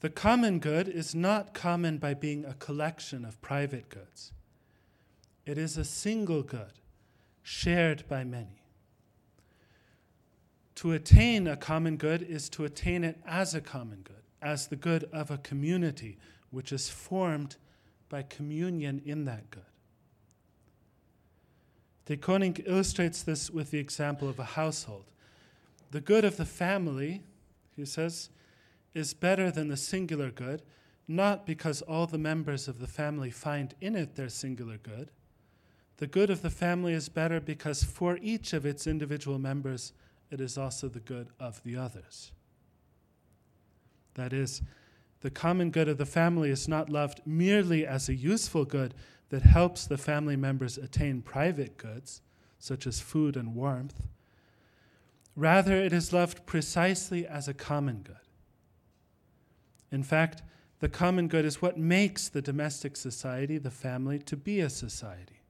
The 0.00 0.10
common 0.10 0.58
good 0.58 0.86
is 0.86 1.14
not 1.14 1.54
common 1.54 1.96
by 1.96 2.12
being 2.12 2.44
a 2.44 2.54
collection 2.54 3.24
of 3.24 3.40
private 3.40 3.88
goods. 3.88 4.32
It 5.46 5.56
is 5.56 5.78
a 5.78 5.84
single 5.84 6.42
good, 6.42 6.74
shared 7.42 8.04
by 8.06 8.22
many. 8.22 8.62
To 10.76 10.92
attain 10.92 11.46
a 11.46 11.56
common 11.56 11.96
good 11.96 12.20
is 12.20 12.50
to 12.50 12.64
attain 12.64 13.02
it 13.02 13.18
as 13.26 13.54
a 13.54 13.62
common 13.62 14.02
good 14.02 14.25
as 14.42 14.68
the 14.68 14.76
good 14.76 15.04
of 15.12 15.30
a 15.30 15.38
community, 15.38 16.18
which 16.50 16.72
is 16.72 16.88
formed 16.88 17.56
by 18.08 18.22
communion 18.22 19.02
in 19.04 19.24
that 19.24 19.50
good. 19.50 19.62
De 22.06 22.16
Koninck 22.16 22.62
illustrates 22.66 23.22
this 23.22 23.50
with 23.50 23.70
the 23.70 23.78
example 23.78 24.28
of 24.28 24.38
a 24.38 24.44
household. 24.44 25.06
The 25.90 26.00
good 26.00 26.24
of 26.24 26.36
the 26.36 26.44
family, 26.44 27.22
he 27.74 27.84
says, 27.84 28.30
is 28.94 29.12
better 29.12 29.50
than 29.50 29.68
the 29.68 29.76
singular 29.76 30.30
good, 30.30 30.62
not 31.08 31.46
because 31.46 31.82
all 31.82 32.06
the 32.06 32.18
members 32.18 32.68
of 32.68 32.78
the 32.78 32.86
family 32.86 33.30
find 33.30 33.74
in 33.80 33.94
it 33.96 34.14
their 34.14 34.28
singular 34.28 34.78
good. 34.78 35.10
The 35.98 36.06
good 36.06 36.30
of 36.30 36.42
the 36.42 36.50
family 36.50 36.92
is 36.92 37.08
better 37.08 37.40
because 37.40 37.82
for 37.82 38.18
each 38.20 38.52
of 38.52 38.66
its 38.66 38.86
individual 38.86 39.38
members, 39.38 39.92
it 40.30 40.40
is 40.40 40.58
also 40.58 40.88
the 40.88 41.00
good 41.00 41.28
of 41.40 41.62
the 41.62 41.76
others. 41.76 42.32
That 44.16 44.32
is, 44.32 44.62
the 45.20 45.30
common 45.30 45.70
good 45.70 45.88
of 45.88 45.98
the 45.98 46.06
family 46.06 46.50
is 46.50 46.68
not 46.68 46.90
loved 46.90 47.20
merely 47.24 47.86
as 47.86 48.08
a 48.08 48.14
useful 48.14 48.64
good 48.64 48.94
that 49.30 49.42
helps 49.42 49.86
the 49.86 49.98
family 49.98 50.36
members 50.36 50.78
attain 50.78 51.22
private 51.22 51.76
goods, 51.76 52.22
such 52.58 52.86
as 52.86 53.00
food 53.00 53.36
and 53.36 53.54
warmth. 53.54 54.06
Rather, 55.34 55.76
it 55.76 55.92
is 55.92 56.12
loved 56.12 56.46
precisely 56.46 57.26
as 57.26 57.46
a 57.46 57.54
common 57.54 58.02
good. 58.02 58.16
In 59.92 60.02
fact, 60.02 60.42
the 60.80 60.88
common 60.88 61.28
good 61.28 61.44
is 61.44 61.62
what 61.62 61.78
makes 61.78 62.28
the 62.28 62.42
domestic 62.42 62.96
society, 62.96 63.58
the 63.58 63.70
family, 63.70 64.18
to 64.20 64.36
be 64.36 64.60
a 64.60 64.70
society. 64.70 65.40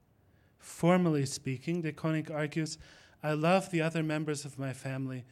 Formally 0.59 1.25
speaking, 1.25 1.81
de 1.81 1.91
Koninck 1.91 2.29
argues, 2.29 2.77
I 3.23 3.33
love 3.33 3.71
the 3.71 3.81
other 3.81 4.03
members 4.03 4.45
of 4.45 4.59
my 4.59 4.73
family 4.73 5.25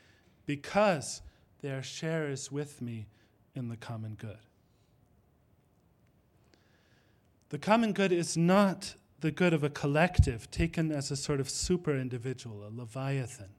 because 0.45 1.21
they 1.61 1.69
are 1.69 1.83
sharers 1.83 2.51
with 2.51 2.81
me 2.81 3.07
in 3.55 3.69
the 3.69 3.77
common 3.77 4.15
good. 4.15 4.37
The 7.49 7.57
common 7.57 7.93
good 7.93 8.11
is 8.11 8.35
not 8.35 8.95
the 9.21 9.31
good 9.31 9.53
of 9.53 9.63
a 9.63 9.69
collective 9.69 10.51
taken 10.51 10.91
as 10.91 11.09
a 11.09 11.15
sort 11.15 11.39
of 11.39 11.49
super 11.49 11.95
individual, 11.97 12.67
a 12.67 12.69
leviathan. 12.69 13.49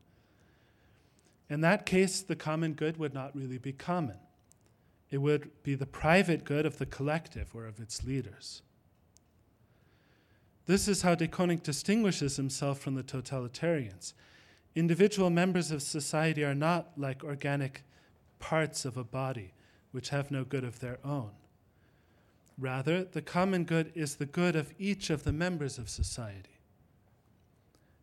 In 1.49 1.61
that 1.63 1.87
case, 1.87 2.21
the 2.21 2.37
common 2.37 2.75
good 2.75 2.99
would 2.99 3.15
not 3.15 3.35
really 3.35 3.59
be 3.59 3.73
common. 3.73 4.19
It 5.11 5.19
would 5.19 5.51
be 5.63 5.75
the 5.75 5.87
private 5.87 6.45
good 6.45 6.67
of 6.67 6.79
the 6.79 6.87
collective 6.87 7.55
or 7.55 7.67
of 7.67 7.81
its 7.81 8.05
leaders. 8.05 8.63
This 10.67 10.89
is 10.89 11.03
how 11.03 11.15
de 11.15 11.29
Koninck 11.29 11.63
distinguishes 11.63 12.37
himself 12.37 12.81
from 12.81 12.97
the 12.97 13.05
totalitarians. 13.05 14.13
Individual 14.75 15.31
members 15.31 15.71
of 15.71 15.81
society 15.81 16.45
are 16.45 16.57
not 16.57 16.91
like 16.97 17.23
organic 17.23 17.83
parts 18.41 18.85
of 18.85 18.97
a 18.97 19.05
body, 19.05 19.53
which 19.97 20.11
have 20.11 20.31
no 20.31 20.45
good 20.45 20.63
of 20.63 20.81
their 20.81 20.99
own. 21.03 21.31
Rather, 22.59 23.03
the 23.03 23.23
common 23.23 23.65
good 23.65 23.91
is 23.95 24.17
the 24.17 24.27
good 24.27 24.55
of 24.55 24.75
each 24.79 25.09
of 25.09 25.25
the 25.25 25.33
members 25.33 25.79
of 25.79 25.89
society. 25.89 26.61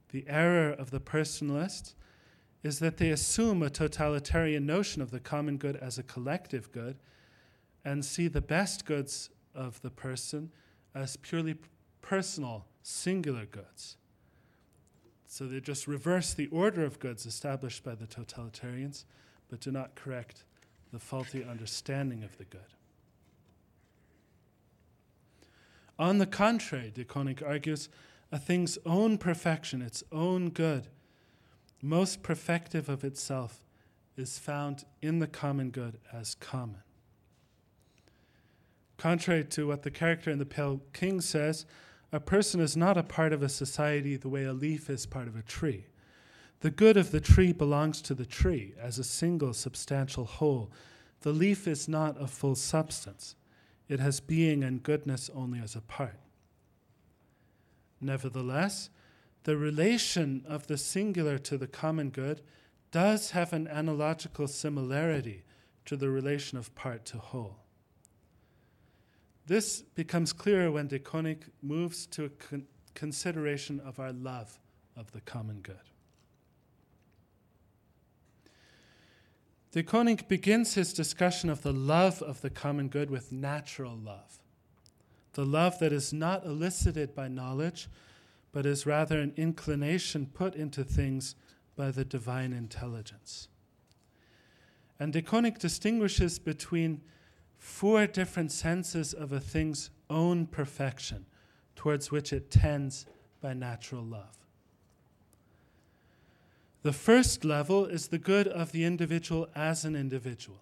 The 0.10 0.26
error 0.28 0.72
of 0.72 0.90
the 0.90 1.00
personalists 1.00 1.94
is 2.64 2.80
that 2.80 2.98
they 2.98 3.12
assume 3.12 3.62
a 3.62 3.70
totalitarian 3.70 4.66
notion 4.66 5.04
of 5.04 5.12
the 5.12 5.20
common 5.20 5.58
good 5.58 5.76
as 5.76 6.00
a 6.00 6.04
collective 6.04 6.72
good 6.72 6.98
and 7.86 8.04
see 8.04 8.28
the 8.28 8.42
best 8.42 8.88
goods 8.88 9.30
of 9.54 9.80
the 9.84 9.92
person 9.92 10.50
as 10.96 11.16
purely 11.18 11.58
personal, 12.02 12.66
singular 12.82 13.46
goods. 13.46 13.98
So 15.28 15.46
they 15.46 15.60
just 15.60 15.88
reverse 15.88 16.34
the 16.34 16.48
order 16.48 16.84
of 16.84 17.00
goods 17.00 17.28
established 17.28 17.84
by 17.84 17.94
the 17.94 18.08
totalitarians, 18.08 19.06
but 19.48 19.60
do 19.60 19.70
not 19.70 19.94
correct 19.94 20.46
the 20.94 21.00
faulty 21.00 21.44
understanding 21.44 22.24
of 22.24 22.38
the 22.38 22.46
good. 22.46 22.62
On 25.98 26.20
the 26.20 26.28
contrary, 26.28 26.92
de 26.94 27.04
Koninck 27.04 27.46
argues, 27.46 27.90
a 28.32 28.38
thing's 28.38 28.78
own 28.86 29.18
perfection, 29.18 29.82
its 29.82 30.04
own 30.12 30.52
good, 30.52 30.88
most 31.82 32.22
perfective 32.22 32.90
of 32.90 33.04
itself, 33.04 33.66
is 34.16 34.38
found 34.38 34.86
in 35.02 35.18
the 35.18 35.28
common 35.28 35.72
good 35.72 35.98
as 36.14 36.36
common. 36.36 36.84
Contrary 38.98 39.44
to 39.44 39.68
what 39.68 39.82
the 39.82 39.92
character 39.92 40.30
in 40.30 40.38
The 40.38 40.46
Pale 40.46 40.80
King 40.94 41.22
says, 41.22 41.66
a 42.12 42.20
person 42.20 42.62
is 42.62 42.78
not 42.78 42.98
a 42.98 43.04
part 43.04 43.34
of 43.34 43.42
a 43.42 43.50
society 43.50 44.16
the 44.16 44.30
way 44.30 44.44
a 44.44 44.54
leaf 44.54 44.92
is 44.92 45.08
part 45.08 45.28
of 45.28 45.36
a 45.36 45.42
tree. 45.42 45.86
The 46.64 46.72
good 46.72 46.96
of 46.96 47.12
the 47.12 47.20
tree 47.20 47.52
belongs 47.52 48.02
to 48.04 48.14
the 48.14 48.26
tree 48.26 48.74
as 48.80 48.98
a 48.98 49.04
single 49.04 49.54
substantial 49.54 50.24
whole. 50.24 50.72
The 51.20 51.34
leaf 51.34 51.68
is 51.68 51.90
not 51.90 52.22
a 52.22 52.26
full 52.26 52.56
substance, 52.56 53.36
it 53.90 54.00
has 54.00 54.22
being 54.22 54.64
and 54.64 54.82
goodness 54.82 55.30
only 55.36 55.60
as 55.60 55.76
a 55.76 55.82
part. 55.82 56.18
Nevertheless, 58.00 58.90
the 59.44 59.58
relation 59.58 60.46
of 60.48 60.68
the 60.68 60.78
singular 60.78 61.38
to 61.40 61.58
the 61.58 61.68
common 61.68 62.12
good 62.12 62.40
does 62.92 63.32
have 63.32 63.52
an 63.52 63.68
analogical 63.68 64.48
similarity 64.48 65.44
to 65.84 65.98
the 65.98 66.10
relation 66.10 66.58
of 66.58 66.74
part 66.76 67.04
to 67.08 67.18
whole. 67.18 67.58
This 69.48 69.82
becomes 69.82 70.32
clearer 70.32 70.72
when 70.72 70.88
De 70.88 71.00
Koninck 71.00 71.50
moves 71.62 72.06
to 72.06 72.24
a 72.24 72.30
con- 72.30 72.68
consideration 72.96 73.82
of 73.82 74.00
our 74.00 74.14
love 74.14 74.62
of 74.96 75.12
the 75.12 75.20
common 75.20 75.60
good. 75.60 75.93
De 79.74 79.82
Koninck 79.82 80.28
begins 80.28 80.76
his 80.76 80.94
discussion 80.94 81.50
of 81.50 81.64
the 81.64 81.74
love 81.74 82.22
of 82.22 82.42
the 82.42 82.50
common 82.52 82.90
good 82.90 83.10
with 83.10 83.32
natural 83.32 83.98
love, 83.98 84.38
the 85.34 85.44
love 85.44 85.80
that 85.80 85.92
is 85.92 86.14
not 86.14 86.46
elicited 86.46 87.16
by 87.16 87.28
knowledge 87.28 87.90
but 88.52 88.68
is 88.68 88.86
rather 88.86 89.20
an 89.20 89.34
inclination 89.36 90.28
put 90.28 90.54
into 90.54 90.84
things 90.84 91.34
by 91.76 91.90
the 91.90 92.06
divine 92.06 92.54
intelligence. 92.54 93.48
And 95.00 95.12
De 95.12 95.24
Koninck 95.24 95.58
distinguishes 95.58 96.38
between 96.38 97.02
four 97.58 98.06
different 98.06 98.52
senses 98.52 99.12
of 99.12 99.32
a 99.32 99.40
thing's 99.40 99.90
own 100.08 100.46
perfection 100.46 101.26
towards 101.76 102.12
which 102.12 102.32
it 102.32 102.52
tends 102.52 103.08
by 103.42 103.56
natural 103.56 104.04
love. 104.04 104.43
The 106.84 106.94
first 106.94 107.46
level 107.46 107.86
is 107.86 108.10
the 108.10 108.18
good 108.18 108.46
of 108.48 108.74
the 108.74 108.84
individual 108.84 109.48
as 109.56 109.86
an 109.86 109.96
individual. 109.96 110.60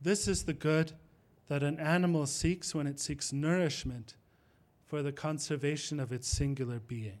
This 0.00 0.26
is 0.26 0.44
the 0.44 0.52
good 0.52 0.92
that 1.46 1.62
an 1.62 1.78
animal 1.78 2.26
seeks 2.26 2.74
when 2.74 2.88
it 2.88 2.98
seeks 2.98 3.32
nourishment 3.32 4.16
for 4.84 5.00
the 5.00 5.12
conservation 5.12 6.00
of 6.00 6.12
its 6.12 6.26
singular 6.26 6.80
being. 6.80 7.20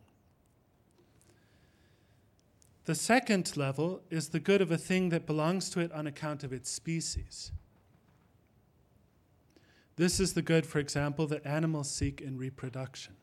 The 2.86 2.96
second 2.96 3.56
level 3.56 4.00
is 4.10 4.30
the 4.30 4.40
good 4.40 4.60
of 4.60 4.72
a 4.72 4.78
thing 4.78 5.10
that 5.10 5.26
belongs 5.26 5.70
to 5.70 5.80
it 5.80 5.92
on 5.92 6.06
account 6.06 6.42
of 6.42 6.52
its 6.52 6.70
species. 6.70 7.52
This 9.94 10.18
is 10.18 10.32
the 10.32 10.42
good, 10.42 10.66
for 10.66 10.78
example, 10.80 11.26
that 11.28 11.46
animals 11.46 11.90
seek 11.90 12.20
in 12.20 12.36
reproduction. 12.36 13.14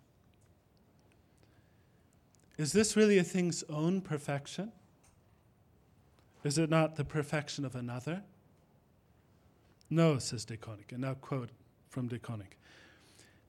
Is 2.57 2.71
this 2.71 2.95
really 2.95 3.17
a 3.17 3.23
thing's 3.23 3.63
own 3.69 3.99
perfection? 3.99 4.71
Is 6.45 6.59
it 6.59 6.69
not 6.69 6.95
the 6.95 7.03
perfection 7.03 7.65
of 7.65 7.75
another? 7.75 8.21
No, 9.89 10.19
says 10.19 10.45
De 10.45 10.55
Koninck, 10.55 10.91
and 10.91 11.01
now 11.01 11.15
quote 11.15 11.49
from 11.89 12.07
De 12.07 12.19
Koninck. 12.19 12.57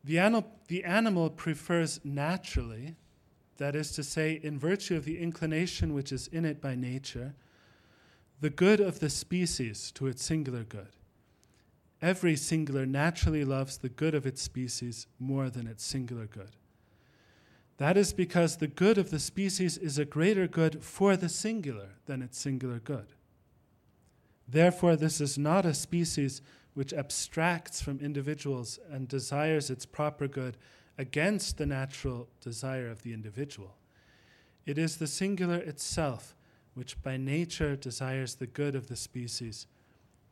The, 0.02 0.44
the 0.68 0.82
animal 0.82 1.28
prefers 1.28 2.00
naturally, 2.04 2.96
that 3.58 3.76
is 3.76 3.92
to 3.92 4.02
say, 4.02 4.40
in 4.42 4.58
virtue 4.58 4.96
of 4.96 5.04
the 5.04 5.18
inclination 5.18 5.92
which 5.92 6.10
is 6.10 6.26
in 6.28 6.46
it 6.46 6.62
by 6.62 6.74
nature, 6.74 7.34
the 8.40 8.50
good 8.50 8.80
of 8.80 9.00
the 9.00 9.10
species 9.10 9.90
to 9.92 10.06
its 10.06 10.24
singular 10.24 10.64
good. 10.64 10.96
Every 12.00 12.34
singular 12.34 12.86
naturally 12.86 13.44
loves 13.44 13.76
the 13.76 13.90
good 13.90 14.14
of 14.14 14.24
its 14.24 14.40
species 14.40 15.06
more 15.18 15.50
than 15.50 15.66
its 15.66 15.84
singular 15.84 16.26
good. 16.26 16.56
That 17.78 17.96
is 17.96 18.12
because 18.12 18.56
the 18.56 18.66
good 18.66 18.96
of 18.96 19.10
the 19.10 19.18
species 19.18 19.76
is 19.76 19.98
a 19.98 20.04
greater 20.04 20.46
good 20.46 20.82
for 20.82 21.16
the 21.16 21.28
singular 21.28 21.90
than 22.06 22.22
its 22.22 22.38
singular 22.38 22.78
good. 22.78 23.12
Therefore, 24.48 24.96
this 24.96 25.20
is 25.20 25.36
not 25.36 25.66
a 25.66 25.74
species 25.74 26.40
which 26.74 26.92
abstracts 26.92 27.80
from 27.80 28.00
individuals 28.00 28.78
and 28.90 29.08
desires 29.08 29.70
its 29.70 29.84
proper 29.84 30.28
good 30.28 30.56
against 30.98 31.58
the 31.58 31.66
natural 31.66 32.28
desire 32.40 32.88
of 32.88 33.02
the 33.02 33.12
individual. 33.12 33.76
It 34.64 34.78
is 34.78 34.96
the 34.96 35.06
singular 35.06 35.56
itself 35.56 36.34
which 36.74 37.02
by 37.02 37.16
nature 37.16 37.76
desires 37.76 38.34
the 38.34 38.46
good 38.46 38.74
of 38.74 38.88
the 38.88 38.96
species 38.96 39.66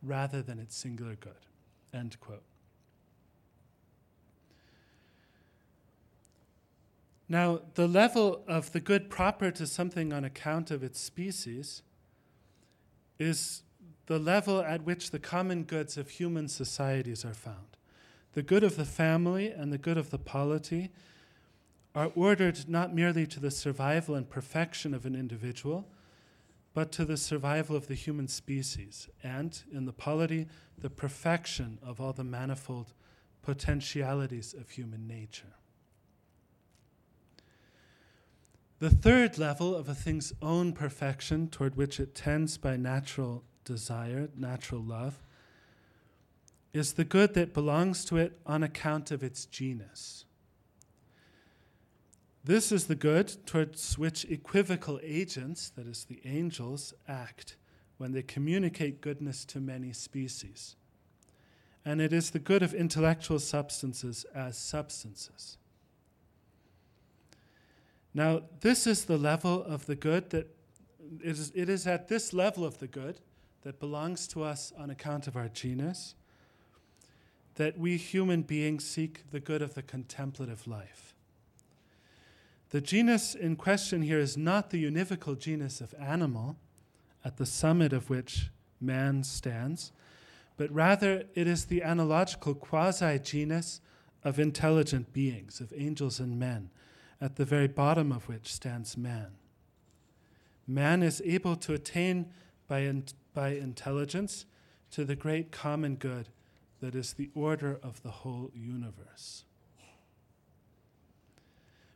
rather 0.02 0.42
than 0.42 0.58
its 0.58 0.76
singular 0.76 1.16
good. 1.16 1.32
End 1.92 2.18
quote. 2.20 2.42
Now, 7.28 7.60
the 7.74 7.88
level 7.88 8.42
of 8.46 8.72
the 8.72 8.80
good 8.80 9.08
proper 9.08 9.50
to 9.52 9.66
something 9.66 10.12
on 10.12 10.24
account 10.24 10.70
of 10.70 10.82
its 10.82 11.00
species 11.00 11.82
is 13.18 13.62
the 14.06 14.18
level 14.18 14.60
at 14.60 14.82
which 14.82 15.10
the 15.10 15.18
common 15.18 15.64
goods 15.64 15.96
of 15.96 16.10
human 16.10 16.48
societies 16.48 17.24
are 17.24 17.34
found. 17.34 17.76
The 18.34 18.42
good 18.42 18.62
of 18.62 18.76
the 18.76 18.84
family 18.84 19.50
and 19.50 19.72
the 19.72 19.78
good 19.78 19.96
of 19.96 20.10
the 20.10 20.18
polity 20.18 20.90
are 21.94 22.10
ordered 22.14 22.68
not 22.68 22.94
merely 22.94 23.26
to 23.28 23.40
the 23.40 23.50
survival 23.50 24.16
and 24.16 24.28
perfection 24.28 24.92
of 24.92 25.06
an 25.06 25.14
individual, 25.14 25.88
but 26.74 26.90
to 26.92 27.04
the 27.04 27.16
survival 27.16 27.76
of 27.76 27.86
the 27.86 27.94
human 27.94 28.26
species, 28.26 29.08
and, 29.22 29.62
in 29.72 29.84
the 29.84 29.92
polity, 29.92 30.48
the 30.76 30.90
perfection 30.90 31.78
of 31.82 32.00
all 32.00 32.12
the 32.12 32.24
manifold 32.24 32.92
potentialities 33.42 34.52
of 34.52 34.70
human 34.70 35.06
nature. 35.06 35.54
The 38.84 38.90
third 38.90 39.38
level 39.38 39.74
of 39.74 39.88
a 39.88 39.94
thing's 39.94 40.34
own 40.42 40.74
perfection, 40.74 41.48
toward 41.48 41.74
which 41.74 41.98
it 41.98 42.14
tends 42.14 42.58
by 42.58 42.76
natural 42.76 43.42
desire, 43.64 44.28
natural 44.36 44.82
love, 44.82 45.22
is 46.74 46.92
the 46.92 47.04
good 47.06 47.32
that 47.32 47.54
belongs 47.54 48.04
to 48.04 48.18
it 48.18 48.38
on 48.44 48.62
account 48.62 49.10
of 49.10 49.22
its 49.22 49.46
genus. 49.46 50.26
This 52.44 52.70
is 52.70 52.86
the 52.86 52.94
good 52.94 53.46
towards 53.46 53.96
which 53.96 54.26
equivocal 54.26 55.00
agents, 55.02 55.70
that 55.70 55.86
is, 55.86 56.04
the 56.04 56.20
angels, 56.26 56.92
act 57.08 57.56
when 57.96 58.12
they 58.12 58.20
communicate 58.20 59.00
goodness 59.00 59.46
to 59.46 59.60
many 59.60 59.94
species. 59.94 60.76
And 61.86 62.02
it 62.02 62.12
is 62.12 62.32
the 62.32 62.38
good 62.38 62.62
of 62.62 62.74
intellectual 62.74 63.38
substances 63.38 64.26
as 64.34 64.58
substances. 64.58 65.56
Now, 68.14 68.42
this 68.60 68.86
is 68.86 69.04
the 69.04 69.18
level 69.18 69.62
of 69.64 69.86
the 69.86 69.96
good 69.96 70.30
that 70.30 70.48
it 71.20 71.30
is, 71.30 71.52
it 71.54 71.68
is 71.68 71.86
at 71.86 72.08
this 72.08 72.32
level 72.32 72.64
of 72.64 72.78
the 72.78 72.86
good 72.86 73.20
that 73.62 73.80
belongs 73.80 74.26
to 74.28 74.42
us 74.42 74.72
on 74.78 74.90
account 74.90 75.26
of 75.26 75.36
our 75.36 75.48
genus 75.48 76.14
that 77.56 77.78
we 77.78 77.96
human 77.96 78.42
beings 78.42 78.84
seek 78.84 79.30
the 79.30 79.40
good 79.40 79.62
of 79.62 79.74
the 79.74 79.82
contemplative 79.82 80.66
life. 80.66 81.14
The 82.70 82.80
genus 82.80 83.34
in 83.34 83.56
question 83.56 84.02
here 84.02 84.18
is 84.18 84.36
not 84.36 84.70
the 84.70 84.84
univocal 84.84 85.38
genus 85.38 85.80
of 85.80 85.94
animal, 86.00 86.56
at 87.24 87.36
the 87.36 87.46
summit 87.46 87.92
of 87.92 88.10
which 88.10 88.50
man 88.80 89.22
stands, 89.22 89.92
but 90.56 90.72
rather 90.72 91.24
it 91.34 91.46
is 91.46 91.66
the 91.66 91.82
analogical 91.82 92.54
quasi 92.54 93.18
genus 93.18 93.80
of 94.24 94.38
intelligent 94.38 95.12
beings, 95.12 95.60
of 95.60 95.72
angels 95.76 96.18
and 96.18 96.38
men, 96.38 96.70
at 97.24 97.36
the 97.36 97.44
very 97.46 97.66
bottom 97.66 98.12
of 98.12 98.28
which 98.28 98.52
stands 98.52 98.98
man. 98.98 99.28
Man 100.66 101.02
is 101.02 101.22
able 101.24 101.56
to 101.56 101.72
attain 101.72 102.26
by, 102.68 102.80
in, 102.80 103.04
by 103.32 103.52
intelligence 103.52 104.44
to 104.90 105.06
the 105.06 105.16
great 105.16 105.50
common 105.50 105.94
good 105.94 106.28
that 106.82 106.94
is 106.94 107.14
the 107.14 107.30
order 107.34 107.80
of 107.82 108.02
the 108.02 108.10
whole 108.10 108.50
universe. 108.54 109.44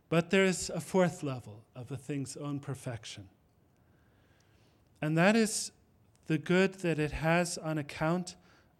But 0.08 0.30
there 0.30 0.46
is 0.46 0.70
a 0.70 0.80
fourth 0.80 1.22
level 1.22 1.62
of 1.76 1.92
a 1.92 1.98
thing's 1.98 2.34
own 2.34 2.58
perfection, 2.58 3.28
and 5.02 5.18
that 5.18 5.36
is 5.36 5.72
the 6.26 6.38
good 6.38 6.76
that 6.76 6.98
it 6.98 7.12
has 7.12 7.58
on 7.58 7.76
account 7.76 8.34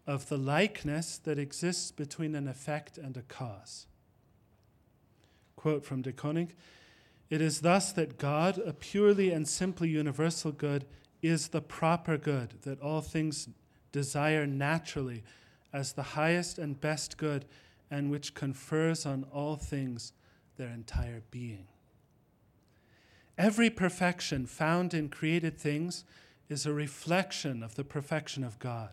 of 0.07 0.29
the 0.29 0.37
likeness 0.37 1.19
that 1.19 1.37
exists 1.37 1.91
between 1.91 2.33
an 2.33 2.47
effect 2.47 2.97
and 2.97 3.15
a 3.15 3.21
cause. 3.21 3.85
Quote 5.59 5.83
from 5.83 6.01
De 6.01 6.13
Koninck 6.13 6.51
It 7.29 7.41
is 7.41 7.59
thus 7.59 7.91
that 7.91 8.17
God, 8.17 8.57
a 8.59 8.71
purely 8.71 9.31
and 9.31 9.45
simply 9.45 9.89
universal 9.89 10.53
good, 10.53 10.85
is 11.21 11.49
the 11.49 11.59
proper 11.59 12.17
good 12.17 12.53
that 12.61 12.79
all 12.79 13.01
things 13.01 13.49
desire 13.91 14.47
naturally 14.47 15.21
as 15.73 15.91
the 15.91 16.15
highest 16.15 16.59
and 16.59 16.79
best 16.79 17.17
good, 17.17 17.43
and 17.91 18.09
which 18.09 18.33
confers 18.33 19.05
on 19.05 19.25
all 19.33 19.57
things 19.57 20.13
their 20.55 20.69
entire 20.69 21.23
being. 21.29 21.67
Every 23.37 23.69
perfection 23.69 24.45
found 24.45 24.93
in 24.93 25.09
created 25.09 25.57
things 25.57 26.05
is 26.47 26.65
a 26.65 26.71
reflection 26.71 27.63
of 27.63 27.75
the 27.75 27.83
perfection 27.83 28.45
of 28.45 28.59
God, 28.59 28.91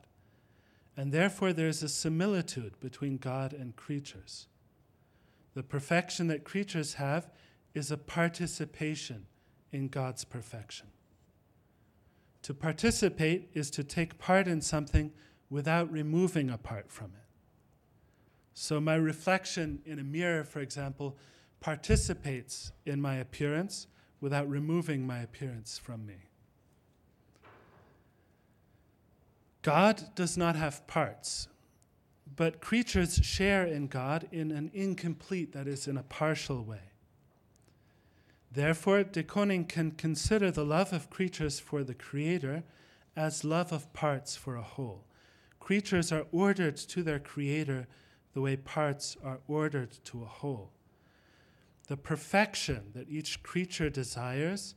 and 0.97 1.13
therefore 1.13 1.53
there 1.53 1.69
is 1.69 1.85
a 1.85 1.89
similitude 1.89 2.81
between 2.81 3.19
God 3.19 3.53
and 3.53 3.77
creatures. 3.77 4.49
The 5.57 5.63
perfection 5.63 6.27
that 6.27 6.45
creatures 6.45 6.95
have 6.95 7.31
is 7.73 7.91
a 7.91 7.97
participation 7.97 9.25
in 9.73 9.89
God's 9.89 10.23
perfection. 10.23 10.89
To 12.43 12.53
participate 12.53 13.49
is 13.55 13.71
to 13.71 13.83
take 13.83 14.19
part 14.19 14.49
in 14.49 14.61
something 14.61 15.13
without 15.49 15.91
removing 15.91 16.51
a 16.51 16.59
part 16.59 16.91
from 16.91 17.07
it. 17.07 17.27
So, 18.53 18.83
my 18.83 18.97
reflection 18.97 19.81
in 19.87 19.99
a 19.99 20.05
mirror, 20.05 20.45
for 20.45 20.61
example, 20.61 21.17
participates 21.61 22.73
in 22.85 23.01
my 23.01 23.17
appearance 23.17 23.87
without 24.21 24.51
removing 24.51 25.07
my 25.07 25.21
appearance 25.21 25.79
from 25.79 26.05
me. 26.05 26.29
God 29.63 30.15
does 30.15 30.37
not 30.37 30.55
have 30.55 30.87
parts, 30.87 31.49
but 32.37 32.61
creatures 32.61 33.17
share 33.23 33.65
in 33.67 33.87
God 33.87 34.29
in 34.31 34.53
an 34.53 34.71
incomplete, 34.75 35.53
that 35.53 35.67
is, 35.67 35.89
in 35.89 35.97
a 35.97 36.03
partial 36.03 36.63
way. 36.63 36.93
Therefore, 38.53 39.03
De 39.03 39.23
Koninck 39.23 39.69
can 39.69 39.93
consider 39.93 40.51
the 40.51 40.65
love 40.65 40.93
of 40.93 41.11
creatures 41.11 41.59
for 41.59 41.83
the 41.83 41.95
Creator 41.95 42.63
as 43.17 43.45
love 43.45 43.73
of 43.73 43.93
parts 43.93 44.37
for 44.37 44.57
a 44.57 44.63
whole. 44.63 45.05
Creatures 45.59 46.13
are 46.13 46.27
ordered 46.31 46.77
to 46.77 47.03
their 47.03 47.19
Creator 47.19 47.87
the 48.35 48.41
way 48.43 48.57
parts 48.57 49.17
are 49.25 49.41
ordered 49.49 49.91
to 50.05 50.23
a 50.23 50.27
whole. 50.27 50.71
The 51.89 51.97
perfection 51.97 52.91
that 52.95 53.09
each 53.09 53.43
creature 53.43 53.89
desires 53.89 54.75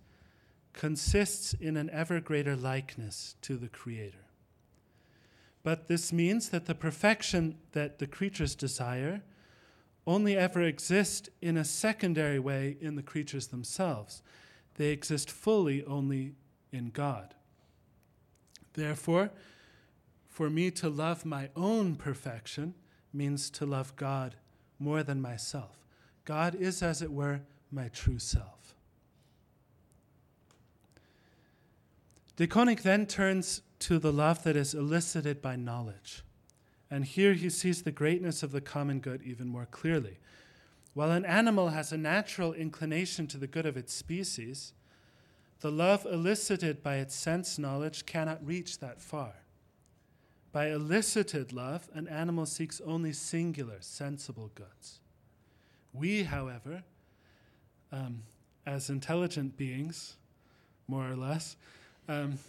consists 0.72 1.54
in 1.54 1.76
an 1.76 1.90
ever 1.90 2.22
greater 2.22 2.56
likeness 2.56 3.36
to 3.42 3.58
the 3.58 3.68
Creator. 3.68 4.29
But 5.64 5.88
this 5.88 6.14
means 6.14 6.50
that 6.50 6.66
the 6.66 6.76
perfection 6.76 7.58
that 7.74 8.00
the 8.00 8.08
creatures 8.08 8.56
desire 8.56 9.22
only 10.08 10.38
ever 10.38 10.62
exist 10.62 11.30
in 11.42 11.58
a 11.58 11.66
secondary 11.66 12.40
way 12.40 12.78
in 12.80 12.96
the 12.96 13.04
creatures 13.04 13.48
themselves. 13.48 14.24
They 14.76 14.90
exist 14.90 15.30
fully 15.30 15.84
only 15.84 16.36
in 16.72 16.90
God. 16.90 17.36
Therefore, 18.74 19.32
for 20.28 20.50
me 20.50 20.72
to 20.72 20.90
love 20.90 21.26
my 21.26 21.50
own 21.56 21.96
perfection 21.96 22.74
means 23.12 23.50
to 23.52 23.66
love 23.66 23.96
God 23.96 24.36
more 24.80 25.04
than 25.04 25.22
myself. 25.22 25.78
God 26.24 26.56
is, 26.56 26.82
as 26.82 27.02
it 27.02 27.12
were, 27.12 27.42
my 27.72 27.90
true 27.90 28.20
self. 28.20 28.76
De 32.38 32.48
Koninck 32.48 32.84
then 32.84 33.06
turns 33.06 33.62
to 33.80 34.00
the 34.00 34.12
love 34.12 34.44
that 34.44 34.56
is 34.56 34.74
elicited 34.74 35.42
by 35.42 35.56
knowledge. 35.56 36.24
And 36.92 37.06
here 37.06 37.34
he 37.34 37.50
sees 37.50 37.84
the 37.84 37.92
greatness 37.92 38.44
of 38.44 38.52
the 38.52 38.62
common 38.62 39.00
good 39.00 39.22
even 39.24 39.48
more 39.48 39.68
clearly. 39.70 40.18
While 40.94 41.12
an 41.12 41.26
animal 41.26 41.70
has 41.70 41.92
a 41.92 41.98
natural 41.98 42.54
inclination 42.54 43.28
to 43.28 43.38
the 43.38 43.48
good 43.48 43.66
of 43.66 43.78
its 43.78 43.94
species, 43.94 44.74
the 45.62 45.72
love 45.72 46.06
elicited 46.06 46.82
by 46.82 46.96
its 46.96 47.16
sense 47.16 47.60
knowledge 47.60 48.06
cannot 48.06 48.46
reach 48.46 48.80
that 48.80 49.02
far. 49.02 49.34
By 50.52 50.70
elicited 50.70 51.54
love, 51.54 51.90
an 51.94 52.08
animal 52.08 52.46
seeks 52.46 52.82
only 52.84 53.14
singular, 53.14 53.78
sensible 53.82 54.52
goods. 54.56 55.00
We, 55.94 56.24
however, 56.24 56.84
um, 57.92 58.24
as 58.66 58.90
intelligent 58.90 59.58
beings, 59.58 60.16
more 60.88 61.08
or 61.08 61.16
less, 61.16 61.56
um, 62.08 62.40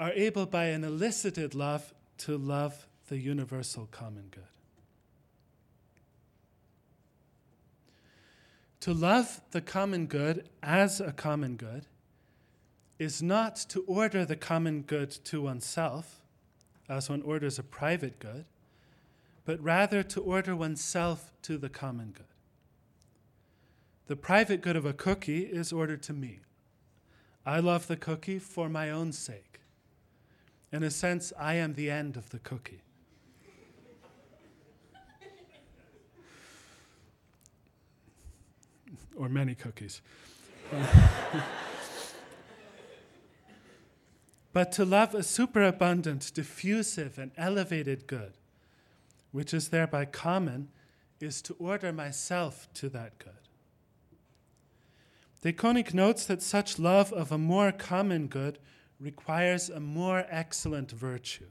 are 0.00 0.12
able 0.14 0.46
by 0.46 0.64
an 0.64 0.82
elicited 0.82 1.54
love 1.54 1.92
to 2.16 2.38
love 2.38 2.86
the 3.08 3.18
universal 3.18 3.86
common 3.92 4.24
good. 4.30 4.42
To 8.80 8.94
love 8.94 9.42
the 9.50 9.60
common 9.60 10.06
good 10.06 10.48
as 10.62 11.02
a 11.02 11.12
common 11.12 11.56
good 11.56 11.84
is 12.98 13.22
not 13.22 13.56
to 13.56 13.82
order 13.82 14.24
the 14.24 14.36
common 14.36 14.80
good 14.80 15.10
to 15.24 15.42
oneself 15.42 16.22
as 16.88 17.10
one 17.10 17.20
orders 17.20 17.58
a 17.58 17.62
private 17.62 18.18
good, 18.18 18.46
but 19.44 19.62
rather 19.62 20.02
to 20.02 20.20
order 20.22 20.56
oneself 20.56 21.30
to 21.42 21.58
the 21.58 21.68
common 21.68 22.12
good. 22.16 22.24
The 24.06 24.16
private 24.16 24.62
good 24.62 24.76
of 24.76 24.86
a 24.86 24.94
cookie 24.94 25.42
is 25.42 25.74
ordered 25.74 26.02
to 26.04 26.14
me. 26.14 26.38
I 27.44 27.60
love 27.60 27.86
the 27.86 27.96
cookie 27.96 28.38
for 28.38 28.70
my 28.70 28.90
own 28.90 29.12
sake. 29.12 29.59
In 30.72 30.82
a 30.82 30.90
sense, 30.90 31.32
I 31.38 31.54
am 31.54 31.74
the 31.74 31.90
end 31.90 32.16
of 32.16 32.30
the 32.30 32.38
cookie. 32.38 32.82
or 39.20 39.28
many 39.28 39.54
cookies. 39.54 40.00
but 44.54 44.72
to 44.72 44.84
love 44.84 45.14
a 45.14 45.22
superabundant, 45.22 46.32
diffusive, 46.32 47.18
and 47.18 47.30
elevated 47.36 48.06
good, 48.06 48.32
which 49.30 49.52
is 49.52 49.68
thereby 49.68 50.06
common, 50.06 50.68
is 51.20 51.42
to 51.42 51.54
order 51.58 51.92
myself 51.92 52.66
to 52.72 52.88
that 52.88 53.18
good. 53.18 53.34
De 55.42 55.52
Koninck 55.52 55.92
notes 55.92 56.24
that 56.24 56.40
such 56.40 56.78
love 56.78 57.12
of 57.12 57.30
a 57.30 57.36
more 57.36 57.72
common 57.72 58.26
good 58.26 58.58
requires 59.00 59.70
a 59.70 59.80
more 59.80 60.26
excellent 60.28 60.90
virtue. 60.90 61.46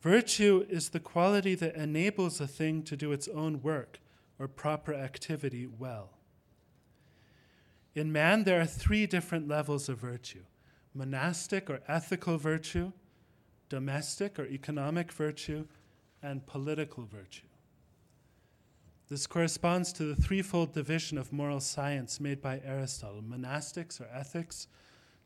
Virtue 0.00 0.64
is 0.68 0.90
the 0.90 1.00
quality 1.00 1.54
that 1.56 1.74
enables 1.74 2.40
a 2.40 2.46
thing 2.46 2.82
to 2.84 2.96
do 2.96 3.10
its 3.10 3.26
own 3.28 3.62
work 3.62 3.98
or 4.38 4.46
proper 4.46 4.94
activity 4.94 5.66
well. 5.66 6.10
In 7.94 8.12
man, 8.12 8.44
there 8.44 8.60
are 8.60 8.66
three 8.66 9.06
different 9.06 9.48
levels 9.48 9.88
of 9.88 9.98
virtue 9.98 10.44
monastic 10.94 11.70
or 11.70 11.80
ethical 11.86 12.38
virtue, 12.38 12.90
domestic 13.68 14.38
or 14.38 14.46
economic 14.46 15.12
virtue, 15.12 15.64
and 16.22 16.44
political 16.46 17.04
virtue. 17.04 17.46
This 19.08 19.26
corresponds 19.26 19.92
to 19.94 20.04
the 20.04 20.20
threefold 20.20 20.72
division 20.72 21.16
of 21.18 21.32
moral 21.32 21.60
science 21.60 22.20
made 22.20 22.42
by 22.42 22.60
Aristotle 22.64 23.22
monastics 23.22 24.00
or 24.00 24.08
ethics, 24.12 24.66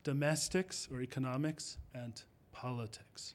domestics 0.05 0.89
or 0.93 1.01
economics, 1.01 1.79
and 1.95 2.23
politics. 2.53 3.35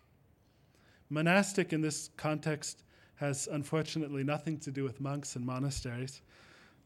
Monastic 1.09 1.73
in 1.73 1.81
this 1.81 2.09
context 2.17 2.83
has 3.15 3.47
unfortunately 3.51 4.23
nothing 4.23 4.57
to 4.59 4.71
do 4.71 4.83
with 4.83 4.99
monks 4.99 5.35
and 5.35 5.45
monasteries, 5.45 6.21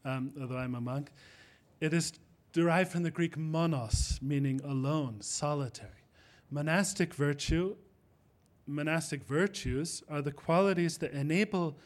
um, 0.04 0.32
although 0.40 0.56
I'm 0.56 0.74
a 0.74 0.80
monk. 0.80 1.10
It 1.80 1.92
is 1.92 2.12
derived 2.52 2.92
from 2.92 3.02
the 3.02 3.10
Greek 3.10 3.36
monos, 3.36 4.18
meaning 4.22 4.60
alone, 4.64 5.20
solitary. 5.20 5.90
Monastic 6.50 7.14
virtue, 7.14 7.76
monastic 8.66 9.24
virtues 9.24 10.02
are 10.08 10.22
the 10.22 10.32
qualities 10.32 10.98
that 10.98 11.12
enable 11.12 11.76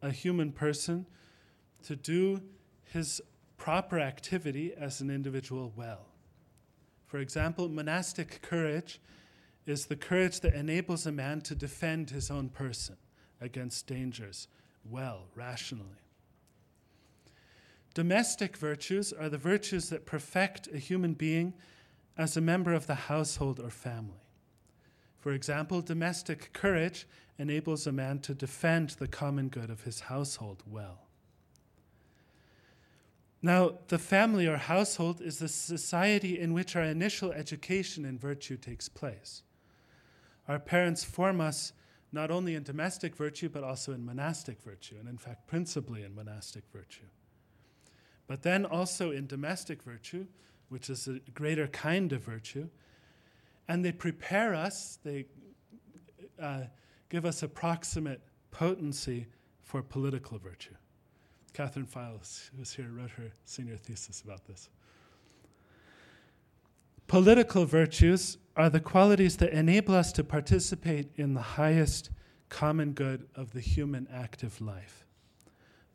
a 0.00 0.10
human 0.10 0.52
person 0.52 1.06
to 1.84 1.96
do 1.96 2.40
his 2.84 3.20
proper 3.56 3.98
activity 3.98 4.72
as 4.76 5.00
an 5.00 5.10
individual 5.10 5.72
well. 5.76 6.11
For 7.12 7.18
example, 7.18 7.68
monastic 7.68 8.40
courage 8.40 8.98
is 9.66 9.84
the 9.84 9.96
courage 9.96 10.40
that 10.40 10.54
enables 10.54 11.04
a 11.04 11.12
man 11.12 11.42
to 11.42 11.54
defend 11.54 12.08
his 12.08 12.30
own 12.30 12.48
person 12.48 12.96
against 13.38 13.86
dangers 13.86 14.48
well, 14.90 15.24
rationally. 15.34 16.06
Domestic 17.92 18.56
virtues 18.56 19.12
are 19.12 19.28
the 19.28 19.36
virtues 19.36 19.90
that 19.90 20.06
perfect 20.06 20.68
a 20.68 20.78
human 20.78 21.12
being 21.12 21.52
as 22.16 22.38
a 22.38 22.40
member 22.40 22.72
of 22.72 22.86
the 22.86 22.94
household 22.94 23.60
or 23.60 23.68
family. 23.68 24.24
For 25.18 25.32
example, 25.32 25.82
domestic 25.82 26.54
courage 26.54 27.06
enables 27.38 27.86
a 27.86 27.92
man 27.92 28.20
to 28.20 28.32
defend 28.32 28.88
the 28.88 29.06
common 29.06 29.50
good 29.50 29.68
of 29.68 29.82
his 29.82 30.00
household 30.00 30.62
well. 30.66 31.08
Now, 33.42 33.72
the 33.88 33.98
family 33.98 34.46
or 34.46 34.56
household 34.56 35.20
is 35.20 35.38
the 35.38 35.48
society 35.48 36.38
in 36.38 36.54
which 36.54 36.76
our 36.76 36.84
initial 36.84 37.32
education 37.32 38.04
in 38.04 38.16
virtue 38.16 38.56
takes 38.56 38.88
place. 38.88 39.42
Our 40.46 40.60
parents 40.60 41.02
form 41.02 41.40
us 41.40 41.72
not 42.12 42.30
only 42.30 42.54
in 42.54 42.62
domestic 42.62 43.16
virtue, 43.16 43.48
but 43.48 43.64
also 43.64 43.92
in 43.92 44.04
monastic 44.04 44.60
virtue, 44.62 44.96
and 44.98 45.08
in 45.08 45.18
fact, 45.18 45.48
principally 45.48 46.04
in 46.04 46.14
monastic 46.14 46.62
virtue. 46.72 47.06
But 48.28 48.42
then 48.42 48.64
also 48.64 49.10
in 49.10 49.26
domestic 49.26 49.82
virtue, 49.82 50.26
which 50.68 50.88
is 50.88 51.08
a 51.08 51.18
greater 51.32 51.66
kind 51.66 52.12
of 52.12 52.22
virtue, 52.22 52.68
and 53.66 53.84
they 53.84 53.92
prepare 53.92 54.54
us, 54.54 54.98
they 55.02 55.26
uh, 56.40 56.62
give 57.08 57.24
us 57.24 57.42
approximate 57.42 58.20
potency 58.50 59.26
for 59.62 59.82
political 59.82 60.38
virtue. 60.38 60.74
Catherine 61.52 61.86
Files, 61.86 62.50
who 62.52 62.60
was 62.60 62.72
here, 62.72 62.88
wrote 62.90 63.10
her 63.12 63.32
senior 63.44 63.76
thesis 63.76 64.22
about 64.22 64.46
this. 64.46 64.70
Political 67.06 67.66
virtues 67.66 68.38
are 68.56 68.70
the 68.70 68.80
qualities 68.80 69.36
that 69.36 69.52
enable 69.52 69.94
us 69.94 70.12
to 70.12 70.24
participate 70.24 71.10
in 71.16 71.34
the 71.34 71.42
highest 71.42 72.10
common 72.48 72.92
good 72.92 73.26
of 73.34 73.52
the 73.52 73.60
human 73.60 74.08
active 74.12 74.60
life, 74.60 75.04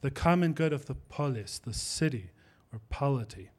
the 0.02 0.12
common 0.12 0.54
good 0.54 0.74
of 0.74 0.86
the 0.86 0.96
polis, 0.96 1.60
the 1.60 1.74
city 1.74 2.32
or 2.72 2.80
polity. 2.90 3.50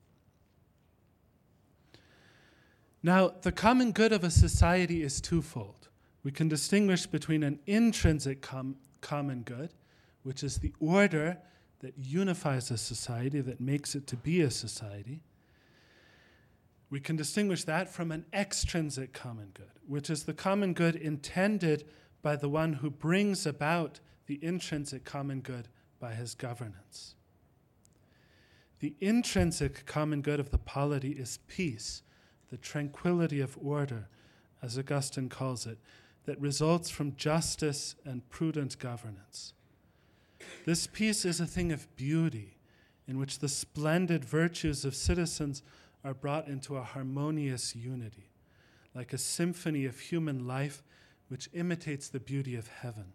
Now, 3.03 3.33
the 3.43 3.53
common 3.53 3.93
good 3.93 4.13
of 4.13 4.25
a 4.25 4.31
society 4.31 5.03
is 5.03 5.21
twofold. 5.21 5.89
We 6.25 6.33
can 6.33 6.49
distinguish 6.49 7.07
between 7.07 7.43
an 7.43 7.61
intrinsic 7.67 8.43
com- 8.43 8.77
common 9.01 9.43
good, 9.43 9.75
which 10.25 10.43
is 10.43 10.59
the 10.59 10.73
order 10.81 11.39
that 11.81 11.95
unifies 11.97 12.71
a 12.71 12.77
society, 12.77 13.41
that 13.41 13.61
makes 13.61 13.95
it 13.95 14.07
to 14.09 14.17
be 14.17 14.41
a 14.41 14.51
society. 14.51 15.21
We 16.91 17.01
can 17.01 17.17
distinguish 17.17 17.65
that 17.65 17.89
from 17.89 18.11
an 18.11 18.25
extrinsic 18.33 19.13
common 19.13 19.51
good, 19.55 19.71
which 19.87 20.11
is 20.11 20.25
the 20.25 20.35
common 20.35 20.73
good 20.73 20.97
intended 20.97 21.85
by 22.23 22.37
the 22.37 22.49
one 22.49 22.75
who 22.75 22.91
brings 22.91 23.47
about 23.47 24.01
the 24.27 24.39
intrinsic 24.43 25.05
common 25.05 25.41
good 25.41 25.69
by 26.01 26.15
his 26.15 26.35
governance. 26.35 27.15
The 28.81 28.95
intrinsic 29.01 29.87
common 29.87 30.23
good 30.23 30.41
of 30.41 30.51
the 30.51 30.59
polity 30.59 31.13
is 31.13 31.41
peace, 31.49 32.03
the 32.51 32.57
tranquility 32.57 33.41
of 33.41 33.59
order, 33.61 34.09
as 34.63 34.79
Augustine 34.79 35.29
calls 35.29 35.67
it, 35.67 35.79
that 36.25 36.41
results 36.41 36.91
from 36.91 37.17
justice 37.17 37.97
and 38.05 38.29
prudent 38.31 38.79
governance. 38.79 39.55
This 40.65 40.87
peace 40.87 41.25
is 41.25 41.41
a 41.41 41.47
thing 41.47 41.73
of 41.73 41.95
beauty, 41.97 42.59
in 43.07 43.19
which 43.19 43.39
the 43.39 43.49
splendid 43.49 44.25
virtues 44.25 44.85
of 44.85 44.95
citizens 44.95 45.63
are 46.05 46.15
brought 46.15 46.47
into 46.47 46.77
a 46.77 46.83
harmonious 46.83 47.75
unity, 47.75 48.31
like 48.95 49.13
a 49.13 49.19
symphony 49.19 49.85
of 49.85 49.99
human 49.99 50.47
life 50.47 50.83
which 51.29 51.49
imitates 51.53 52.09
the 52.09 52.21
beauty 52.21 52.55
of 52.55 52.69
heaven. 52.69 53.13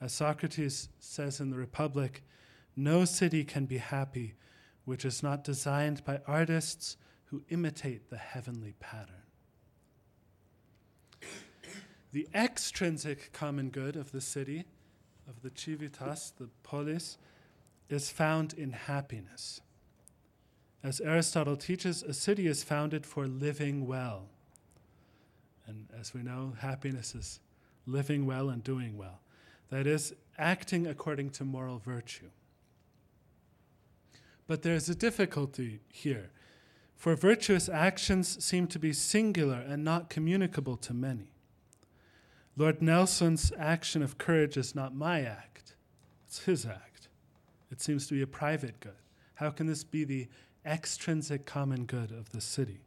As 0.00 0.12
Socrates 0.12 0.88
says 0.98 1.40
in 1.40 1.50
the 1.50 1.58
Republic, 1.58 2.22
no 2.76 3.04
city 3.04 3.44
can 3.44 3.66
be 3.66 3.78
happy 3.78 4.34
which 4.84 5.04
is 5.04 5.22
not 5.22 5.44
designed 5.44 6.04
by 6.04 6.20
artists 6.26 6.96
who 7.26 7.42
imitate 7.48 8.10
the 8.10 8.16
heavenly 8.16 8.74
pattern. 8.80 9.22
The 12.12 12.28
extrinsic 12.34 13.32
common 13.32 13.70
good 13.70 13.94
of 13.94 14.10
the 14.10 14.20
city 14.20 14.64
of 15.30 15.42
the 15.42 15.50
civitas, 15.54 16.32
the 16.36 16.48
polis, 16.62 17.16
is 17.88 18.10
found 18.10 18.52
in 18.52 18.72
happiness. 18.72 19.60
As 20.82 21.00
Aristotle 21.00 21.56
teaches, 21.56 22.02
a 22.02 22.12
city 22.12 22.46
is 22.46 22.64
founded 22.64 23.06
for 23.06 23.26
living 23.26 23.86
well. 23.86 24.28
And 25.66 25.86
as 25.98 26.12
we 26.12 26.22
know, 26.22 26.54
happiness 26.58 27.14
is 27.14 27.40
living 27.86 28.26
well 28.26 28.50
and 28.50 28.64
doing 28.64 28.96
well. 28.96 29.20
That 29.70 29.86
is, 29.86 30.12
acting 30.36 30.86
according 30.86 31.30
to 31.30 31.44
moral 31.44 31.78
virtue. 31.78 32.30
But 34.46 34.62
there's 34.62 34.88
a 34.88 34.94
difficulty 34.94 35.80
here, 35.92 36.30
for 36.96 37.14
virtuous 37.14 37.68
actions 37.68 38.42
seem 38.44 38.66
to 38.68 38.78
be 38.78 38.92
singular 38.92 39.58
and 39.58 39.84
not 39.84 40.10
communicable 40.10 40.76
to 40.78 40.92
many. 40.92 41.30
Lord 42.60 42.82
Nelson's 42.82 43.52
action 43.58 44.02
of 44.02 44.18
courage 44.18 44.58
is 44.58 44.74
not 44.74 44.94
my 44.94 45.22
act, 45.22 45.76
it's 46.26 46.40
his 46.40 46.66
act. 46.66 47.08
It 47.70 47.80
seems 47.80 48.06
to 48.08 48.14
be 48.14 48.20
a 48.20 48.26
private 48.26 48.78
good. 48.80 48.92
How 49.36 49.48
can 49.48 49.66
this 49.66 49.82
be 49.82 50.04
the 50.04 50.28
extrinsic 50.66 51.46
common 51.46 51.86
good 51.86 52.10
of 52.10 52.32
the 52.32 52.40
city? 52.42 52.82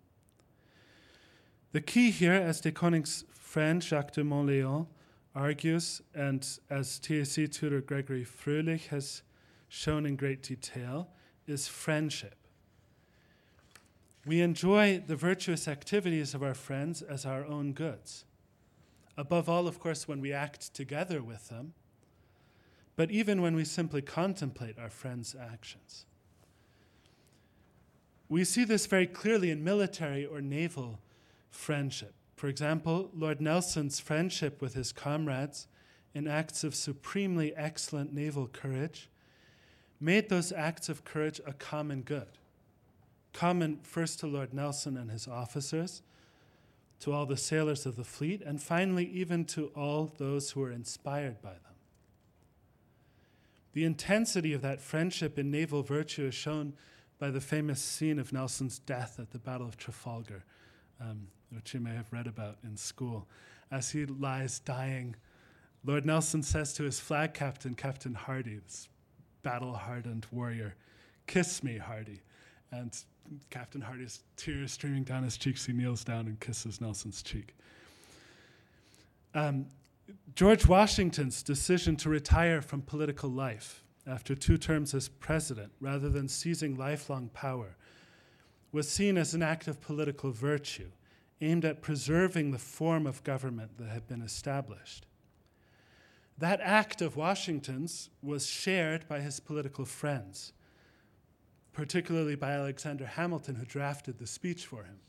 The 1.71 1.81
key 1.81 2.11
here, 2.11 2.33
as 2.33 2.61
de 2.61 2.71
Koninck's 2.71 3.25
friend 3.31 3.81
Jacques 3.81 4.11
de 4.11 4.21
Monléon 4.21 4.85
argues, 5.33 6.03
and 6.13 6.47
as 6.69 6.99
TAC 6.99 7.49
tutor 7.49 7.81
Gregory 7.81 8.23
Froelich 8.23 8.89
has 8.89 9.23
shown 9.69 10.05
in 10.05 10.15
great 10.15 10.43
detail, 10.43 11.09
is 11.47 11.67
friendship. 11.67 12.35
We 14.23 14.39
enjoy 14.41 15.01
the 15.07 15.15
virtuous 15.15 15.67
activities 15.67 16.35
of 16.35 16.43
our 16.43 16.53
friends 16.53 17.01
as 17.01 17.25
our 17.25 17.43
own 17.43 17.73
goods. 17.73 18.25
Above 19.17 19.47
all, 19.47 19.67
of 19.67 19.79
course, 19.79 20.07
when 20.07 20.21
we 20.21 20.33
act 20.33 20.73
together 20.73 21.21
with 21.21 21.49
them, 21.49 21.73
but 22.95 23.11
even 23.11 23.41
when 23.41 23.55
we 23.55 23.65
simply 23.65 24.01
contemplate 24.01 24.77
our 24.77 24.89
friends' 24.89 25.35
actions. 25.39 26.05
We 28.29 28.43
see 28.43 28.63
this 28.63 28.85
very 28.85 29.07
clearly 29.07 29.51
in 29.51 29.63
military 29.63 30.25
or 30.25 30.41
naval 30.41 30.99
friendship. 31.51 32.13
For 32.35 32.47
example, 32.47 33.09
Lord 33.15 33.39
Nelson's 33.39 33.99
friendship 33.99 34.61
with 34.61 34.73
his 34.73 34.91
comrades 34.91 35.67
in 36.13 36.27
acts 36.27 36.63
of 36.63 36.75
supremely 36.75 37.55
excellent 37.55 38.13
naval 38.13 38.47
courage 38.47 39.09
made 39.99 40.29
those 40.29 40.51
acts 40.51 40.89
of 40.89 41.05
courage 41.05 41.39
a 41.45 41.53
common 41.53 42.01
good. 42.01 42.27
Common 43.31 43.79
first 43.83 44.19
to 44.19 44.27
Lord 44.27 44.53
Nelson 44.53 44.97
and 44.97 45.09
his 45.09 45.27
officers, 45.27 46.01
to 47.03 47.11
all 47.11 47.25
the 47.25 47.35
sailors 47.35 47.85
of 47.85 47.97
the 47.97 48.03
fleet, 48.05 48.41
and 48.41 48.63
finally, 48.63 49.05
even 49.05 49.43
to 49.43 49.65
all 49.75 50.13
those 50.19 50.51
who 50.51 50.61
were 50.61 50.71
inspired 50.71 51.41
by 51.41 51.49
them. 51.49 51.75
The 53.73 53.83
intensity 53.83 54.53
of 54.53 54.61
that 54.61 54.79
friendship 54.79 55.37
in 55.37 55.51
naval 55.51 55.83
virtue 55.83 56.27
is 56.27 56.33
shown 56.33 56.71
by 57.19 57.29
the 57.29 57.41
famous 57.41 57.81
scene 57.81 58.19
of 58.19 58.31
Nelson's 58.31 58.79
death 58.79 59.19
at 59.19 59.31
the 59.31 59.37
Battle 59.37 59.67
of 59.67 59.75
Trafalgar, 59.75 60.45
um, 61.01 61.27
which 61.49 61.73
you 61.73 61.81
may 61.81 61.93
have 61.93 62.07
read 62.13 62.25
about 62.25 62.55
in 62.63 62.77
school. 62.77 63.27
As 63.69 63.91
he 63.91 64.05
lies 64.05 64.59
dying, 64.59 65.17
Lord 65.83 66.05
Nelson 66.05 66.41
says 66.41 66.71
to 66.75 66.83
his 66.83 67.01
flag 67.01 67.33
captain, 67.33 67.73
Captain 67.73 68.13
Hardy, 68.13 68.59
this 68.63 68.87
battle 69.41 69.73
hardened 69.73 70.25
warrior, 70.31 70.75
Kiss 71.27 71.63
me, 71.63 71.79
Hardy. 71.79 72.21
And 72.71 72.95
Captain 73.49 73.81
Hardy's 73.81 74.21
tears 74.35 74.71
streaming 74.71 75.03
down 75.03 75.23
his 75.23 75.37
cheeks. 75.37 75.65
He 75.65 75.73
kneels 75.73 76.03
down 76.03 76.27
and 76.27 76.39
kisses 76.39 76.81
Nelson's 76.81 77.21
cheek. 77.21 77.55
Um, 79.33 79.65
George 80.35 80.67
Washington's 80.67 81.41
decision 81.41 81.95
to 81.97 82.09
retire 82.09 82.61
from 82.61 82.81
political 82.81 83.29
life 83.29 83.83
after 84.05 84.35
two 84.35 84.57
terms 84.57 84.93
as 84.93 85.07
president, 85.07 85.71
rather 85.79 86.09
than 86.09 86.27
seizing 86.27 86.75
lifelong 86.75 87.29
power, 87.29 87.75
was 88.71 88.89
seen 88.89 89.17
as 89.17 89.33
an 89.33 89.41
act 89.41 89.67
of 89.67 89.79
political 89.79 90.31
virtue 90.31 90.91
aimed 91.41 91.65
at 91.65 91.81
preserving 91.81 92.51
the 92.51 92.59
form 92.59 93.05
of 93.05 93.23
government 93.23 93.77
that 93.77 93.89
had 93.89 94.07
been 94.07 94.21
established. 94.21 95.05
That 96.37 96.59
act 96.61 97.01
of 97.01 97.15
Washington's 97.15 98.09
was 98.21 98.47
shared 98.47 99.07
by 99.07 99.19
his 99.19 99.39
political 99.39 99.85
friends, 99.85 100.53
particularly 101.73 102.35
by 102.35 102.51
Alexander 102.51 103.05
Hamilton, 103.05 103.55
who 103.55 103.65
drafted 103.65 104.19
the 104.19 104.27
speech 104.27 104.65
for 104.65 104.83
him. 104.83 104.99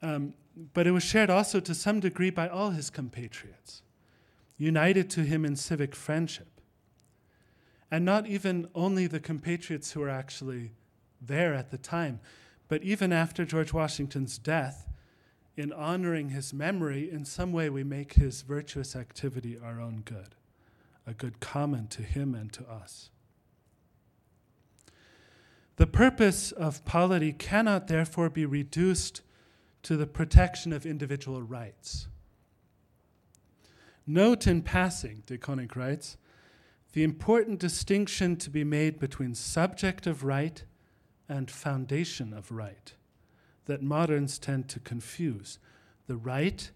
Um, 0.00 0.34
but 0.74 0.86
it 0.86 0.92
was 0.92 1.04
shared 1.04 1.30
also 1.30 1.60
to 1.60 1.74
some 1.74 2.00
degree 2.00 2.30
by 2.30 2.48
all 2.48 2.70
his 2.70 2.90
compatriots, 2.90 3.82
united 4.56 5.08
to 5.10 5.22
him 5.22 5.44
in 5.44 5.54
civic 5.54 5.94
friendship. 5.94 6.60
And 7.90 8.04
not 8.04 8.26
even 8.26 8.68
only 8.74 9.06
the 9.06 9.20
compatriots 9.20 9.92
who 9.92 10.00
were 10.00 10.10
actually 10.10 10.72
there 11.20 11.54
at 11.54 11.70
the 11.70 11.78
time, 11.78 12.20
but 12.68 12.82
even 12.82 13.12
after 13.12 13.44
George 13.44 13.72
Washington's 13.72 14.38
death, 14.38 14.88
in 15.56 15.72
honoring 15.72 16.28
his 16.28 16.54
memory, 16.54 17.10
in 17.10 17.24
some 17.24 17.52
way 17.52 17.68
we 17.68 17.82
make 17.82 18.12
his 18.12 18.42
virtuous 18.42 18.94
activity 18.94 19.58
our 19.60 19.80
own 19.80 20.02
good, 20.04 20.36
a 21.06 21.12
good 21.12 21.40
common 21.40 21.88
to 21.88 22.02
him 22.02 22.34
and 22.34 22.52
to 22.52 22.62
us. 22.70 23.10
The 25.78 25.86
purpose 25.86 26.50
of 26.50 26.84
polity 26.84 27.32
cannot 27.32 27.86
therefore 27.86 28.28
be 28.30 28.44
reduced 28.44 29.22
to 29.84 29.96
the 29.96 30.08
protection 30.08 30.72
of 30.72 30.84
individual 30.84 31.40
rights. 31.40 32.08
Note 34.04 34.48
in 34.48 34.62
passing, 34.62 35.22
de 35.26 35.38
Koninck 35.38 35.76
writes, 35.76 36.16
the 36.94 37.04
important 37.04 37.60
distinction 37.60 38.34
to 38.36 38.50
be 38.50 38.64
made 38.64 38.98
between 38.98 39.36
subject 39.36 40.08
of 40.08 40.24
right 40.24 40.64
and 41.28 41.48
foundation 41.48 42.32
of 42.32 42.50
right 42.50 42.94
that 43.66 43.80
moderns 43.80 44.36
tend 44.36 44.68
to 44.70 44.80
confuse. 44.80 45.60
The 46.08 46.16
right 46.16 46.68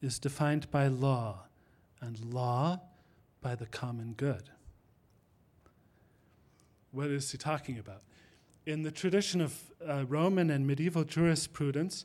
is 0.00 0.18
defined 0.18 0.70
by 0.70 0.86
law, 0.86 1.48
and 2.00 2.32
law 2.32 2.80
by 3.42 3.56
the 3.56 3.66
common 3.66 4.14
good. 4.16 4.48
What 6.92 7.08
is 7.08 7.30
he 7.30 7.36
talking 7.36 7.78
about? 7.78 8.02
In 8.68 8.82
the 8.82 8.90
tradition 8.90 9.40
of 9.40 9.72
uh, 9.88 10.04
Roman 10.06 10.50
and 10.50 10.66
medieval 10.66 11.02
jurisprudence, 11.02 12.04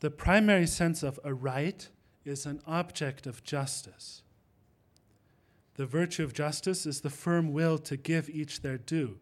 the 0.00 0.10
primary 0.10 0.66
sense 0.66 1.02
of 1.02 1.20
a 1.24 1.34
right 1.34 1.86
is 2.24 2.46
an 2.46 2.62
object 2.66 3.26
of 3.26 3.44
justice. 3.44 4.22
The 5.74 5.84
virtue 5.84 6.24
of 6.24 6.32
justice 6.32 6.86
is 6.86 7.02
the 7.02 7.10
firm 7.10 7.52
will 7.52 7.76
to 7.80 7.98
give 7.98 8.30
each 8.30 8.62
their 8.62 8.78
due. 8.78 9.18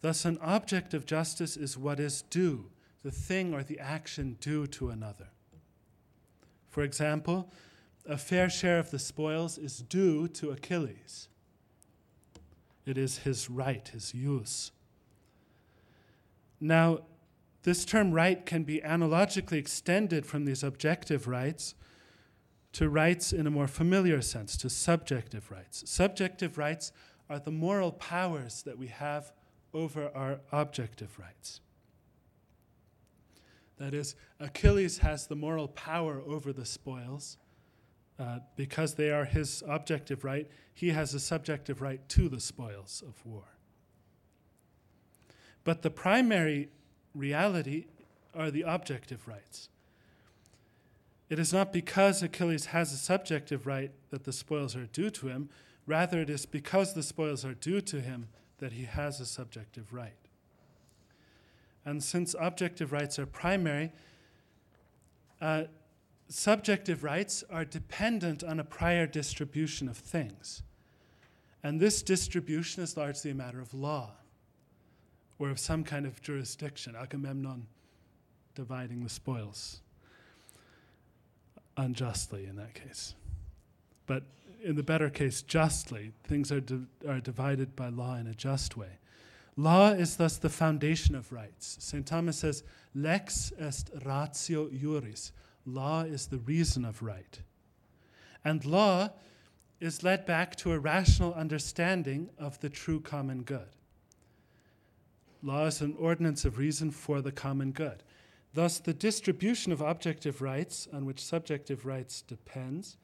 Thus, 0.00 0.24
an 0.24 0.38
object 0.42 0.92
of 0.92 1.06
justice 1.06 1.56
is 1.56 1.78
what 1.78 2.00
is 2.00 2.22
due 2.22 2.70
the 3.04 3.12
thing 3.12 3.54
or 3.54 3.62
the 3.62 3.78
action 3.78 4.38
due 4.40 4.66
to 4.66 4.90
another. 4.90 5.28
For 6.68 6.82
example, 6.82 7.52
a 8.04 8.18
fair 8.18 8.50
share 8.50 8.80
of 8.80 8.90
the 8.90 8.98
spoils 8.98 9.56
is 9.56 9.82
due 9.82 10.26
to 10.26 10.50
Achilles. 10.50 11.28
It 12.84 12.98
is 12.98 13.18
his 13.18 13.48
right, 13.48 13.86
his 13.86 14.10
jus. 14.10 14.72
Now, 16.60 17.00
this 17.62 17.84
term 17.84 18.12
right 18.12 18.44
can 18.44 18.62
be 18.62 18.82
analogically 18.82 19.58
extended 19.58 20.26
from 20.26 20.44
these 20.44 20.62
objective 20.62 21.26
rights 21.26 21.74
to 22.72 22.88
rights 22.88 23.32
in 23.32 23.46
a 23.46 23.50
more 23.50 23.66
familiar 23.66 24.20
sense, 24.20 24.56
to 24.58 24.70
subjective 24.70 25.50
rights. 25.50 25.82
Subjective 25.86 26.58
rights 26.58 26.92
are 27.28 27.38
the 27.38 27.50
moral 27.50 27.92
powers 27.92 28.62
that 28.62 28.78
we 28.78 28.86
have 28.88 29.32
over 29.74 30.10
our 30.14 30.40
objective 30.52 31.18
rights. 31.18 31.60
That 33.78 33.94
is, 33.94 34.16
Achilles 34.40 34.98
has 34.98 35.26
the 35.26 35.36
moral 35.36 35.68
power 35.68 36.22
over 36.26 36.52
the 36.52 36.64
spoils. 36.64 37.36
Uh, 38.18 38.40
because 38.56 38.94
they 38.94 39.10
are 39.12 39.24
his 39.24 39.62
objective 39.68 40.24
right, 40.24 40.50
he 40.74 40.88
has 40.90 41.14
a 41.14 41.20
subjective 41.20 41.80
right 41.80 42.06
to 42.08 42.28
the 42.28 42.40
spoils 42.40 43.00
of 43.06 43.24
war. 43.24 43.44
But 45.68 45.82
the 45.82 45.90
primary 45.90 46.70
reality 47.14 47.88
are 48.34 48.50
the 48.50 48.62
objective 48.62 49.28
rights. 49.28 49.68
It 51.28 51.38
is 51.38 51.52
not 51.52 51.74
because 51.74 52.22
Achilles 52.22 52.64
has 52.72 52.90
a 52.90 52.96
subjective 52.96 53.66
right 53.66 53.90
that 54.08 54.24
the 54.24 54.32
spoils 54.32 54.74
are 54.74 54.86
due 54.86 55.10
to 55.10 55.26
him, 55.26 55.50
rather, 55.86 56.22
it 56.22 56.30
is 56.30 56.46
because 56.46 56.94
the 56.94 57.02
spoils 57.02 57.44
are 57.44 57.52
due 57.52 57.82
to 57.82 58.00
him 58.00 58.28
that 58.60 58.72
he 58.72 58.84
has 58.84 59.20
a 59.20 59.26
subjective 59.26 59.92
right. 59.92 60.16
And 61.84 62.02
since 62.02 62.34
objective 62.40 62.90
rights 62.90 63.18
are 63.18 63.26
primary, 63.26 63.92
uh, 65.38 65.64
subjective 66.30 67.04
rights 67.04 67.44
are 67.50 67.66
dependent 67.66 68.42
on 68.42 68.58
a 68.58 68.64
prior 68.64 69.06
distribution 69.06 69.86
of 69.86 69.98
things. 69.98 70.62
And 71.62 71.78
this 71.78 72.00
distribution 72.00 72.82
is 72.82 72.96
largely 72.96 73.32
a 73.32 73.34
matter 73.34 73.60
of 73.60 73.74
law 73.74 74.12
or 75.38 75.50
of 75.50 75.58
some 75.58 75.84
kind 75.84 76.06
of 76.06 76.20
jurisdiction, 76.20 76.96
Agamemnon 76.96 77.66
dividing 78.54 79.04
the 79.04 79.08
spoils 79.08 79.80
unjustly 81.76 82.46
in 82.46 82.56
that 82.56 82.74
case. 82.74 83.14
But 84.06 84.24
in 84.62 84.74
the 84.74 84.82
better 84.82 85.08
case, 85.08 85.42
justly, 85.42 86.12
things 86.24 86.50
are, 86.50 86.60
di- 86.60 86.86
are 87.06 87.20
divided 87.20 87.76
by 87.76 87.88
law 87.88 88.16
in 88.16 88.26
a 88.26 88.34
just 88.34 88.76
way. 88.76 88.98
Law 89.56 89.90
is 89.90 90.16
thus 90.16 90.36
the 90.36 90.48
foundation 90.48 91.14
of 91.14 91.32
rights. 91.32 91.76
St. 91.80 92.06
Thomas 92.06 92.38
says, 92.38 92.62
lex 92.94 93.52
est 93.60 93.90
ratio 94.04 94.68
juris. 94.70 95.32
Law 95.66 96.02
is 96.02 96.26
the 96.26 96.38
reason 96.38 96.84
of 96.84 97.02
right. 97.02 97.40
And 98.44 98.64
law 98.64 99.10
is 99.80 100.02
led 100.02 100.26
back 100.26 100.56
to 100.56 100.72
a 100.72 100.78
rational 100.78 101.34
understanding 101.34 102.30
of 102.38 102.58
the 102.60 102.68
true 102.68 103.00
common 103.00 103.42
good. 103.42 103.68
Law 105.42 105.66
is 105.66 105.80
an 105.80 105.94
ordinance 105.98 106.44
of 106.44 106.58
reason 106.58 106.90
for 106.90 107.20
the 107.20 107.32
common 107.32 107.72
good. 107.72 108.02
Thus, 108.54 108.78
the 108.78 108.94
distribution 108.94 109.72
of 109.72 109.80
objective 109.80 110.42
rights, 110.42 110.88
on 110.92 111.04
which 111.04 111.24
subjective 111.24 111.86
rights 111.86 112.22
depends, 112.22 112.96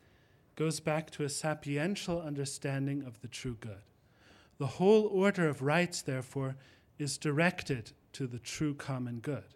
goes 0.56 0.80
back 0.80 1.10
to 1.10 1.24
a 1.24 1.28
sapiential 1.28 2.24
understanding 2.24 3.02
of 3.02 3.20
the 3.20 3.28
true 3.28 3.56
good. 3.60 3.82
The 4.58 4.66
whole 4.66 5.06
order 5.06 5.48
of 5.48 5.62
rights, 5.62 6.02
therefore, 6.02 6.56
is 6.98 7.18
directed 7.18 7.92
to 8.12 8.26
the 8.26 8.38
true 8.38 8.74
common 8.74 9.18
good. 9.18 9.54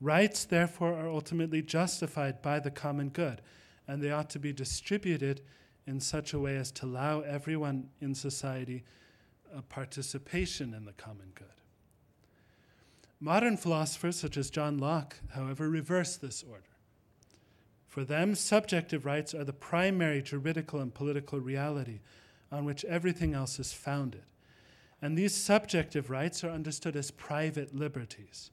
Rights, 0.00 0.44
therefore, 0.44 0.94
are 0.94 1.08
ultimately 1.08 1.62
justified 1.62 2.42
by 2.42 2.60
the 2.60 2.70
common 2.70 3.08
good, 3.08 3.40
and 3.88 4.02
they 4.02 4.10
ought 4.10 4.30
to 4.30 4.38
be 4.38 4.52
distributed 4.52 5.40
in 5.86 6.00
such 6.00 6.32
a 6.32 6.38
way 6.38 6.56
as 6.56 6.70
to 6.72 6.86
allow 6.86 7.20
everyone 7.20 7.88
in 8.00 8.14
society 8.14 8.84
a 9.56 9.62
participation 9.62 10.74
in 10.74 10.84
the 10.84 10.92
common 10.92 11.32
good. 11.34 11.46
Modern 13.20 13.56
philosophers, 13.56 14.16
such 14.16 14.36
as 14.36 14.50
John 14.50 14.78
Locke, 14.78 15.16
however, 15.34 15.68
reverse 15.68 16.16
this 16.16 16.42
order. 16.42 16.64
For 17.86 18.04
them, 18.04 18.34
subjective 18.34 19.06
rights 19.06 19.34
are 19.34 19.44
the 19.44 19.52
primary 19.52 20.20
juridical 20.20 20.80
and 20.80 20.92
political 20.92 21.38
reality 21.38 22.00
on 22.50 22.64
which 22.64 22.84
everything 22.84 23.34
else 23.34 23.58
is 23.58 23.72
founded. 23.72 24.24
And 25.00 25.16
these 25.16 25.34
subjective 25.34 26.10
rights 26.10 26.42
are 26.42 26.50
understood 26.50 26.96
as 26.96 27.10
private 27.10 27.74
liberties. 27.74 28.50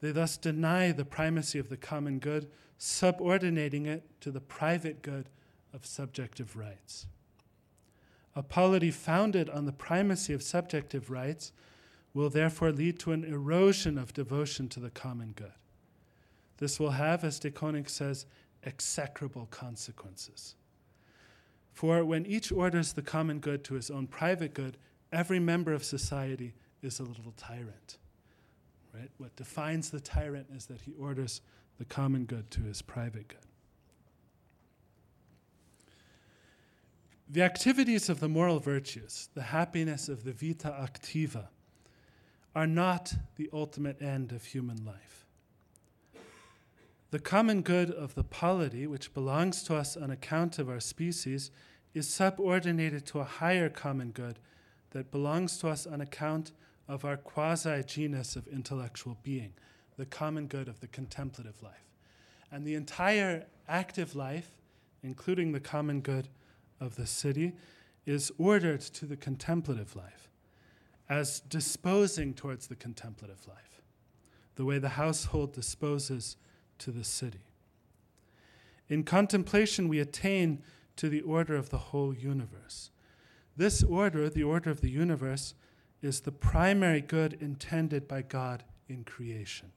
They 0.00 0.12
thus 0.12 0.36
deny 0.36 0.92
the 0.92 1.04
primacy 1.04 1.58
of 1.58 1.68
the 1.68 1.76
common 1.76 2.18
good, 2.18 2.50
subordinating 2.78 3.86
it 3.86 4.04
to 4.22 4.30
the 4.30 4.40
private 4.40 5.02
good 5.02 5.28
of 5.72 5.86
subjective 5.86 6.56
rights. 6.56 7.06
A 8.34 8.42
polity 8.42 8.90
founded 8.90 9.50
on 9.50 9.66
the 9.66 9.72
primacy 9.72 10.32
of 10.32 10.42
subjective 10.42 11.10
rights 11.10 11.52
will 12.14 12.30
therefore 12.30 12.72
lead 12.72 12.98
to 13.00 13.12
an 13.12 13.24
erosion 13.24 13.98
of 13.98 14.14
devotion 14.14 14.68
to 14.70 14.80
the 14.80 14.90
common 14.90 15.32
good. 15.32 15.52
This 16.58 16.78
will 16.78 16.92
have, 16.92 17.24
as 17.24 17.38
de 17.38 17.50
Koninck 17.50 17.88
says, 17.88 18.26
execrable 18.64 19.46
consequences. 19.50 20.54
For 21.72 22.04
when 22.04 22.26
each 22.26 22.52
orders 22.52 22.92
the 22.92 23.02
common 23.02 23.40
good 23.40 23.64
to 23.64 23.74
his 23.74 23.90
own 23.90 24.06
private 24.06 24.54
good, 24.54 24.76
every 25.10 25.40
member 25.40 25.72
of 25.72 25.84
society 25.84 26.54
is 26.82 27.00
a 27.00 27.04
little 27.04 27.32
tyrant. 27.36 27.98
Right? 28.94 29.10
What 29.16 29.34
defines 29.36 29.90
the 29.90 30.00
tyrant 30.00 30.48
is 30.54 30.66
that 30.66 30.82
he 30.82 30.92
orders 30.98 31.40
the 31.78 31.84
common 31.86 32.24
good 32.24 32.50
to 32.52 32.60
his 32.60 32.82
private 32.82 33.28
good. 33.28 33.38
The 37.32 37.40
activities 37.40 38.10
of 38.10 38.20
the 38.20 38.28
moral 38.28 38.60
virtues, 38.60 39.30
the 39.32 39.40
happiness 39.40 40.10
of 40.10 40.22
the 40.22 40.34
vita 40.34 40.68
activa, 40.68 41.46
are 42.54 42.66
not 42.66 43.14
the 43.36 43.48
ultimate 43.54 44.02
end 44.02 44.32
of 44.32 44.44
human 44.44 44.84
life. 44.84 45.24
The 47.10 47.18
common 47.18 47.62
good 47.62 47.90
of 47.90 48.14
the 48.14 48.22
polity, 48.22 48.86
which 48.86 49.14
belongs 49.14 49.62
to 49.62 49.74
us 49.74 49.96
on 49.96 50.10
account 50.10 50.58
of 50.58 50.68
our 50.68 50.78
species, 50.78 51.50
is 51.94 52.06
subordinated 52.06 53.06
to 53.06 53.20
a 53.20 53.24
higher 53.24 53.70
common 53.70 54.10
good 54.10 54.38
that 54.90 55.10
belongs 55.10 55.56
to 55.58 55.68
us 55.68 55.86
on 55.86 56.02
account 56.02 56.52
of 56.86 57.02
our 57.02 57.16
quasi 57.16 57.82
genus 57.82 58.36
of 58.36 58.46
intellectual 58.46 59.16
being, 59.22 59.54
the 59.96 60.04
common 60.04 60.48
good 60.48 60.68
of 60.68 60.80
the 60.80 60.88
contemplative 60.88 61.62
life. 61.62 61.96
And 62.50 62.66
the 62.66 62.74
entire 62.74 63.46
active 63.66 64.14
life, 64.14 64.50
including 65.02 65.52
the 65.52 65.60
common 65.60 66.02
good 66.02 66.28
of 66.82 66.96
the 66.96 67.06
city, 67.06 67.52
is 68.04 68.32
ordered 68.38 68.80
to 68.80 69.06
the 69.06 69.16
contemplative 69.16 69.94
life 69.94 70.28
as 71.08 71.40
disposing 71.40 72.34
towards 72.34 72.66
the 72.66 72.74
contemplative 72.74 73.46
life, 73.46 73.82
the 74.56 74.64
way 74.64 74.78
the 74.78 74.90
household 74.90 75.52
disposes 75.52 76.36
to 76.78 76.90
the 76.90 77.04
city. 77.04 77.52
In 78.88 79.04
contemplation, 79.04 79.88
we 79.88 80.00
attain 80.00 80.62
to 80.96 81.08
the 81.08 81.20
order 81.20 81.54
of 81.54 81.70
the 81.70 81.78
whole 81.78 82.14
universe. 82.14 82.90
This 83.56 83.82
order, 83.82 84.28
the 84.28 84.42
order 84.42 84.70
of 84.70 84.80
the 84.80 84.90
universe, 84.90 85.54
is 86.00 86.20
the 86.20 86.32
primary 86.32 87.00
good 87.00 87.34
intended 87.40 88.08
by 88.08 88.22
God 88.22 88.64
in 88.88 89.04
creation. 89.04 89.72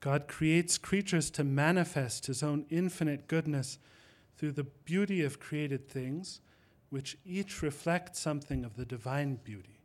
God 0.00 0.28
creates 0.28 0.78
creatures 0.78 1.30
to 1.30 1.44
manifest 1.44 2.26
his 2.26 2.42
own 2.42 2.66
infinite 2.70 3.26
goodness 3.26 3.78
through 4.36 4.52
the 4.52 4.64
beauty 4.64 5.22
of 5.22 5.40
created 5.40 5.88
things, 5.88 6.40
which 6.90 7.16
each 7.24 7.62
reflect 7.62 8.16
something 8.16 8.64
of 8.64 8.76
the 8.76 8.84
divine 8.84 9.36
beauty. 9.36 9.80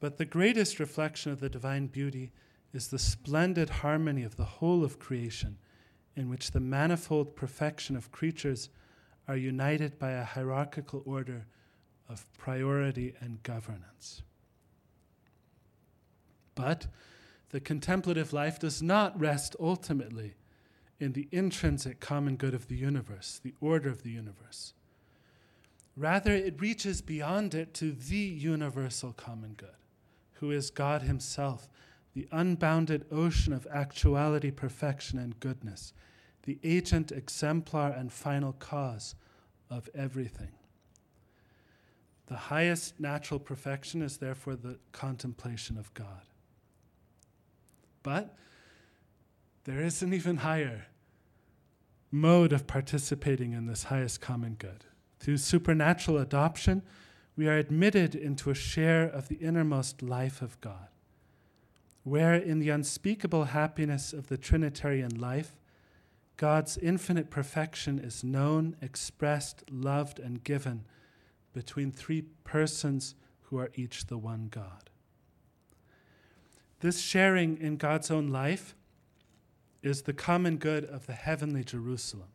But 0.00 0.18
the 0.18 0.24
greatest 0.24 0.80
reflection 0.80 1.30
of 1.30 1.40
the 1.40 1.48
divine 1.48 1.86
beauty 1.86 2.32
is 2.72 2.88
the 2.88 2.98
splendid 2.98 3.70
harmony 3.70 4.24
of 4.24 4.36
the 4.36 4.44
whole 4.44 4.82
of 4.82 4.98
creation, 4.98 5.58
in 6.16 6.28
which 6.28 6.50
the 6.50 6.60
manifold 6.60 7.36
perfection 7.36 7.96
of 7.96 8.10
creatures 8.10 8.68
are 9.28 9.36
united 9.36 9.98
by 9.98 10.12
a 10.12 10.24
hierarchical 10.24 11.02
order 11.06 11.46
of 12.08 12.26
priority 12.36 13.14
and 13.20 13.42
governance. 13.42 14.22
But 16.54 16.86
the 17.50 17.60
contemplative 17.60 18.32
life 18.32 18.58
does 18.58 18.82
not 18.82 19.18
rest 19.18 19.54
ultimately 19.60 20.34
in 21.02 21.14
the 21.14 21.28
intrinsic 21.32 21.98
common 21.98 22.36
good 22.36 22.54
of 22.54 22.68
the 22.68 22.76
universe, 22.76 23.40
the 23.42 23.54
order 23.60 23.90
of 23.90 24.04
the 24.04 24.10
universe. 24.10 24.72
Rather, 25.96 26.32
it 26.32 26.60
reaches 26.60 27.02
beyond 27.02 27.54
it 27.54 27.74
to 27.74 27.90
the 27.90 28.16
universal 28.16 29.12
common 29.12 29.54
good, 29.54 29.68
who 30.34 30.52
is 30.52 30.70
God 30.70 31.02
Himself, 31.02 31.68
the 32.14 32.28
unbounded 32.30 33.04
ocean 33.10 33.52
of 33.52 33.66
actuality, 33.72 34.52
perfection, 34.52 35.18
and 35.18 35.38
goodness, 35.40 35.92
the 36.44 36.60
agent, 36.62 37.10
exemplar, 37.10 37.90
and 37.90 38.12
final 38.12 38.52
cause 38.52 39.16
of 39.68 39.90
everything. 39.94 40.52
The 42.26 42.36
highest 42.36 43.00
natural 43.00 43.40
perfection 43.40 44.02
is 44.02 44.18
therefore 44.18 44.54
the 44.54 44.78
contemplation 44.92 45.76
of 45.76 45.92
God. 45.94 46.22
But 48.04 48.36
there 49.64 49.80
is 49.80 50.00
an 50.02 50.14
even 50.14 50.38
higher 50.38 50.86
mode 52.12 52.52
of 52.52 52.66
participating 52.66 53.52
in 53.52 53.66
this 53.66 53.84
highest 53.84 54.20
common 54.20 54.54
good. 54.54 54.84
Through 55.18 55.38
supernatural 55.38 56.18
adoption, 56.18 56.82
we 57.36 57.48
are 57.48 57.56
admitted 57.56 58.14
into 58.14 58.50
a 58.50 58.54
share 58.54 59.04
of 59.04 59.28
the 59.28 59.36
innermost 59.36 60.02
life 60.02 60.42
of 60.42 60.60
God, 60.60 60.88
where 62.04 62.34
in 62.34 62.58
the 62.58 62.68
unspeakable 62.68 63.44
happiness 63.44 64.12
of 64.12 64.26
the 64.26 64.36
Trinitarian 64.36 65.18
life, 65.18 65.56
God's 66.36 66.76
infinite 66.76 67.30
perfection 67.30 67.98
is 67.98 68.22
known, 68.22 68.76
expressed, 68.82 69.64
loved, 69.70 70.18
and 70.18 70.44
given 70.44 70.84
between 71.54 71.92
three 71.92 72.22
persons 72.44 73.14
who 73.42 73.58
are 73.58 73.70
each 73.74 74.06
the 74.06 74.18
one 74.18 74.48
God. 74.50 74.90
This 76.80 77.00
sharing 77.00 77.58
in 77.58 77.76
God's 77.76 78.10
own 78.10 78.28
life 78.28 78.74
is 79.82 80.02
the 80.02 80.12
common 80.12 80.56
good 80.56 80.84
of 80.84 81.06
the 81.06 81.12
heavenly 81.12 81.64
Jerusalem. 81.64 82.28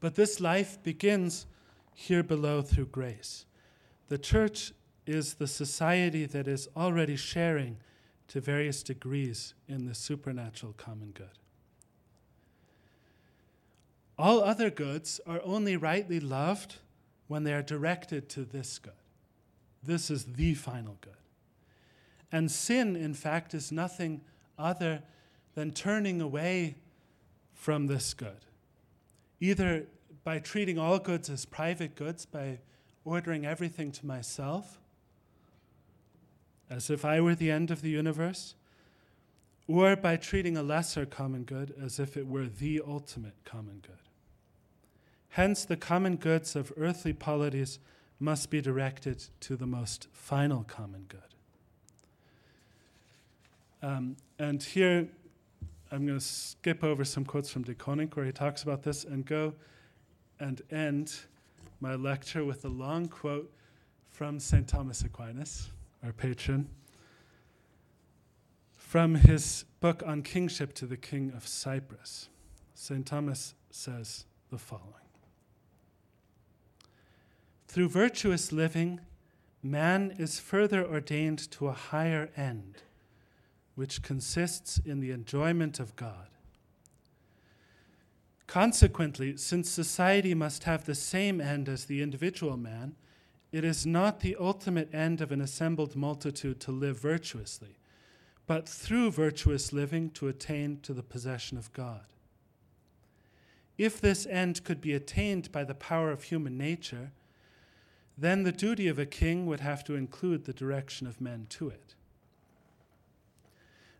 But 0.00 0.14
this 0.14 0.40
life 0.40 0.82
begins 0.82 1.46
here 1.94 2.22
below 2.22 2.62
through 2.62 2.86
grace. 2.86 3.46
The 4.08 4.18
church 4.18 4.72
is 5.06 5.34
the 5.34 5.46
society 5.46 6.26
that 6.26 6.46
is 6.46 6.68
already 6.76 7.16
sharing 7.16 7.78
to 8.28 8.40
various 8.40 8.82
degrees 8.82 9.54
in 9.66 9.86
the 9.86 9.94
supernatural 9.94 10.74
common 10.76 11.10
good. 11.10 11.26
All 14.18 14.42
other 14.42 14.70
goods 14.70 15.20
are 15.26 15.40
only 15.44 15.76
rightly 15.76 16.20
loved 16.20 16.76
when 17.26 17.44
they 17.44 17.54
are 17.54 17.62
directed 17.62 18.28
to 18.30 18.44
this 18.44 18.78
good. 18.78 18.92
This 19.82 20.10
is 20.10 20.24
the 20.24 20.54
final 20.54 20.98
good. 21.00 21.12
And 22.30 22.50
sin, 22.50 22.96
in 22.96 23.14
fact, 23.14 23.54
is 23.54 23.72
nothing 23.72 24.20
other 24.58 25.02
than 25.58 25.72
turning 25.72 26.20
away 26.20 26.76
from 27.52 27.88
this 27.88 28.14
good, 28.14 28.44
either 29.40 29.88
by 30.22 30.38
treating 30.38 30.78
all 30.78 31.00
goods 31.00 31.28
as 31.28 31.44
private 31.44 31.96
goods, 31.96 32.24
by 32.24 32.60
ordering 33.04 33.44
everything 33.44 33.90
to 33.90 34.06
myself, 34.06 34.78
as 36.70 36.90
if 36.90 37.04
I 37.04 37.20
were 37.20 37.34
the 37.34 37.50
end 37.50 37.72
of 37.72 37.82
the 37.82 37.90
universe, 37.90 38.54
or 39.66 39.96
by 39.96 40.14
treating 40.14 40.56
a 40.56 40.62
lesser 40.62 41.04
common 41.04 41.42
good 41.42 41.74
as 41.82 41.98
if 41.98 42.16
it 42.16 42.28
were 42.28 42.46
the 42.46 42.80
ultimate 42.86 43.34
common 43.44 43.80
good. 43.82 43.98
Hence, 45.30 45.64
the 45.64 45.76
common 45.76 46.18
goods 46.18 46.54
of 46.54 46.72
earthly 46.76 47.12
polities 47.12 47.80
must 48.20 48.48
be 48.48 48.60
directed 48.60 49.24
to 49.40 49.56
the 49.56 49.66
most 49.66 50.06
final 50.12 50.62
common 50.62 51.06
good. 51.08 51.20
Um, 53.82 54.16
and 54.38 54.62
here, 54.62 55.08
I'm 55.90 56.06
going 56.06 56.18
to 56.18 56.24
skip 56.24 56.84
over 56.84 57.04
some 57.04 57.24
quotes 57.24 57.50
from 57.50 57.62
De 57.62 57.74
Koninck 57.74 58.16
where 58.16 58.26
he 58.26 58.32
talks 58.32 58.62
about 58.62 58.82
this 58.82 59.04
and 59.04 59.24
go 59.24 59.54
and 60.38 60.60
end 60.70 61.14
my 61.80 61.94
lecture 61.94 62.44
with 62.44 62.64
a 62.64 62.68
long 62.68 63.06
quote 63.06 63.52
from 64.10 64.38
St. 64.38 64.66
Thomas 64.66 65.02
Aquinas, 65.02 65.70
our 66.04 66.12
patron, 66.12 66.68
from 68.74 69.14
his 69.14 69.64
book 69.80 70.02
on 70.06 70.22
kingship 70.22 70.74
to 70.74 70.86
the 70.86 70.96
king 70.96 71.32
of 71.36 71.46
Cyprus. 71.46 72.28
St. 72.74 73.06
Thomas 73.06 73.54
says 73.70 74.26
the 74.50 74.58
following 74.58 74.94
through 77.68 77.90
virtuous 77.90 78.50
living, 78.50 78.98
man 79.62 80.14
is 80.18 80.40
further 80.40 80.84
ordained 80.84 81.38
to 81.50 81.68
a 81.68 81.72
higher 81.72 82.30
end, 82.34 82.82
which 83.78 84.02
consists 84.02 84.78
in 84.84 84.98
the 84.98 85.12
enjoyment 85.12 85.78
of 85.78 85.94
God. 85.94 86.26
Consequently, 88.48 89.36
since 89.36 89.70
society 89.70 90.34
must 90.34 90.64
have 90.64 90.84
the 90.84 90.96
same 90.96 91.40
end 91.40 91.68
as 91.68 91.84
the 91.84 92.02
individual 92.02 92.56
man, 92.56 92.96
it 93.52 93.62
is 93.62 93.86
not 93.86 94.18
the 94.18 94.34
ultimate 94.40 94.92
end 94.92 95.20
of 95.20 95.30
an 95.30 95.40
assembled 95.40 95.94
multitude 95.94 96.58
to 96.58 96.72
live 96.72 96.98
virtuously, 96.98 97.78
but 98.48 98.68
through 98.68 99.12
virtuous 99.12 99.72
living 99.72 100.10
to 100.10 100.26
attain 100.26 100.80
to 100.80 100.92
the 100.92 101.04
possession 101.04 101.56
of 101.56 101.72
God. 101.72 102.06
If 103.76 104.00
this 104.00 104.26
end 104.26 104.64
could 104.64 104.80
be 104.80 104.92
attained 104.92 105.52
by 105.52 105.62
the 105.62 105.76
power 105.76 106.10
of 106.10 106.24
human 106.24 106.58
nature, 106.58 107.12
then 108.16 108.42
the 108.42 108.50
duty 108.50 108.88
of 108.88 108.98
a 108.98 109.06
king 109.06 109.46
would 109.46 109.60
have 109.60 109.84
to 109.84 109.94
include 109.94 110.46
the 110.46 110.52
direction 110.52 111.06
of 111.06 111.20
men 111.20 111.46
to 111.50 111.68
it. 111.68 111.94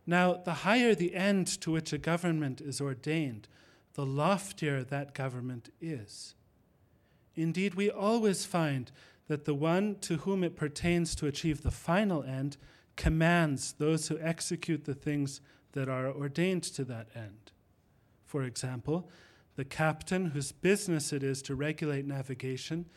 Now, 0.09 0.33
the 0.33 0.65
higher 0.65 0.95
the 0.95 1.13
end 1.13 1.45
to 1.61 1.69
which 1.69 1.93
a 1.93 1.99
government 1.99 2.61
is 2.61 2.81
ordained, 2.81 3.47
the 3.93 4.07
loftier 4.07 4.83
that 4.85 5.13
government 5.13 5.69
is. 5.79 6.33
Indeed, 7.35 7.75
we 7.75 7.91
always 7.91 8.43
find 8.43 8.91
that 9.27 9.45
the 9.45 9.53
one 9.53 9.97
to 10.01 10.17
whom 10.17 10.43
it 10.43 10.55
pertains 10.55 11.13
to 11.13 11.27
achieve 11.27 11.61
the 11.61 11.69
final 11.69 12.23
end 12.23 12.57
commands 12.95 13.73
those 13.73 14.07
who 14.07 14.17
execute 14.19 14.85
the 14.85 14.95
things 14.95 15.41
that 15.73 15.87
are 15.87 16.11
ordained 16.11 16.63
to 16.63 16.83
that 16.85 17.09
end. 17.13 17.51
For 18.25 18.41
example, 18.41 19.11
the 19.57 19.63
captain 19.63 20.31
whose 20.31 20.51
business 20.51 21.13
it 21.13 21.21
is 21.21 21.43
to 21.43 21.53
regulate 21.53 22.07
navigation 22.07 22.87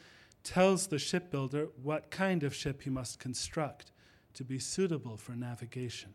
tells 0.45 0.87
the 0.87 0.99
shipbuilder 0.99 1.69
what 1.83 2.11
kind 2.11 2.43
of 2.43 2.55
ship 2.55 2.85
he 2.85 2.89
must 2.89 3.19
construct 3.19 3.93
to 4.33 4.45
be 4.45 4.59
suitable 4.59 5.19
for 5.19 5.33
navigation. 5.33 6.15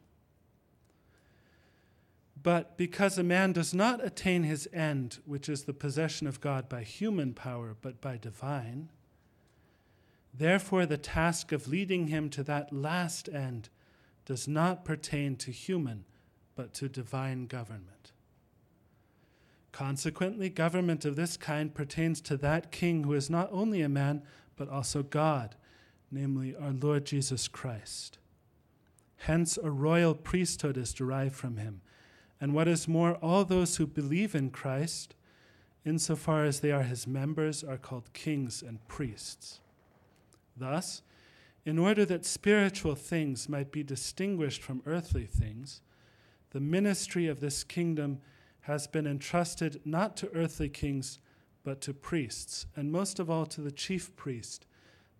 But 2.43 2.77
because 2.77 3.17
a 3.17 3.23
man 3.23 3.53
does 3.53 3.73
not 3.73 4.05
attain 4.05 4.43
his 4.43 4.67
end, 4.71 5.19
which 5.25 5.49
is 5.49 5.63
the 5.63 5.73
possession 5.73 6.27
of 6.27 6.41
God 6.41 6.69
by 6.69 6.83
human 6.83 7.33
power, 7.33 7.75
but 7.81 7.99
by 7.99 8.17
divine, 8.17 8.89
Therefore, 10.37 10.85
the 10.85 10.97
task 10.97 11.51
of 11.51 11.67
leading 11.67 12.07
him 12.07 12.29
to 12.29 12.43
that 12.43 12.71
last 12.71 13.27
end 13.27 13.69
does 14.25 14.47
not 14.47 14.85
pertain 14.85 15.35
to 15.37 15.51
human, 15.51 16.05
but 16.55 16.73
to 16.75 16.87
divine 16.87 17.47
government. 17.47 18.11
Consequently, 19.71 20.49
government 20.49 21.05
of 21.05 21.15
this 21.15 21.37
kind 21.37 21.73
pertains 21.73 22.21
to 22.21 22.37
that 22.37 22.71
king 22.71 23.03
who 23.03 23.13
is 23.13 23.29
not 23.29 23.49
only 23.51 23.81
a 23.81 23.89
man, 23.89 24.21
but 24.55 24.69
also 24.69 25.01
God, 25.01 25.55
namely 26.11 26.55
our 26.55 26.71
Lord 26.71 27.05
Jesus 27.05 27.47
Christ. 27.47 28.19
Hence, 29.17 29.57
a 29.57 29.71
royal 29.71 30.13
priesthood 30.13 30.77
is 30.77 30.93
derived 30.93 31.35
from 31.35 31.57
him. 31.57 31.81
And 32.39 32.53
what 32.53 32.67
is 32.67 32.87
more, 32.87 33.15
all 33.15 33.45
those 33.45 33.77
who 33.77 33.87
believe 33.87 34.35
in 34.35 34.51
Christ, 34.51 35.15
insofar 35.85 36.45
as 36.45 36.59
they 36.59 36.71
are 36.71 36.83
his 36.83 37.07
members, 37.07 37.63
are 37.63 37.77
called 37.77 38.13
kings 38.13 38.61
and 38.61 38.85
priests. 38.87 39.59
Thus, 40.55 41.01
in 41.65 41.77
order 41.77 42.05
that 42.05 42.25
spiritual 42.25 42.95
things 42.95 43.49
might 43.49 43.71
be 43.71 43.83
distinguished 43.83 44.61
from 44.61 44.81
earthly 44.85 45.25
things, 45.25 45.81
the 46.51 46.59
ministry 46.59 47.27
of 47.27 47.39
this 47.39 47.63
kingdom 47.63 48.19
has 48.61 48.87
been 48.87 49.07
entrusted 49.07 49.81
not 49.83 50.15
to 50.17 50.33
earthly 50.33 50.69
kings, 50.69 51.19
but 51.63 51.81
to 51.81 51.93
priests, 51.93 52.65
and 52.75 52.91
most 52.91 53.19
of 53.19 53.29
all 53.29 53.45
to 53.45 53.61
the 53.61 53.71
chief 53.71 54.15
priest, 54.15 54.65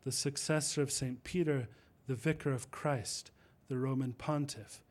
the 0.04 0.12
successor 0.12 0.82
of 0.82 0.92
St. 0.92 1.24
Peter, 1.24 1.68
the 2.08 2.16
vicar 2.16 2.54
of 2.54 2.72
Christ, 2.72 3.32
the 3.68 3.78
Roman 3.78 4.14
pontiff. 4.14 4.82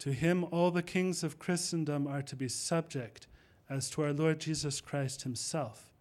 To 0.00 0.12
him, 0.12 0.44
all 0.50 0.70
the 0.70 0.82
kings 0.82 1.22
of 1.22 1.38
Christendom 1.38 2.06
are 2.06 2.22
to 2.22 2.34
be 2.34 2.48
subject, 2.48 3.26
as 3.68 3.90
to 3.90 4.02
our 4.02 4.12
Lord 4.12 4.40
Jesus 4.40 4.80
Christ 4.80 5.22
himself. 5.22 5.92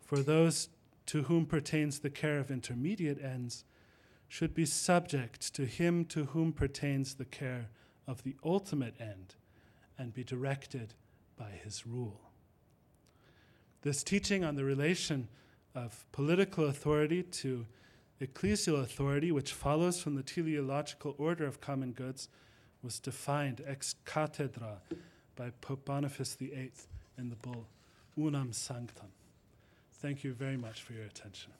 For 0.00 0.18
those 0.18 0.68
to 1.06 1.24
whom 1.24 1.44
pertains 1.44 1.98
the 1.98 2.10
care 2.10 2.38
of 2.38 2.50
intermediate 2.50 3.22
ends, 3.22 3.64
should 4.28 4.54
be 4.54 4.64
subject 4.64 5.52
to 5.54 5.66
him 5.66 6.04
to 6.06 6.26
whom 6.26 6.52
pertains 6.52 7.14
the 7.14 7.24
care 7.24 7.68
of 8.06 8.22
the 8.22 8.36
ultimate 8.44 8.94
end, 9.00 9.34
and 9.98 10.14
be 10.14 10.22
directed 10.22 10.94
by 11.36 11.50
his 11.50 11.86
rule. 11.86 12.20
This 13.82 14.04
teaching 14.04 14.44
on 14.44 14.54
the 14.54 14.64
relation 14.64 15.28
of 15.74 16.06
political 16.12 16.66
authority 16.66 17.22
to 17.22 17.66
ecclesial 18.20 18.82
authority, 18.82 19.32
which 19.32 19.52
follows 19.52 20.00
from 20.00 20.14
the 20.14 20.22
teleological 20.22 21.14
order 21.18 21.44
of 21.44 21.60
common 21.60 21.92
goods, 21.92 22.28
was 22.86 23.00
defined 23.00 23.60
ex 23.66 23.96
cathedra 24.04 24.76
by 25.34 25.50
Pope 25.60 25.84
Boniface 25.84 26.36
VIII 26.36 26.70
in 27.18 27.30
the 27.30 27.34
bull 27.34 27.66
Unam 28.16 28.52
Sanctam. 28.52 29.10
Thank 29.94 30.22
you 30.22 30.32
very 30.32 30.56
much 30.56 30.82
for 30.82 30.92
your 30.92 31.02
attention. 31.02 31.50